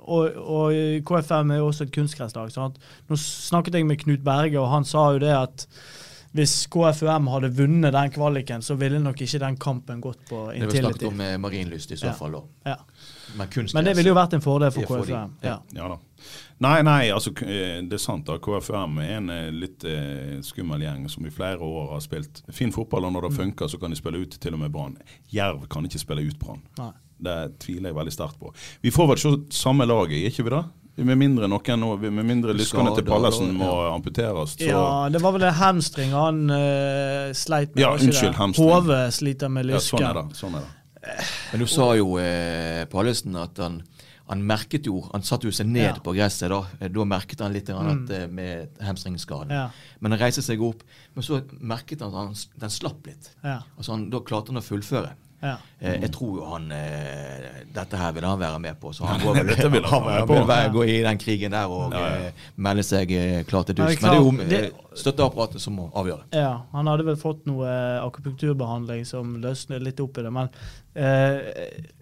og, 0.07 0.35
og 0.37 0.73
KFM 1.07 1.51
er 1.51 1.61
jo 1.61 1.67
også 1.71 1.87
et 1.87 1.93
kunstgresslag. 1.95 2.51
Nå 3.09 3.15
snakket 3.21 3.75
jeg 3.79 3.85
med 3.85 3.99
Knut 4.03 4.23
Berge, 4.25 4.59
og 4.59 4.69
han 4.71 4.85
sa 4.87 5.09
jo 5.15 5.19
det 5.23 5.33
at 5.35 5.67
hvis 6.37 6.67
KFUM 6.69 7.27
hadde 7.31 7.49
vunnet 7.55 7.93
den 7.95 8.11
kvaliken, 8.13 8.61
så 8.61 8.75
ville 8.77 8.99
nok 9.01 9.21
ikke 9.23 9.39
den 9.41 9.55
kampen 9.57 10.01
gått 10.03 10.19
på 10.29 10.41
Det 10.53 10.67
var 10.67 10.75
snakket 10.83 11.07
om 11.07 11.15
med 11.17 11.39
Marienlyst 11.41 11.91
i 11.91 11.97
så 11.97 12.07
Ja. 12.11 12.13
fall. 12.13 12.35
òg. 12.35 12.43
Ja. 12.65 12.75
Men, 13.37 13.47
Men 13.73 13.85
det 13.85 13.95
ville 13.97 14.09
jo 14.09 14.15
vært 14.15 14.33
en 14.33 14.41
fordel 14.41 14.71
for 14.71 14.81
KFUM. 14.81 15.09
ja. 15.09 15.27
Ja. 15.43 15.57
Ja 15.73 15.87
da. 15.87 15.97
Nei, 16.59 16.81
nei, 16.81 17.09
altså 17.13 17.29
eh, 17.45 17.81
det 17.85 17.93
er 17.93 18.01
sant. 18.01 18.25
da, 18.25 18.37
KFUM 18.37 18.97
er 18.99 19.17
en 19.17 19.29
eh, 19.29 19.49
litt 19.53 19.83
eh, 19.85 20.39
skummel 20.41 20.81
gjeng 20.81 21.09
som 21.09 21.25
i 21.25 21.29
flere 21.29 21.59
år 21.61 21.91
har 21.93 21.99
spilt 22.01 22.43
fin 22.51 22.71
fotball. 22.71 23.05
Og 23.05 23.13
når 23.13 23.29
det 23.29 23.37
funker, 23.37 23.67
så 23.67 23.79
kan 23.79 23.89
de 23.93 23.95
spille 23.99 24.17
ut 24.17 24.37
til 24.41 24.53
og 24.53 24.59
med 24.59 24.71
Brann. 24.71 24.97
Jerv 25.33 25.67
kan 25.69 25.85
ikke 25.85 25.99
spille 26.01 26.25
ut 26.27 26.39
Brann. 26.39 26.61
Det 27.17 27.37
tviler 27.63 27.89
jeg 27.89 27.97
veldig 27.97 28.13
sterkt 28.13 28.37
på. 28.41 28.51
Vi 28.83 28.91
får 28.93 29.07
vel 29.13 29.21
se 29.21 29.31
samme 29.57 29.87
laget, 29.89 30.27
ikke 30.31 30.45
vi 30.45 30.53
da? 30.53 30.63
Med 30.97 31.17
mindre 31.17 31.45
noen 31.49 31.77
nå, 31.81 31.91
med 32.01 32.25
mindre 32.25 32.55
lyskene 32.57 32.89
til 32.97 33.05
Pallesen 33.05 33.51
må 33.57 33.67
ja. 33.69 33.91
amputeres. 33.93 34.55
Så 34.57 34.65
ja, 34.65 34.85
det 35.13 35.21
var 35.21 35.35
vel 35.35 35.45
en 35.45 35.53
hamstring 35.59 36.13
han 36.17 36.39
uh, 36.49 37.29
sleit 37.37 37.75
med. 37.75 37.83
Ja, 37.83 37.91
unnskyld, 37.93 38.31
det? 38.31 38.39
hamstring. 38.39 38.71
Hove 38.73 38.97
sliter 39.13 39.51
med 39.53 39.67
ja, 39.67 39.75
lysken. 39.75 39.99
sånn 39.99 40.07
er 40.09 40.17
det. 40.17 40.39
Sånn 40.39 40.57
er 40.57 40.65
det. 40.65 40.73
Men 41.51 41.61
du 41.61 41.67
sa 41.69 41.91
jo 41.95 42.17
eh, 42.19 42.81
Pallesen 42.91 43.37
at 43.39 43.61
han, 43.61 43.77
han 44.27 44.41
merket 44.43 44.89
jo 44.89 44.97
Han 45.13 45.23
satte 45.23 45.47
jo 45.47 45.53
seg 45.55 45.69
ned 45.69 45.85
Ja. 45.85 45.93
på 46.03 46.11
gresset. 46.17 46.49
Da 46.51 46.65
Eh, 46.81 46.89
Da 46.91 47.05
merket 47.07 47.39
han 47.45 47.53
litt 47.55 47.69
grann 47.69 47.93
at, 47.93 48.09
mm. 48.11 48.33
med 48.35 48.81
hamstringskaden. 48.83 49.53
Ja. 49.53 49.69
Men 50.01 50.11
han 50.17 50.19
reiste 50.25 50.41
seg 50.43 50.59
opp. 50.65 50.81
Men 51.15 51.23
så 51.23 51.39
merket 51.61 52.01
han 52.03 52.09
at 52.11 52.17
han, 52.25 52.35
den 52.65 52.73
slapp 52.73 53.05
litt. 53.07 53.29
Ja. 53.45 53.61
Altså 53.77 53.93
han, 53.93 54.09
Da 54.09 54.19
klarte 54.19 54.51
han 54.51 54.59
å 54.59 54.65
fullføre. 54.65 55.13
Ja. 55.41 55.55
Eh, 55.79 55.99
jeg 56.01 56.09
tror 56.15 56.37
jo 56.39 56.45
han 56.49 56.63
eh, 56.73 57.59
Dette 57.75 57.97
her 58.01 58.11
vil 58.15 58.25
han 58.25 58.39
være 58.41 58.57
med 58.59 58.79
på, 58.81 58.89
så 58.97 59.05
han 59.05 59.19
går 59.23 59.35
vel 59.37 59.47
Dette 59.51 59.69
vil 59.69 59.83
han 59.85 60.01
være 60.07 60.19
med 60.23 60.27
på. 60.31 60.33
vil 60.39 60.47
være- 60.49 60.71
gå 60.73 60.85
i 60.89 60.95
den 61.05 61.17
krigen 61.21 61.51
der 61.53 61.67
og 61.69 61.93
Ja, 61.93 61.99
ja. 61.99 62.15
eh, 62.31 62.47
melde 62.55 62.83
seg 62.87 63.13
klar 63.47 63.63
til 63.67 63.75
dus. 63.77 63.99
det 63.99 64.01
Men 64.01 64.49
det 64.49 64.57
er 64.63 64.65
jo 64.71 64.95
støtteapparatet 64.97 65.61
som 65.61 65.75
må 65.77 65.91
avgjøre. 65.93 66.23
Ja, 66.33 66.55
han 66.73 66.87
hadde 66.89 67.05
vel 67.05 67.19
fått 67.21 67.45
noe 67.45 67.67
eh, 67.69 67.99
akupunkturbehandling 68.07 69.05
som 69.05 69.35
løsnet 69.43 69.85
litt 69.85 69.99
opp 70.01 70.17
i 70.17 70.25
det. 70.25 70.33
Men 70.33 70.49
eh, 70.95 71.37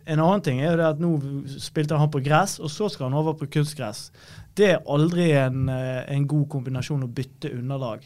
en 0.07 0.19
annen 0.23 0.41
ting 0.45 0.61
er 0.61 0.71
jo 0.71 0.77
det 0.79 0.87
at 0.93 0.99
nå 1.03 1.11
spilte 1.59 1.97
han 1.99 2.11
på 2.13 2.23
gress, 2.23 2.59
og 2.63 2.71
så 2.71 2.87
skal 2.93 3.09
han 3.09 3.19
over 3.19 3.35
på 3.35 3.49
kunstgress. 3.51 4.11
Det 4.55 4.69
er 4.77 4.83
aldri 4.87 5.31
en, 5.35 5.67
en 5.67 6.27
god 6.31 6.47
kombinasjon 6.53 7.03
å 7.03 7.11
bytte 7.11 7.51
underlag. 7.51 8.05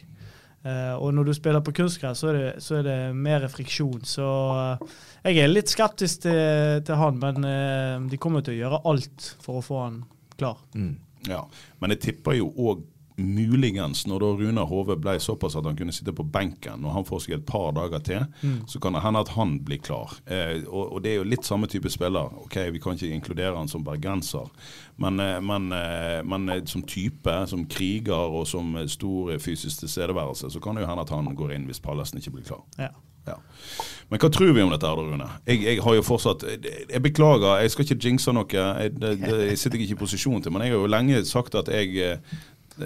Eh, 0.60 0.94
og 0.94 1.14
når 1.16 1.30
du 1.30 1.32
spiller 1.36 1.62
på 1.64 1.72
kunstgress, 1.72 2.20
så 2.20 2.32
det, 2.36 2.48
så 2.60 2.80
er 2.80 2.84
det 2.84 2.98
mer 3.16 3.46
friksjon. 3.48 4.02
Så 4.04 4.26
eh, 4.60 4.96
jeg 5.30 5.44
er 5.44 5.52
litt 5.52 5.72
skeptisk 5.72 6.26
til, 6.26 6.82
til 6.84 7.00
han, 7.00 7.20
men 7.22 7.46
eh, 7.48 7.94
de 8.10 8.20
kommer 8.20 8.44
til 8.44 8.58
å 8.58 8.60
gjøre 8.60 8.82
alt 8.92 9.30
for 9.40 9.60
å 9.60 9.64
få 9.64 9.80
han 9.86 10.02
klar. 10.36 10.60
Mm. 10.76 10.98
Ja, 11.28 11.42
Men 11.80 11.92
jeg 11.92 12.00
tipper 12.00 12.36
jo 12.38 12.48
òg 12.56 12.84
muligens, 13.16 14.06
når 14.06 14.22
da 14.22 14.30
Runar 14.40 14.68
Hove 14.70 14.96
ble 15.00 15.16
såpass 15.20 15.56
at 15.58 15.66
han 15.68 15.76
kunne 15.78 15.94
sitte 15.94 16.14
på 16.16 16.24
benken, 16.24 16.84
og 16.84 16.94
han 16.94 17.06
får 17.08 17.24
seg 17.24 17.36
et 17.38 17.46
par 17.48 17.72
dager 17.76 18.04
til, 18.06 18.54
så 18.70 18.80
kan 18.82 18.96
det 18.96 19.02
hende 19.04 19.24
at 19.24 19.34
han 19.36 19.58
blir 19.66 19.82
klar. 19.82 20.14
Eh, 20.26 20.62
og, 20.68 20.96
og 20.96 21.02
det 21.04 21.12
er 21.14 21.20
jo 21.20 21.28
litt 21.28 21.48
samme 21.48 21.68
type 21.70 21.90
spiller. 21.92 22.32
Ok, 22.44 22.56
Vi 22.72 22.80
kan 22.82 22.96
ikke 22.96 23.14
inkludere 23.14 23.56
han 23.56 23.68
som 23.68 23.84
bergenser, 23.84 24.48
men, 25.00 25.20
eh, 25.20 25.40
men, 25.40 25.72
eh, 25.72 26.22
men 26.24 26.48
eh, 26.48 26.64
som 26.64 26.82
type, 26.82 27.36
som 27.46 27.66
kriger 27.66 28.30
og 28.30 28.46
som 28.48 28.74
stor 28.88 29.38
fysisk 29.38 29.80
tilstedeværelse, 29.84 30.50
så 30.50 30.60
kan 30.60 30.76
det 30.76 30.84
jo 30.84 30.90
hende 30.90 31.06
at 31.06 31.14
han 31.14 31.34
går 31.36 31.54
inn 31.56 31.68
hvis 31.70 31.80
Pallesen 31.80 32.20
ikke 32.20 32.38
blir 32.38 32.50
klar. 32.52 32.66
Ja. 32.78 32.92
Ja. 33.28 33.36
Men 34.08 34.18
hva 34.18 34.30
tror 34.32 34.54
vi 34.56 34.62
om 34.64 34.70
dette, 34.72 34.88
her 34.88 34.96
Rune? 34.96 35.26
Jeg, 35.46 35.60
jeg 35.62 35.82
har 35.84 35.94
jo 35.94 36.02
fortsatt 36.02 36.40
Jeg 36.42 37.02
beklager, 37.04 37.60
jeg 37.60 37.70
skal 37.70 37.84
ikke 37.84 37.98
jinxe 38.06 38.32
noe. 38.32 38.48
Jeg, 38.48 38.94
det, 38.96 39.10
det 39.20 39.40
jeg 39.50 39.58
sitter 39.60 39.82
ikke 39.84 39.98
i 39.98 40.00
posisjon 40.00 40.40
til, 40.42 40.54
men 40.54 40.64
jeg 40.64 40.72
har 40.72 40.80
jo 40.80 40.88
lenge 40.90 41.20
sagt 41.28 41.54
at 41.60 41.68
jeg 41.68 42.16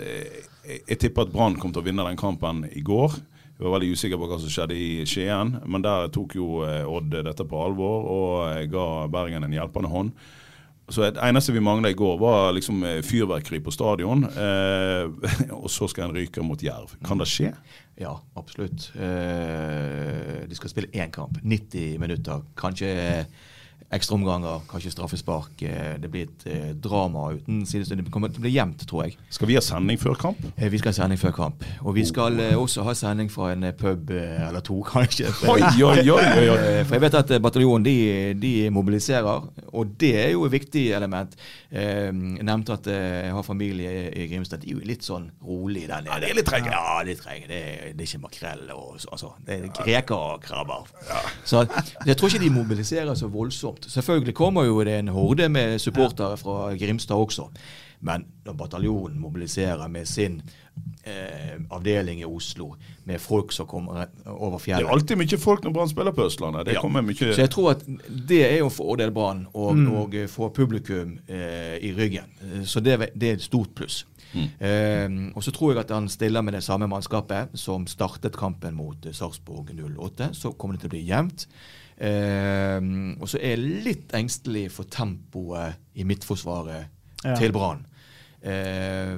jeg, 0.01 0.81
jeg 0.89 0.99
tipper 1.01 1.27
at 1.27 1.33
Brann 1.35 1.59
kom 1.61 1.73
til 1.75 1.83
å 1.83 1.87
vinne 1.87 2.07
den 2.07 2.21
kampen 2.21 2.65
i 2.73 2.83
går. 2.85 3.17
Jeg 3.55 3.63
var 3.63 3.77
veldig 3.77 3.93
usikker 3.95 4.19
på 4.19 4.29
hva 4.29 4.39
som 4.43 4.51
skjedde 4.51 4.75
i 4.75 5.05
Skien, 5.07 5.53
men 5.71 5.85
der 5.85 6.09
tok 6.15 6.35
jo 6.35 6.65
eh, 6.67 6.83
Odd 6.91 7.13
dette 7.15 7.47
på 7.47 7.61
alvor 7.63 8.09
og 8.11 8.33
eh, 8.49 8.65
ga 8.71 8.87
Bergen 9.13 9.47
en 9.47 9.55
hjelpende 9.55 9.93
hånd. 9.93 10.11
Så 10.89 11.07
Det 11.07 11.23
eneste 11.23 11.55
vi 11.55 11.63
mangla 11.65 11.89
i 11.89 11.97
går, 11.97 12.19
var 12.21 12.53
liksom 12.53 12.83
eh, 12.85 12.99
fyrverkeri 13.07 13.63
på 13.65 13.73
stadion. 13.73 14.27
Eh, 14.27 15.07
og 15.63 15.71
så 15.73 15.89
skal 15.89 16.09
en 16.09 16.17
ryke 16.19 16.43
mot 16.45 16.61
Jerv. 16.61 16.97
Kan 17.07 17.23
det 17.23 17.31
skje? 17.31 17.55
Ja, 18.01 18.19
absolutt. 18.37 18.91
Eh, 18.99 20.43
de 20.51 20.59
skal 20.59 20.75
spille 20.75 20.91
én 20.93 21.15
kamp. 21.15 21.39
90 21.43 21.97
minutter. 22.03 22.43
Kanskje 22.59 22.91
eh, 22.91 23.25
ekstraomganger, 23.95 24.63
kanskje 24.71 24.91
straffespark. 24.95 25.63
Eh, 25.63 25.95
det 26.03 26.11
blir 26.13 26.27
et 26.29 26.47
eh, 26.51 26.71
drama 26.75 27.29
uten 27.37 27.63
sidestykke. 27.69 28.05
Det 28.09 28.13
kommer 28.15 28.33
til 28.33 28.43
å 28.43 28.45
bli 28.47 28.53
jevnt, 28.55 28.85
tror 28.91 29.05
jeg. 29.07 29.17
Skal 29.35 29.49
vi 29.51 29.57
ha 29.59 29.63
sending 29.65 29.99
før 30.01 30.17
kamp? 30.21 30.41
Eh, 30.57 30.69
vi 30.73 30.79
skal 30.83 30.93
ha 30.93 30.99
sending 30.99 31.21
før 31.21 31.35
kamp. 31.37 31.65
Og 31.85 31.95
vi 31.99 32.05
skal 32.09 32.39
også 32.59 32.85
ha 32.87 32.95
sending 32.99 33.31
fra 33.33 33.53
en 33.55 33.67
pub 33.79 34.11
eller 34.15 34.61
to, 34.67 34.81
kanskje. 34.93 35.31
Oi, 35.49 35.61
oi, 35.63 36.05
oi, 36.11 36.49
oi, 36.55 36.85
For 36.85 36.97
jeg 36.99 37.05
vet 37.07 37.19
at 37.23 37.35
bataljonen 37.45 37.85
de, 37.87 37.97
de 38.43 38.53
mobiliserer, 38.75 39.49
og 39.75 39.95
det 40.01 40.13
er 40.27 40.31
jo 40.35 40.45
et 40.49 40.55
viktig 40.59 40.87
element. 40.97 41.35
Jeg 41.75 42.13
nevnte 42.15 42.77
at 42.79 42.87
jeg 42.91 43.33
har 43.35 43.43
familie 43.47 43.95
i 44.15 44.27
Grimstad. 44.31 44.63
De 44.63 44.71
er 44.71 44.79
jo 44.79 44.85
litt 44.87 45.03
sånn 45.07 45.31
rolig 45.45 45.87
der 45.91 46.05
nede. 46.05 46.13
Ja, 46.15 46.21
de 46.23 46.31
er 46.31 46.39
litt 46.39 46.49
trege. 46.49 46.71
Ja, 46.71 46.99
litt 47.07 47.21
trege. 47.23 47.49
Det, 47.51 47.59
er- 47.63 47.95
det 47.95 48.05
er 48.05 48.09
ikke 48.11 48.23
makrell 48.23 48.65
og 48.75 49.01
så- 49.03 49.11
altså. 49.15 49.33
Det 49.45 49.57
er 49.59 49.85
reker 49.87 50.15
og 50.17 50.43
krabber. 50.45 50.87
Så 51.45 51.65
jeg 52.07 52.17
tror 52.17 52.31
ikke 52.31 52.43
de 52.45 52.51
mobiliserer 52.55 53.15
så 53.19 53.29
voldsomt. 53.33 53.84
Selvfølgelig 53.89 54.35
kommer 54.35 54.65
jo 54.69 54.81
det 54.85 54.99
en 54.99 55.09
horde 55.15 55.49
med 55.49 55.79
supportere 55.83 56.37
fra 56.41 56.75
Grimstad 56.79 57.17
også. 57.17 57.49
Men 58.05 58.27
når 58.45 58.53
bataljonen 58.61 59.17
mobiliserer 59.21 59.89
med 59.89 60.05
sin 60.07 60.43
eh, 61.07 61.57
avdeling 61.73 62.21
i 62.21 62.25
Oslo, 62.29 62.75
med 63.05 63.21
folk 63.21 63.53
som 63.53 63.67
kommer 63.67 64.07
over 64.27 64.59
fjellet 64.61 64.85
Det 64.85 64.91
er 64.91 64.93
alltid 64.99 65.17
mye 65.21 65.39
folk 65.41 65.65
når 65.65 65.73
Brann 65.73 65.89
spiller 65.89 66.13
på 66.13 66.27
Østlandet. 66.27 66.67
Det 66.67 66.75
Ja. 66.75 66.81
kommer 66.81 67.03
mye 67.03 67.15
Så 67.17 67.41
jeg 67.41 67.51
tror 67.51 67.71
at 67.71 67.85
det 68.29 68.43
er 68.53 68.59
jo 68.59 68.67
en 68.67 68.71
fordel 68.77 69.11
Brann 69.11 69.47
å 69.55 69.71
og 70.03 70.15
få 70.29 70.51
publikum 70.53 71.19
eh, 71.29 71.79
i 71.81 71.95
ryggen. 71.97 72.29
Eh, 72.43 72.65
Så 72.65 72.81
det, 72.85 72.99
det 73.15 73.29
er 73.29 73.33
et 73.35 73.43
stort 73.43 73.75
pluss. 73.75 74.05
Eh, 74.35 75.09
og 75.35 75.43
så 75.43 75.53
tror 75.55 75.73
jeg 75.73 75.85
at 75.85 75.91
han 75.95 76.09
stiller 76.09 76.43
med 76.43 76.55
det 76.55 76.63
samme 76.65 76.89
mannskapet 76.91 77.49
som 77.55 77.87
startet 77.87 78.37
kampen 78.37 78.75
mot 78.75 79.07
eh, 79.07 79.13
Sarpsborg 79.13 79.71
08. 79.97 80.31
Så 80.35 80.53
kommer 80.59 80.75
det 80.77 80.81
til 80.85 80.89
å 80.93 80.95
bli 80.97 81.07
jevnt. 81.09 81.47
Eh, 82.01 82.79
og 83.21 83.29
så 83.31 83.39
er 83.41 83.55
jeg 83.55 83.83
litt 83.85 84.15
engstelig 84.19 84.69
for 84.75 84.85
tempoet 84.91 85.77
i 85.95 86.05
midtforsvaret 86.05 86.87
Ja. 87.25 87.35
til 87.39 87.53
Brann. 87.53 87.87
Eh, 88.45 89.17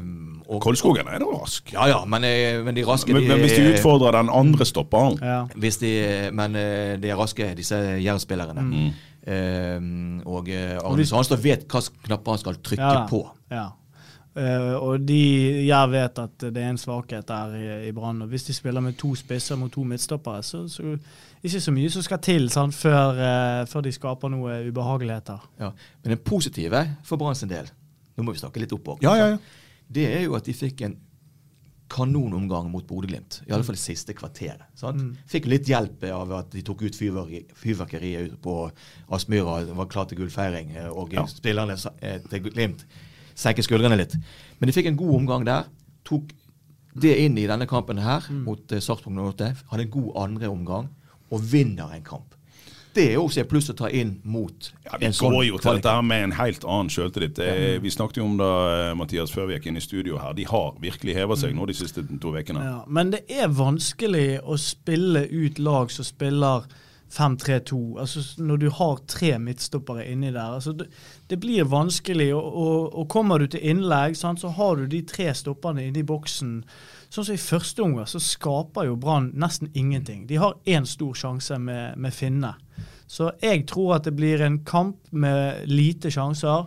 og- 0.49 0.61
Kolskogen 0.63 1.09
er 1.09 1.19
da 1.19 1.25
rask. 1.25 1.73
Ja 1.73 1.87
ja, 1.89 2.05
men, 2.05 2.23
eh, 2.25 2.63
men 2.63 2.75
de 2.77 2.85
raske 2.87 3.13
Men, 3.13 3.23
de, 3.23 3.29
men 3.29 3.41
hvis 3.41 3.57
de 3.57 3.73
utfordrer 3.75 4.13
den 4.13 4.29
andre 4.31 4.65
stopperen 4.65 5.19
Ja. 5.21 5.47
hvis 5.57 5.79
de, 5.79 6.31
men 6.33 6.55
eh, 6.55 6.97
de 6.97 7.09
er 7.11 7.17
raske, 7.17 7.55
disse 7.57 7.75
Jerv-spillerne. 7.75 8.93
Eh, 9.27 9.81
og 10.27 10.49
eh, 10.49 10.79
Arne 10.79 10.97
hvis- 10.97 11.09
Sandstad 11.09 11.43
vet 11.43 11.67
hvilke 11.67 11.91
knapper 12.07 12.33
han 12.33 12.39
skal 12.39 12.55
trykke 12.63 12.83
Ja 12.93 13.07
på. 13.11 13.29
Ja. 13.51 13.69
Eh, 14.37 14.75
og 14.77 15.01
de, 15.09 15.17
jeg 15.67 15.91
vet 15.91 16.19
at 16.21 16.43
det 16.53 16.61
er 16.61 16.69
en 16.69 16.77
svakhet 16.81 17.25
der 17.29 17.55
i, 17.57 17.89
i 17.89 17.93
Brann. 17.97 18.23
og 18.23 18.29
Hvis 18.29 18.45
de 18.45 18.53
spiller 18.53 18.81
med 18.85 18.99
to 19.01 19.15
spisser 19.17 19.57
mot 19.57 19.73
to 19.73 19.83
midtstoppere, 19.89 20.43
så, 20.45 20.67
så 20.69 20.99
ikke 21.43 21.61
så 21.61 21.73
mye 21.73 21.91
som 21.95 22.03
skal 22.05 22.19
til 22.21 22.51
sant, 22.53 22.75
før, 22.77 23.17
uh, 23.17 23.63
før 23.71 23.81
de 23.87 23.93
skaper 23.97 24.29
noe 24.35 24.59
ubehageligheter. 24.69 25.49
Ja. 25.61 25.71
Men 26.03 26.11
det 26.17 26.21
positive 26.21 26.85
for 27.05 27.17
Brann 27.17 27.35
sin 27.39 27.49
del, 27.49 27.71
nå 28.17 28.23
må 28.27 28.33
vi 28.37 28.43
snakke 28.45 28.61
litt 28.61 28.73
opp 28.77 28.93
Ja, 29.03 29.15
ja, 29.17 29.27
ja. 29.35 29.39
det 29.89 30.07
er 30.19 30.23
jo 30.27 30.37
at 30.37 30.45
de 30.45 30.53
fikk 30.57 30.85
en 30.85 30.99
kanonomgang 31.89 32.67
mot 32.71 32.83
Bodø-Glimt. 32.89 33.41
I 33.47 33.53
alle 33.55 33.63
fall 33.65 33.77
det 33.77 33.83
siste 33.85 34.13
kvarteret. 34.19 34.65
Sant? 34.75 35.03
Fikk 35.31 35.47
litt 35.47 35.69
hjelp 35.71 36.03
av 36.11 36.33
at 36.41 36.49
de 36.51 36.65
tok 36.67 36.83
ut 36.83 36.97
fyrverkeriet 36.99 38.35
på 38.43 38.57
Aspmyra. 39.15 39.61
Det 39.69 39.77
var 39.79 39.87
klar 39.93 40.09
til 40.11 40.19
gullfeiring. 40.19 40.75
eh, 40.77 40.89
Og 40.91 41.13
Ja. 41.15 41.25
spillerne 41.27 41.77
til 41.77 42.43
Glimt 42.51 42.85
senket 43.37 43.69
skuldrene 43.69 43.99
litt. 44.01 44.17
Men 44.59 44.71
de 44.71 44.75
fikk 44.77 44.91
en 44.91 44.99
god 44.99 45.15
omgang 45.21 45.47
der. 45.47 45.69
Tok 46.09 46.33
det 46.97 47.13
inn 47.27 47.37
i 47.37 47.45
denne 47.49 47.69
kampen 47.69 48.01
her 48.01 48.25
mot 48.33 48.73
uh, 48.73 48.81
Sarpsborg 48.81 49.19
08. 49.37 49.53
Hadde 49.73 49.85
en 49.85 49.93
god 49.93 50.17
andre 50.25 50.49
omgang 50.49 50.89
og 51.31 51.45
vinner 51.53 51.93
en 51.93 52.05
kamp. 52.07 52.33
Det 52.97 53.11
er 53.13 53.19
også 53.21 53.43
et 53.43 53.49
pluss 53.51 53.67
å 53.69 53.75
ta 53.77 53.91
inn 53.93 54.15
mot 54.25 54.71
Ja, 54.87 54.97
Vi 54.97 55.05
en 55.05 55.13
sånn 55.13 55.35
går 55.35 55.43
jo 55.51 55.59
til 55.61 55.77
dette 55.77 55.93
med 56.07 56.23
en 56.31 56.33
helt 56.39 56.63
annen 56.65 56.89
sjøltillit. 56.89 57.39
Eh, 57.45 57.77
Vi 57.83 57.93
snakket 57.93 58.23
jo 58.23 58.25
om 58.25 58.39
det, 58.41 58.47
eh, 58.47 58.95
Mathias, 58.97 59.35
før 59.35 59.51
vi 59.51 59.59
gikk 59.59 59.67
inn 59.69 59.77
i 59.77 59.85
studio 59.85 60.17
her. 60.17 60.33
De 60.33 60.47
har 60.49 60.73
virkelig 60.81 61.15
hevet 61.19 61.43
seg 61.43 61.53
nå 61.55 61.67
de 61.69 61.75
siste 61.77 62.01
to 62.23 62.33
ukene. 62.33 62.65
Ja, 62.65 62.85
men 62.89 63.11
det 63.13 63.27
er 63.29 63.53
vanskelig 63.53 64.41
å 64.41 64.57
spille 64.57 65.27
ut 65.29 65.59
lag 65.59 65.93
som 65.93 66.09
spiller 66.09 66.65
5-3-2. 67.13 67.99
Altså 68.01 68.43
Når 68.43 68.57
du 68.57 68.71
har 68.71 68.99
tre 69.09 69.39
midtstoppere 69.39 70.07
inni 70.11 70.33
der. 70.33 70.55
altså 70.55 70.73
Det, 70.73 70.87
det 71.31 71.41
blir 71.41 71.65
vanskelig. 71.65 72.35
Og, 72.35 72.57
og, 72.57 72.99
og 72.99 73.09
kommer 73.09 73.39
du 73.39 73.47
til 73.47 73.63
innlegg, 73.63 74.17
sant, 74.17 74.41
så 74.41 74.49
har 74.49 74.77
du 74.77 74.87
de 74.87 75.03
tre 75.03 75.33
stopperne 75.35 75.87
inni 75.87 76.03
boksen. 76.03 76.63
Sånn 77.09 77.25
som 77.25 77.35
I 77.35 77.41
første 77.41 77.83
omgang 77.83 78.09
så 78.11 78.21
skaper 78.21 78.89
jo 78.91 78.97
Brann 79.01 79.31
nesten 79.35 79.71
ingenting. 79.75 80.27
De 80.27 80.41
har 80.43 80.59
én 80.67 80.87
stor 80.87 81.15
sjanse 81.15 81.59
med, 81.59 81.97
med 81.97 82.15
Finne. 82.15 82.57
Så 83.07 83.31
jeg 83.43 83.67
tror 83.71 83.97
at 83.97 84.09
det 84.09 84.17
blir 84.19 84.43
en 84.43 84.65
kamp 84.67 84.99
med 85.11 85.69
lite 85.71 86.11
sjanser. 86.11 86.67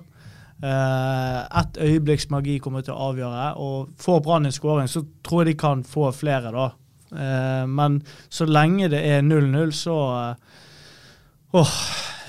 Uh, 0.59 1.59
Ett 1.59 1.77
øyeblikks 1.79 2.29
magi 2.31 2.57
kommer 2.59 2.83
til 2.83 2.95
å 2.95 3.11
avgjøre. 3.11 3.53
og 3.59 3.91
Får 3.99 4.21
Brann 4.23 4.47
en 4.47 4.55
skåring, 4.55 4.87
så 4.87 5.03
tror 5.23 5.43
jeg 5.43 5.53
de 5.53 5.59
kan 5.59 5.83
få 5.83 6.11
flere, 6.15 6.51
da. 6.55 6.71
Eh, 7.11 7.65
men 7.67 8.01
så 8.29 8.45
lenge 8.45 8.89
det 8.91 9.01
er 9.01 9.21
0-0, 9.25 9.71
så 9.73 9.97
eh, 10.29 10.35
Åh 11.57 11.71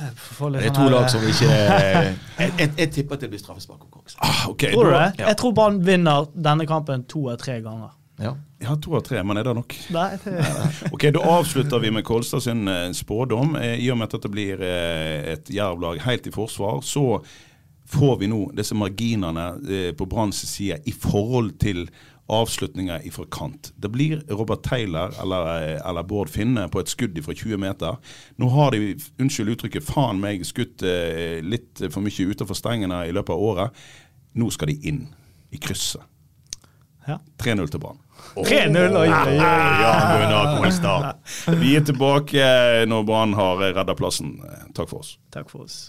Det 0.00 0.06
er 0.08 0.20
sånn 0.32 0.54
to 0.72 0.84
her, 0.86 0.92
lag 0.94 1.02
eh, 1.04 1.10
som 1.12 1.24
ikke 1.28 1.48
Jeg, 1.52 2.14
jeg, 2.40 2.70
jeg 2.78 2.92
tipper 2.94 3.18
at 3.18 3.24
det 3.26 3.28
blir 3.34 3.42
straffespark. 3.42 3.82
også. 4.00 4.16
Ah, 4.24 4.46
okay, 4.48 4.72
Tror 4.72 4.88
du 4.88 4.94
det? 4.94 5.02
det? 5.18 5.26
Jeg 5.26 5.38
tror 5.42 5.52
Brann 5.58 5.82
vinner 5.84 6.30
denne 6.32 6.64
kampen 6.68 7.04
to 7.04 7.26
av 7.28 7.36
tre 7.42 7.58
ganger. 7.60 7.92
Ja. 8.20 8.32
Ja, 8.60 8.74
to 8.80 8.96
av 8.96 9.04
tre, 9.04 9.20
men 9.24 9.36
er 9.40 9.44
det 9.44 9.52
nok? 9.56 9.76
Nei, 9.92 10.08
det, 10.24 10.40
Ok, 10.92 11.06
Da 11.16 11.20
avslutter 11.36 11.84
vi 11.84 11.92
med 11.92 12.04
Kolstad 12.08 12.44
sin 12.44 12.64
spådom. 12.96 13.54
I 13.60 13.90
og 13.92 14.00
med 14.00 14.08
at 14.08 14.24
det 14.24 14.32
blir 14.32 14.64
et 14.64 15.52
jervlag 15.52 16.00
helt 16.04 16.28
i 16.28 16.32
forsvar, 16.32 16.80
så 16.84 17.20
får 17.90 18.18
vi 18.20 18.28
nå 18.32 18.46
disse 18.56 18.76
marginene 18.78 19.46
på 19.98 20.08
Branns 20.08 20.40
side 20.48 20.80
i 20.88 20.92
forhold 20.96 21.58
til 21.60 21.88
avslutninger 22.30 23.06
ifra 23.06 23.24
kant. 23.30 23.72
Det 23.76 23.90
blir 23.92 24.22
Robert 24.28 24.62
Taylor 24.62 25.14
eller, 25.22 25.62
eh, 25.62 25.88
eller 25.88 26.02
Bård 26.02 26.30
Finne 26.30 26.68
på 26.68 26.80
et 26.80 26.88
skudd 26.88 27.18
fra 27.24 27.34
20 27.34 27.56
meter. 27.56 27.96
Nå 28.36 28.48
har 28.54 28.70
de, 28.70 28.94
unnskyld 29.18 29.54
uttrykket, 29.56 29.86
faen 29.86 30.20
meg 30.22 30.44
skutt 30.46 30.82
eh, 30.86 31.40
litt 31.42 31.82
for 31.90 32.00
mye 32.04 32.30
utenfor 32.30 32.58
stengene 32.58 33.02
i 33.08 33.12
løpet 33.12 33.34
av 33.34 33.42
året. 33.50 33.84
Nå 34.38 34.50
skal 34.54 34.72
de 34.72 34.78
inn 34.88 35.04
i 35.50 35.58
krysset. 35.58 36.02
Ja. 37.08 37.18
3-0 37.42 37.70
til 37.72 37.80
Brann. 37.82 37.98
3-0, 38.36 38.96
oi, 39.00 39.08
oi. 39.08 39.38
Vi 41.58 41.72
er 41.76 41.86
tilbake 41.88 42.44
når 42.86 43.06
Brann 43.08 43.32
har 43.34 43.64
redda 43.72 43.96
plassen. 43.98 44.36
Takk 44.76 44.92
for 44.92 45.00
oss. 45.02 45.16
Takk 45.34 45.50
for 45.50 45.64
oss. 45.64 45.88